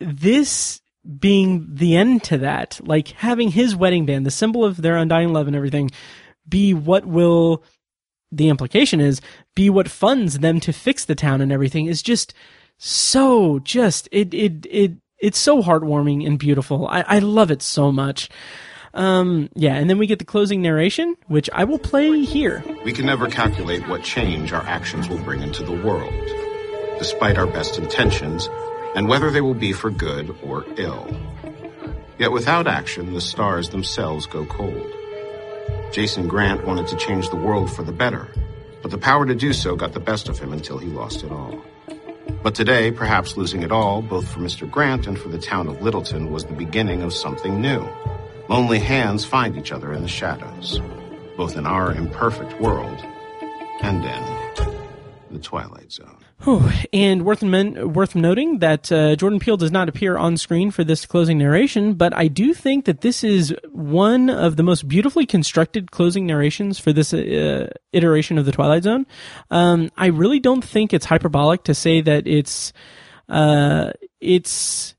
this 0.00 0.79
being 1.18 1.66
the 1.70 1.96
end 1.96 2.22
to 2.24 2.38
that, 2.38 2.80
like 2.84 3.08
having 3.08 3.50
his 3.50 3.74
wedding 3.74 4.06
band, 4.06 4.26
the 4.26 4.30
symbol 4.30 4.64
of 4.64 4.82
their 4.82 4.96
undying 4.96 5.32
love 5.32 5.46
and 5.46 5.56
everything, 5.56 5.90
be 6.48 6.74
what 6.74 7.06
will 7.06 7.64
the 8.32 8.48
implication 8.48 9.00
is 9.00 9.20
be 9.56 9.68
what 9.68 9.88
funds 9.88 10.38
them 10.38 10.60
to 10.60 10.72
fix 10.72 11.04
the 11.04 11.14
town 11.14 11.40
and 11.40 11.50
everything 11.50 11.86
is 11.86 12.00
just 12.00 12.32
so 12.78 13.58
just 13.60 14.08
it 14.12 14.32
it 14.32 14.66
it 14.70 14.92
it's 15.18 15.38
so 15.38 15.62
heartwarming 15.62 16.26
and 16.26 16.38
beautiful. 16.38 16.88
I, 16.88 17.04
I 17.06 17.18
love 17.18 17.50
it 17.50 17.60
so 17.62 17.92
much. 17.92 18.30
Um, 18.94 19.50
yeah, 19.54 19.74
and 19.74 19.88
then 19.88 19.98
we 19.98 20.06
get 20.06 20.18
the 20.18 20.24
closing 20.24 20.62
narration, 20.62 21.14
which 21.28 21.48
I 21.52 21.64
will 21.64 21.78
play 21.78 22.24
here. 22.24 22.64
We 22.84 22.92
can 22.92 23.06
never 23.06 23.28
calculate 23.28 23.86
what 23.86 24.02
change 24.02 24.52
our 24.52 24.62
actions 24.62 25.08
will 25.08 25.22
bring 25.22 25.42
into 25.42 25.62
the 25.62 25.72
world. 25.72 26.12
Despite 26.98 27.38
our 27.38 27.46
best 27.46 27.78
intentions, 27.78 28.48
and 28.94 29.08
whether 29.08 29.30
they 29.30 29.40
will 29.40 29.54
be 29.54 29.72
for 29.72 29.90
good 29.90 30.36
or 30.42 30.64
ill. 30.76 31.08
Yet 32.18 32.32
without 32.32 32.66
action, 32.66 33.14
the 33.14 33.20
stars 33.20 33.70
themselves 33.70 34.26
go 34.26 34.44
cold. 34.46 34.86
Jason 35.92 36.28
Grant 36.28 36.66
wanted 36.66 36.86
to 36.88 36.96
change 36.96 37.30
the 37.30 37.36
world 37.36 37.72
for 37.72 37.82
the 37.82 37.92
better, 37.92 38.28
but 38.82 38.90
the 38.90 38.98
power 38.98 39.26
to 39.26 39.34
do 39.34 39.52
so 39.52 39.74
got 39.74 39.92
the 39.92 40.00
best 40.00 40.28
of 40.28 40.38
him 40.38 40.52
until 40.52 40.78
he 40.78 40.88
lost 40.88 41.24
it 41.24 41.32
all. 41.32 41.64
But 42.42 42.54
today, 42.54 42.90
perhaps 42.90 43.36
losing 43.36 43.62
it 43.62 43.72
all, 43.72 44.00
both 44.00 44.28
for 44.28 44.40
Mr. 44.40 44.70
Grant 44.70 45.06
and 45.06 45.18
for 45.18 45.28
the 45.28 45.38
town 45.38 45.68
of 45.68 45.82
Littleton, 45.82 46.30
was 46.30 46.44
the 46.44 46.54
beginning 46.54 47.02
of 47.02 47.12
something 47.12 47.60
new. 47.60 47.86
Lonely 48.48 48.78
hands 48.78 49.24
find 49.24 49.56
each 49.56 49.72
other 49.72 49.92
in 49.92 50.02
the 50.02 50.08
shadows, 50.08 50.80
both 51.36 51.56
in 51.56 51.66
our 51.66 51.92
imperfect 51.92 52.60
world 52.60 52.98
and 53.82 54.04
in 54.04 55.32
the 55.32 55.38
Twilight 55.38 55.92
Zone. 55.92 56.19
Whew. 56.44 56.70
And 56.92 57.26
worth, 57.26 57.42
men- 57.42 57.92
worth 57.92 58.14
noting 58.14 58.60
that 58.60 58.90
uh, 58.90 59.14
Jordan 59.14 59.38
Peele 59.38 59.58
does 59.58 59.70
not 59.70 59.90
appear 59.90 60.16
on 60.16 60.38
screen 60.38 60.70
for 60.70 60.82
this 60.84 61.04
closing 61.04 61.36
narration, 61.36 61.94
but 61.94 62.16
I 62.16 62.28
do 62.28 62.54
think 62.54 62.86
that 62.86 63.02
this 63.02 63.22
is 63.22 63.54
one 63.72 64.30
of 64.30 64.56
the 64.56 64.62
most 64.62 64.88
beautifully 64.88 65.26
constructed 65.26 65.90
closing 65.90 66.26
narrations 66.26 66.78
for 66.78 66.94
this 66.94 67.12
uh, 67.12 67.70
iteration 67.92 68.38
of 68.38 68.46
the 68.46 68.52
Twilight 68.52 68.84
Zone. 68.84 69.06
Um, 69.50 69.90
I 69.98 70.06
really 70.06 70.40
don't 70.40 70.64
think 70.64 70.94
it's 70.94 71.04
hyperbolic 71.04 71.64
to 71.64 71.74
say 71.74 72.00
that 72.00 72.26
it's 72.26 72.72
uh, 73.28 73.92
it's 74.20 74.94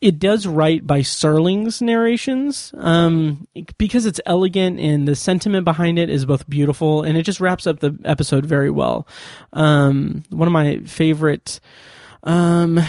it 0.00 0.18
does 0.18 0.46
right 0.46 0.86
by 0.86 1.00
Serling's 1.00 1.82
narrations 1.82 2.72
um, 2.78 3.46
because 3.76 4.06
it's 4.06 4.20
elegant 4.24 4.80
and 4.80 5.06
the 5.06 5.14
sentiment 5.14 5.64
behind 5.64 5.98
it 5.98 6.08
is 6.08 6.24
both 6.24 6.48
beautiful 6.48 7.02
and 7.02 7.18
it 7.18 7.22
just 7.22 7.40
wraps 7.40 7.66
up 7.66 7.80
the 7.80 7.98
episode 8.04 8.46
very 8.46 8.70
well. 8.70 9.06
Um, 9.52 10.22
one 10.30 10.48
of 10.48 10.52
my 10.52 10.78
favorite 10.80 11.60
um, 12.22 12.80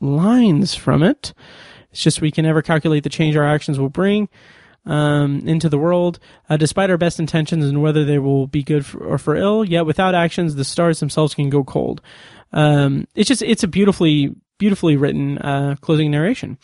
lines 0.00 0.74
from 0.76 1.02
it. 1.02 1.34
It's 1.90 2.02
just 2.02 2.20
we 2.20 2.30
can 2.30 2.44
never 2.44 2.62
calculate 2.62 3.02
the 3.02 3.10
change 3.10 3.36
our 3.36 3.46
actions 3.46 3.80
will 3.80 3.88
bring 3.88 4.28
um, 4.86 5.40
into 5.44 5.68
the 5.68 5.78
world, 5.78 6.20
uh, 6.48 6.56
despite 6.56 6.88
our 6.88 6.96
best 6.96 7.18
intentions 7.18 7.64
and 7.64 7.82
whether 7.82 8.04
they 8.04 8.20
will 8.20 8.46
be 8.46 8.62
good 8.62 8.86
for, 8.86 9.04
or 9.04 9.18
for 9.18 9.34
ill. 9.34 9.64
Yet 9.64 9.86
without 9.86 10.14
actions, 10.14 10.54
the 10.54 10.64
stars 10.64 11.00
themselves 11.00 11.34
can 11.34 11.50
go 11.50 11.64
cold. 11.64 12.00
Um, 12.52 13.08
it's 13.16 13.28
just 13.28 13.42
it's 13.42 13.64
a 13.64 13.68
beautifully 13.68 14.36
beautifully 14.60 14.96
written 14.96 15.38
uh, 15.38 15.74
closing 15.80 16.10
narration. 16.12 16.58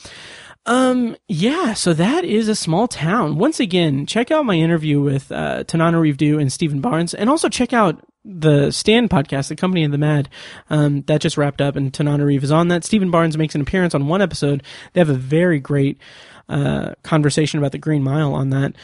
Um, 0.67 1.17
yeah, 1.29 1.75
so 1.75 1.95
that 1.95 2.25
is 2.25 2.49
a 2.49 2.55
small 2.55 2.87
town. 2.87 3.39
Once 3.39 3.59
again, 3.59 4.05
check 4.05 4.31
out 4.31 4.45
my 4.45 4.55
interview 4.55 5.01
with 5.01 5.33
uh, 5.33 5.65
Tananarive 5.65 6.41
and 6.41 6.53
Steven 6.53 6.81
Barnes, 6.81 7.15
and 7.15 7.31
also 7.31 7.49
check 7.49 7.73
out 7.73 8.05
the 8.25 8.71
Stand 8.73 9.09
podcast, 9.09 9.49
The 9.49 9.57
Company 9.57 9.85
of 9.85 9.93
the 9.93 9.99
Mad. 9.99 10.29
Um, 10.69 11.03
that 11.03 11.21
just 11.21 11.37
wrapped 11.39 11.61
up, 11.61 11.77
and 11.77 11.93
Tananarive 11.93 12.43
is 12.43 12.51
on 12.51 12.69
that. 12.69 12.85
Steven 12.85 13.11
Barnes 13.11 13.39
makes 13.39 13.55
an 13.55 13.61
appearance 13.61 13.95
on 13.95 14.09
one 14.09 14.21
episode. 14.23 14.63
They 14.93 15.01
have 15.01 15.09
a 15.09 15.15
very 15.15 15.61
great 15.61 15.99
uh, 16.49 16.95
conversation 17.03 17.59
about 17.59 17.73
the 17.73 17.79
Green 17.79 18.03
Mile 18.03 18.35
on 18.35 18.51
that. 18.51 18.75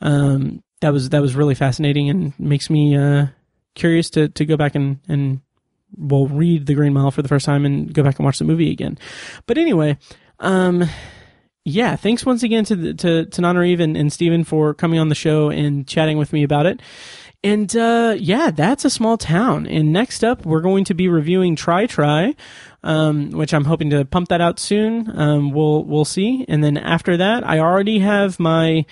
Um, 0.00 0.62
that 0.80 0.92
was 0.92 1.10
that 1.10 1.22
was 1.22 1.34
really 1.34 1.54
fascinating 1.54 2.08
and 2.08 2.38
makes 2.38 2.70
me 2.70 2.96
uh, 2.96 3.26
curious 3.74 4.10
to 4.10 4.28
to 4.28 4.44
go 4.44 4.56
back 4.56 4.74
and 4.76 5.00
and 5.08 5.40
well 5.96 6.26
read 6.26 6.66
the 6.66 6.74
Green 6.74 6.92
Mile 6.92 7.10
for 7.10 7.22
the 7.22 7.28
first 7.28 7.46
time 7.46 7.64
and 7.64 7.92
go 7.92 8.02
back 8.02 8.18
and 8.18 8.24
watch 8.24 8.38
the 8.38 8.44
movie 8.44 8.70
again. 8.70 8.98
But 9.46 9.58
anyway, 9.58 9.98
um, 10.38 10.84
yeah, 11.64 11.96
thanks 11.96 12.26
once 12.26 12.42
again 12.42 12.64
to 12.66 12.76
the, 12.76 12.94
to 12.94 13.26
to 13.26 13.40
Nana 13.40 13.60
and, 13.60 13.96
and 13.96 14.12
Steven 14.12 14.44
for 14.44 14.74
coming 14.74 14.98
on 14.98 15.08
the 15.08 15.14
show 15.14 15.50
and 15.50 15.86
chatting 15.86 16.18
with 16.18 16.32
me 16.32 16.42
about 16.42 16.66
it. 16.66 16.80
And 17.44 17.74
uh, 17.76 18.16
yeah, 18.18 18.50
that's 18.50 18.84
a 18.84 18.90
small 18.90 19.18
town. 19.18 19.66
And 19.66 19.92
next 19.92 20.22
up, 20.22 20.46
we're 20.46 20.60
going 20.60 20.84
to 20.84 20.94
be 20.94 21.08
reviewing 21.08 21.56
Try 21.56 21.86
Try, 21.86 22.34
um, 22.84 23.30
which 23.30 23.52
I'm 23.52 23.64
hoping 23.64 23.90
to 23.90 24.04
pump 24.04 24.28
that 24.28 24.40
out 24.40 24.58
soon. 24.58 25.10
Um, 25.18 25.52
we'll 25.52 25.84
we'll 25.84 26.04
see. 26.04 26.44
And 26.48 26.62
then 26.62 26.76
after 26.76 27.16
that, 27.16 27.46
I 27.46 27.58
already 27.58 27.98
have 27.98 28.38
my 28.40 28.84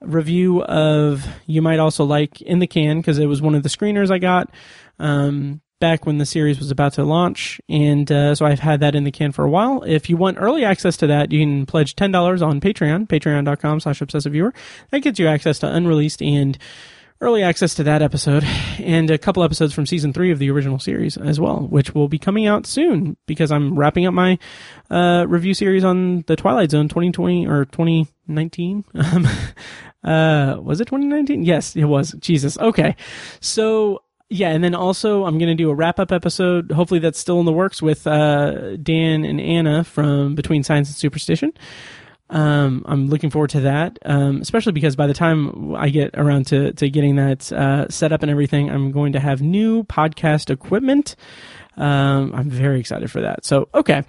review 0.00 0.62
of 0.64 1.26
You 1.46 1.62
Might 1.62 1.78
Also 1.78 2.04
Like 2.04 2.40
in 2.42 2.58
the 2.58 2.66
can 2.66 2.98
because 2.98 3.18
it 3.18 3.26
was 3.26 3.40
one 3.40 3.54
of 3.54 3.62
the 3.62 3.68
screeners 3.68 4.10
I 4.10 4.18
got. 4.18 4.50
Um, 4.98 5.60
back 5.82 6.06
when 6.06 6.18
the 6.18 6.24
series 6.24 6.60
was 6.60 6.70
about 6.70 6.92
to 6.92 7.02
launch, 7.02 7.60
and 7.68 8.10
uh, 8.12 8.36
so 8.36 8.46
I've 8.46 8.60
had 8.60 8.78
that 8.80 8.94
in 8.94 9.02
the 9.02 9.10
can 9.10 9.32
for 9.32 9.44
a 9.44 9.50
while. 9.50 9.82
If 9.82 10.08
you 10.08 10.16
want 10.16 10.38
early 10.40 10.64
access 10.64 10.96
to 10.98 11.08
that, 11.08 11.32
you 11.32 11.40
can 11.40 11.66
pledge 11.66 11.96
ten 11.96 12.12
dollars 12.12 12.40
on 12.40 12.60
Patreon, 12.60 13.08
patreon.com 13.08 13.80
slash 13.80 14.00
obsessive 14.00 14.32
viewer. 14.32 14.54
That 14.92 15.00
gets 15.00 15.18
you 15.18 15.26
access 15.26 15.58
to 15.58 15.66
unreleased 15.66 16.22
and 16.22 16.56
early 17.20 17.42
access 17.42 17.74
to 17.74 17.82
that 17.82 18.00
episode, 18.00 18.44
and 18.78 19.10
a 19.10 19.18
couple 19.18 19.42
episodes 19.42 19.74
from 19.74 19.84
season 19.84 20.12
three 20.12 20.30
of 20.30 20.38
the 20.38 20.52
original 20.52 20.78
series 20.78 21.16
as 21.16 21.40
well, 21.40 21.66
which 21.66 21.96
will 21.96 22.06
be 22.06 22.18
coming 22.18 22.46
out 22.46 22.64
soon 22.64 23.16
because 23.26 23.50
I'm 23.50 23.76
wrapping 23.76 24.06
up 24.06 24.14
my 24.14 24.38
uh, 24.88 25.26
review 25.28 25.52
series 25.52 25.82
on 25.82 26.22
the 26.28 26.36
Twilight 26.36 26.70
Zone 26.70 26.88
2020 26.88 27.48
or 27.48 27.64
2019. 27.64 28.84
Um, 28.94 29.26
uh, 30.04 30.56
was 30.60 30.80
it 30.80 30.86
2019? 30.86 31.44
Yes, 31.44 31.76
it 31.76 31.84
was. 31.84 32.12
Jesus. 32.18 32.58
Okay, 32.58 32.96
so 33.40 34.02
yeah, 34.32 34.48
and 34.48 34.64
then 34.64 34.74
also 34.74 35.24
I'm 35.24 35.38
going 35.38 35.48
to 35.48 35.54
do 35.54 35.70
a 35.70 35.74
wrap 35.74 36.00
up 36.00 36.10
episode. 36.10 36.72
Hopefully 36.72 37.00
that's 37.00 37.18
still 37.18 37.38
in 37.38 37.46
the 37.46 37.52
works 37.52 37.82
with 37.82 38.06
uh, 38.06 38.76
Dan 38.76 39.24
and 39.24 39.40
Anna 39.40 39.84
from 39.84 40.34
Between 40.34 40.62
Science 40.62 40.88
and 40.88 40.96
Superstition. 40.96 41.52
Um, 42.30 42.82
I'm 42.86 43.08
looking 43.08 43.28
forward 43.28 43.50
to 43.50 43.60
that, 43.60 43.98
um, 44.06 44.40
especially 44.40 44.72
because 44.72 44.96
by 44.96 45.06
the 45.06 45.12
time 45.12 45.74
I 45.74 45.90
get 45.90 46.14
around 46.14 46.46
to, 46.46 46.72
to 46.72 46.88
getting 46.88 47.16
that 47.16 47.52
uh, 47.52 47.88
set 47.90 48.10
up 48.10 48.22
and 48.22 48.30
everything, 48.30 48.70
I'm 48.70 48.90
going 48.90 49.12
to 49.12 49.20
have 49.20 49.42
new 49.42 49.84
podcast 49.84 50.48
equipment. 50.48 51.14
Um, 51.76 52.32
I'm 52.34 52.48
very 52.48 52.80
excited 52.80 53.10
for 53.10 53.20
that. 53.20 53.44
So, 53.44 53.68
okay. 53.74 54.04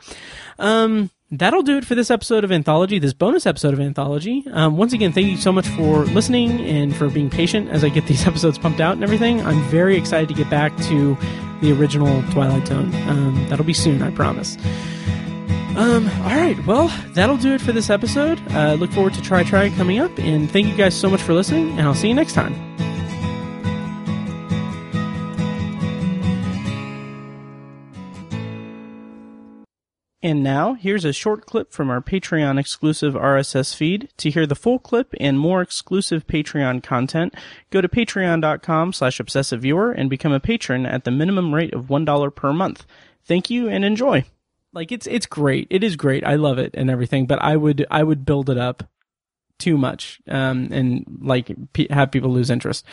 Um, 0.57 1.09
that'll 1.31 1.63
do 1.63 1.77
it 1.77 1.85
for 1.85 1.95
this 1.95 2.11
episode 2.11 2.43
of 2.43 2.51
Anthology, 2.51 2.99
this 2.99 3.13
bonus 3.13 3.45
episode 3.45 3.73
of 3.73 3.79
Anthology. 3.79 4.43
Um, 4.51 4.77
once 4.77 4.93
again, 4.93 5.11
thank 5.11 5.27
you 5.27 5.37
so 5.37 5.51
much 5.51 5.67
for 5.69 6.05
listening 6.05 6.61
and 6.61 6.95
for 6.95 7.09
being 7.09 7.29
patient 7.29 7.69
as 7.69 7.83
I 7.83 7.89
get 7.89 8.05
these 8.07 8.27
episodes 8.27 8.57
pumped 8.57 8.79
out 8.79 8.93
and 8.93 9.03
everything. 9.03 9.45
I'm 9.45 9.61
very 9.63 9.97
excited 9.97 10.27
to 10.29 10.35
get 10.35 10.49
back 10.49 10.75
to 10.83 11.17
the 11.61 11.71
original 11.71 12.21
Twilight 12.31 12.67
Zone. 12.67 12.93
Um, 13.07 13.47
that'll 13.49 13.65
be 13.65 13.73
soon, 13.73 14.01
I 14.01 14.11
promise. 14.11 14.57
Um, 15.75 16.07
all 16.21 16.35
right, 16.35 16.55
well, 16.67 16.87
that'll 17.13 17.37
do 17.37 17.53
it 17.53 17.61
for 17.61 17.71
this 17.71 17.89
episode. 17.89 18.39
Uh, 18.51 18.73
look 18.73 18.91
forward 18.91 19.15
to 19.15 19.21
Try 19.21 19.43
Try 19.43 19.69
coming 19.71 19.97
up, 19.97 20.11
and 20.19 20.51
thank 20.51 20.67
you 20.67 20.75
guys 20.75 20.93
so 20.93 21.09
much 21.09 21.21
for 21.21 21.33
listening, 21.33 21.71
and 21.71 21.81
I'll 21.81 21.95
see 21.95 22.09
you 22.09 22.13
next 22.13 22.33
time. 22.33 22.72
And 30.23 30.41
now, 30.41 30.75
here's 30.75 31.03
a 31.03 31.11
short 31.11 31.45
clip 31.45 31.73
from 31.73 31.89
our 31.89 32.01
Patreon 32.01 32.57
exclusive 32.57 33.13
RSS 33.13 33.75
feed. 33.75 34.07
To 34.17 34.29
hear 34.29 34.47
the 34.47 34.55
full 34.55 34.79
clip 34.79 35.13
and 35.19 35.37
more 35.37 35.61
exclusive 35.61 36.25
Patreon 36.25 36.81
content, 36.81 37.35
go 37.71 37.81
to 37.81 37.89
patreon.com 37.89 38.93
slash 38.93 39.19
obsessiveviewer 39.19 39.93
and 39.95 40.09
become 40.09 40.31
a 40.31 40.39
patron 40.39 40.85
at 40.85 41.03
the 41.03 41.11
minimum 41.11 41.53
rate 41.53 41.73
of 41.73 41.87
$1 41.87 42.35
per 42.35 42.53
month. 42.53 42.85
Thank 43.25 43.49
you 43.49 43.67
and 43.67 43.83
enjoy. 43.83 44.23
Like 44.71 44.93
it's 44.93 45.07
it's 45.07 45.25
great. 45.25 45.67
It 45.69 45.83
is 45.83 45.97
great. 45.97 46.25
I 46.25 46.35
love 46.35 46.57
it 46.57 46.71
and 46.73 46.89
everything, 46.89 47.27
but 47.27 47.39
I 47.41 47.57
would 47.57 47.85
I 47.91 48.01
would 48.01 48.25
build 48.25 48.49
it 48.49 48.57
up 48.57 48.83
too 49.59 49.77
much 49.77 50.19
um, 50.27 50.69
and 50.71 51.05
like 51.21 51.51
p- 51.73 51.87
have 51.91 52.11
people 52.11 52.31
lose 52.31 52.49
interest. 52.49 52.85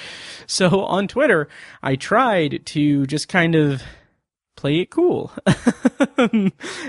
So 0.46 0.84
on 0.84 1.08
Twitter, 1.08 1.48
I 1.82 1.96
tried 1.96 2.66
to 2.66 3.06
just 3.06 3.28
kind 3.28 3.54
of 3.54 3.82
play 4.56 4.80
it 4.80 4.90
cool. 4.90 5.32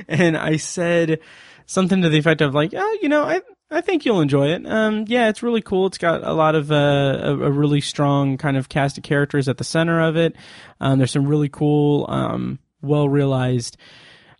and 0.07 0.37
I 0.37 0.57
said 0.57 1.19
something 1.65 2.01
to 2.01 2.09
the 2.09 2.17
effect 2.17 2.41
of 2.41 2.53
like, 2.53 2.73
oh, 2.75 2.97
you 3.01 3.09
know, 3.09 3.23
I, 3.23 3.41
I 3.69 3.81
think 3.81 4.05
you'll 4.05 4.21
enjoy 4.21 4.49
it. 4.49 4.65
Um, 4.65 5.05
yeah, 5.07 5.29
it's 5.29 5.41
really 5.41 5.61
cool. 5.61 5.87
It's 5.87 5.97
got 5.97 6.23
a 6.23 6.33
lot 6.33 6.55
of, 6.55 6.71
uh, 6.71 7.19
a, 7.23 7.31
a, 7.31 7.51
really 7.51 7.81
strong 7.81 8.37
kind 8.37 8.57
of 8.57 8.67
cast 8.67 8.97
of 8.97 9.03
characters 9.03 9.47
at 9.47 9.57
the 9.57 9.63
center 9.63 10.01
of 10.01 10.17
it. 10.17 10.35
Um, 10.81 10.97
there's 10.97 11.11
some 11.11 11.25
really 11.25 11.49
cool, 11.49 12.05
um, 12.09 12.59
well 12.81 13.07
realized, 13.07 13.77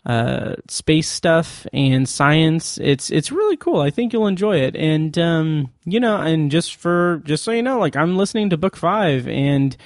uh, 0.05 0.55
space 0.67 1.07
stuff 1.07 1.65
and 1.71 2.09
science. 2.09 2.77
It's, 2.79 3.09
it's 3.09 3.31
really 3.31 3.55
cool. 3.55 3.79
I 3.79 3.91
think 3.91 4.11
you'll 4.11 4.27
enjoy 4.27 4.57
it. 4.57 4.75
And, 4.75 5.17
um, 5.17 5.71
you 5.85 5.99
know, 5.99 6.17
and 6.17 6.51
just 6.51 6.75
for, 6.75 7.21
just 7.23 7.43
so 7.43 7.51
you 7.51 7.61
know, 7.61 7.79
like 7.79 7.95
I'm 7.95 8.17
listening 8.17 8.49
to 8.49 8.57
book 8.57 8.75
five 8.75 9.27
and, 9.27 9.77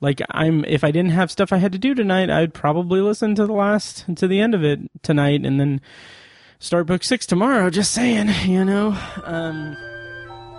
like 0.00 0.20
I'm 0.30 0.64
if 0.64 0.84
I 0.84 0.90
didn't 0.90 1.12
have 1.12 1.30
stuff 1.30 1.52
I 1.52 1.58
had 1.58 1.72
to 1.72 1.78
do 1.78 1.94
tonight, 1.94 2.30
I'd 2.30 2.54
probably 2.54 3.00
listen 3.00 3.34
to 3.34 3.46
the 3.46 3.52
last 3.52 4.04
to 4.16 4.26
the 4.26 4.40
end 4.40 4.54
of 4.54 4.64
it 4.64 4.80
tonight 5.02 5.44
and 5.44 5.60
then 5.60 5.80
start 6.58 6.86
book 6.86 7.04
6 7.04 7.26
tomorrow, 7.26 7.70
just 7.70 7.92
saying, 7.92 8.28
you 8.50 8.64
know. 8.64 8.96
Um 9.24 9.76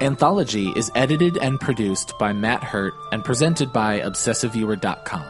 Anthology 0.02 0.70
is 0.76 0.92
edited 0.96 1.38
and 1.38 1.60
produced 1.60 2.18
by 2.18 2.34
Matt 2.34 2.64
Hurt 2.64 2.94
and 3.12 3.24
presented 3.24 3.72
by 3.72 4.00
obsessiveviewer.com. 4.00 5.26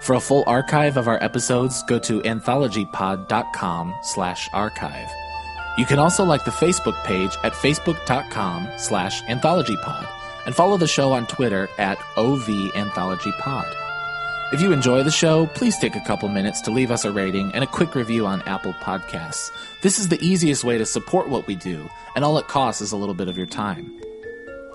For 0.00 0.14
a 0.14 0.20
full 0.20 0.42
archive 0.48 0.96
of 0.96 1.06
our 1.06 1.22
episodes, 1.22 1.84
go 1.84 2.00
to 2.00 2.20
anthologypod.com 2.22 3.94
slash 4.02 4.48
archive. 4.52 5.08
You 5.76 5.84
can 5.84 6.00
also 6.00 6.24
like 6.24 6.44
the 6.44 6.50
Facebook 6.50 7.00
page 7.04 7.36
at 7.44 7.52
facebook.com 7.52 8.68
slash 8.76 9.22
anthologypod 9.22 10.17
and 10.48 10.56
follow 10.56 10.78
the 10.78 10.88
show 10.88 11.12
on 11.12 11.26
Twitter 11.26 11.68
at 11.76 11.98
OV 12.16 12.48
Anthology 12.74 13.32
Pod. 13.32 13.66
If 14.50 14.62
you 14.62 14.72
enjoy 14.72 15.02
the 15.02 15.10
show, 15.10 15.44
please 15.48 15.78
take 15.78 15.94
a 15.94 16.00
couple 16.00 16.30
minutes 16.30 16.62
to 16.62 16.70
leave 16.70 16.90
us 16.90 17.04
a 17.04 17.12
rating 17.12 17.52
and 17.52 17.62
a 17.62 17.66
quick 17.66 17.94
review 17.94 18.26
on 18.26 18.40
Apple 18.48 18.72
Podcasts. 18.72 19.52
This 19.82 19.98
is 19.98 20.08
the 20.08 20.18
easiest 20.26 20.64
way 20.64 20.78
to 20.78 20.86
support 20.86 21.28
what 21.28 21.46
we 21.46 21.54
do, 21.54 21.90
and 22.16 22.24
all 22.24 22.38
it 22.38 22.48
costs 22.48 22.80
is 22.80 22.92
a 22.92 22.96
little 22.96 23.14
bit 23.14 23.28
of 23.28 23.36
your 23.36 23.44
time. 23.44 24.00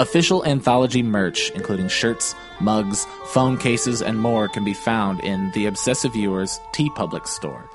Official 0.00 0.44
anthology 0.44 1.04
merch, 1.04 1.50
including 1.52 1.86
shirts, 1.86 2.34
mugs, 2.60 3.06
phone 3.26 3.56
cases, 3.56 4.02
and 4.02 4.18
more, 4.18 4.48
can 4.48 4.64
be 4.64 4.74
found 4.74 5.20
in 5.20 5.52
the 5.52 5.66
Obsessive 5.66 6.14
Viewers 6.14 6.58
T 6.72 6.90
TeePublic 6.90 7.28
store 7.28 7.70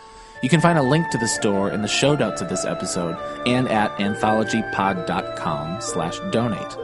you 0.46 0.50
can 0.50 0.62
find 0.62 0.78
a 0.78 0.84
link 0.84 1.10
to 1.10 1.18
the 1.18 1.28
store 1.28 1.72
in 1.72 1.82
the 1.82 1.88
show 1.88 2.14
notes 2.14 2.40
of 2.40 2.50
this 2.50 2.66
episode 2.66 3.18
and 3.48 3.68
at 3.68 3.90
anthologypod.com 3.98 5.82
slash 5.82 6.20
donate. 6.30 6.78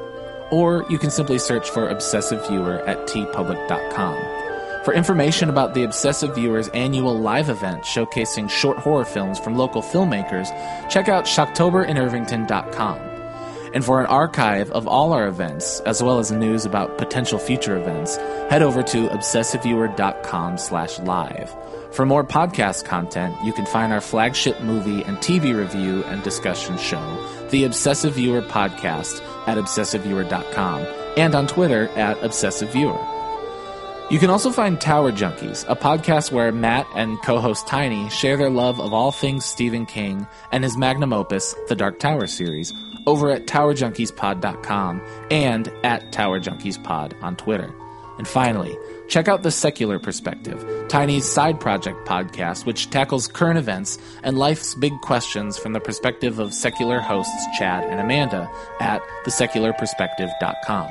Or 0.51 0.83
you 0.89 0.97
can 0.97 1.11
simply 1.11 1.37
search 1.37 1.69
for 1.69 1.87
Obsessive 1.89 2.47
Viewer 2.47 2.79
at 2.87 3.07
teepublic.com. 3.07 4.15
For 4.83 4.95
information 4.95 5.49
about 5.49 5.75
the 5.75 5.83
Obsessive 5.83 6.33
Viewers 6.33 6.69
annual 6.69 7.15
live 7.15 7.49
event 7.49 7.83
showcasing 7.83 8.49
short 8.49 8.79
horror 8.79 9.05
films 9.05 9.37
from 9.37 9.55
local 9.55 9.83
filmmakers, 9.83 10.49
check 10.89 11.07
out 11.07 11.25
shocktoberinirvington.com. 11.25 13.10
And 13.73 13.85
for 13.85 14.01
an 14.01 14.07
archive 14.07 14.69
of 14.71 14.87
all 14.87 15.13
our 15.13 15.27
events, 15.27 15.79
as 15.81 16.03
well 16.03 16.19
as 16.19 16.31
news 16.31 16.65
about 16.65 16.97
potential 16.97 17.39
future 17.39 17.77
events, 17.77 18.17
head 18.49 18.61
over 18.61 18.83
to 18.83 19.07
obsessiveviewer.com 19.07 20.57
slash 20.57 20.99
live. 20.99 21.55
For 21.93 22.05
more 22.05 22.23
podcast 22.23 22.85
content, 22.85 23.35
you 23.43 23.53
can 23.53 23.65
find 23.65 23.91
our 23.91 24.01
flagship 24.01 24.61
movie 24.61 25.03
and 25.03 25.17
TV 25.17 25.55
review 25.55 26.03
and 26.05 26.23
discussion 26.23 26.77
show, 26.77 27.47
The 27.49 27.65
Obsessive 27.65 28.13
Viewer 28.13 28.41
Podcast, 28.41 29.21
at 29.47 29.57
obsessiveviewer.com 29.57 30.85
and 31.17 31.35
on 31.35 31.47
Twitter 31.47 31.87
at 31.89 32.17
obsessiveviewer. 32.21 33.20
You 34.11 34.19
can 34.19 34.29
also 34.29 34.51
find 34.51 34.79
Tower 34.79 35.13
Junkies, 35.13 35.63
a 35.69 35.75
podcast 35.77 36.33
where 36.33 36.51
Matt 36.51 36.85
and 36.95 37.17
co 37.21 37.39
host 37.39 37.65
Tiny 37.65 38.09
share 38.09 38.35
their 38.35 38.49
love 38.49 38.77
of 38.77 38.91
all 38.91 39.13
things 39.13 39.45
Stephen 39.45 39.85
King 39.85 40.27
and 40.51 40.65
his 40.65 40.75
magnum 40.75 41.13
opus, 41.13 41.55
the 41.69 41.77
Dark 41.77 41.97
Tower 41.97 42.27
series, 42.27 42.73
over 43.07 43.31
at 43.31 43.47
TowerJunkiesPod.com 43.47 45.01
and 45.31 45.71
at 45.85 46.11
TowerJunkiesPod 46.11 47.23
on 47.23 47.37
Twitter. 47.37 47.73
And 48.17 48.27
finally, 48.27 48.77
check 49.07 49.29
out 49.29 49.43
The 49.43 49.51
Secular 49.51 49.97
Perspective, 49.97 50.61
Tiny's 50.89 51.23
side 51.23 51.61
project 51.61 52.05
podcast, 52.05 52.65
which 52.65 52.89
tackles 52.89 53.29
current 53.29 53.59
events 53.59 53.97
and 54.23 54.37
life's 54.37 54.75
big 54.75 54.91
questions 54.99 55.57
from 55.57 55.71
the 55.71 55.79
perspective 55.79 56.37
of 56.37 56.53
secular 56.53 56.99
hosts 56.99 57.45
Chad 57.57 57.85
and 57.85 58.01
Amanda 58.01 58.51
at 58.81 59.01
TheSecularPerspective.com. 59.23 60.89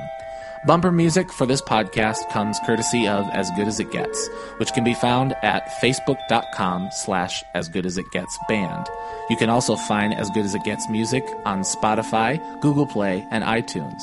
Bumper 0.67 0.93
music 0.93 1.33
for 1.33 1.47
this 1.47 1.63
podcast 1.63 2.29
comes 2.31 2.61
courtesy 2.67 3.09
of 3.09 3.27
As 3.31 3.51
Good 3.53 3.67
As 3.67 3.81
It 3.81 3.91
Gets, 3.91 4.29
which 4.59 4.75
can 4.75 4.85
be 4.85 4.93
found 4.93 5.35
at 5.43 5.67
facebook.com 5.81 6.91
slash 6.93 7.43
As 7.55 7.69
Good 7.69 7.87
As 7.87 7.97
It 7.97 8.05
Gets 8.13 8.39
band. 8.47 8.87
You 9.31 9.37
can 9.39 9.49
also 9.49 9.75
find 9.75 10.13
As 10.13 10.29
Good 10.31 10.45
As 10.45 10.55
It 10.55 10.63
Gets 10.65 10.87
music 10.91 11.25
on 11.47 11.61
Spotify, 11.63 12.39
Google 12.61 12.87
Play, 12.87 13.27
and 13.31 13.43
iTunes. 13.43 14.03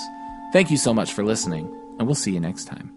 Thank 0.52 0.72
you 0.72 0.78
so 0.78 0.96
much 0.96 1.14
for 1.14 1.24
listening, 1.24 1.72
and 2.00 2.08
we'll 2.08 2.16
see 2.16 2.32
you 2.32 2.40
next 2.40 2.66
time. 2.66 2.92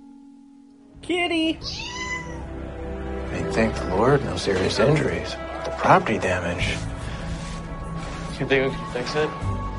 Kitty! 1.03 1.59
I 1.59 3.43
thank 3.53 3.74
the 3.74 3.95
Lord, 3.95 4.24
no 4.24 4.37
serious 4.37 4.78
injuries. 4.78 5.32
The 5.65 5.74
property 5.77 6.19
damage. 6.19 6.66
You 8.41 8.47
think 8.47 8.73
we 8.73 8.78
can 8.78 8.93
fix 8.93 9.15
it? 9.16 9.28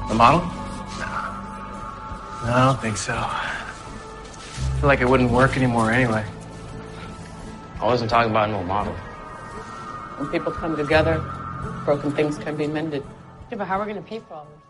The 0.07 0.13
model? 0.13 0.41
No, 2.45 2.53
I 2.53 2.63
don't 2.67 2.79
think 2.79 2.97
so. 2.97 3.13
I 4.81 4.83
feel 4.83 4.87
like 4.87 5.01
it 5.01 5.09
wouldn't 5.09 5.29
work 5.29 5.57
anymore 5.57 5.91
anyway. 5.91 6.25
I 7.79 7.85
wasn't 7.85 8.09
talking 8.09 8.31
about 8.31 8.49
no 8.49 8.63
model. 8.63 8.93
When 10.17 10.27
people 10.31 10.51
come 10.51 10.75
together, 10.75 11.23
broken 11.85 12.11
things 12.11 12.39
can 12.39 12.57
be 12.57 12.65
mended. 12.65 13.03
Yeah, 13.51 13.59
but 13.59 13.67
how 13.67 13.79
are 13.79 13.85
we 13.85 13.93
going 13.93 14.03
to 14.03 14.09
pay 14.09 14.21
for 14.21 14.33
all 14.33 14.47
this? 14.55 14.60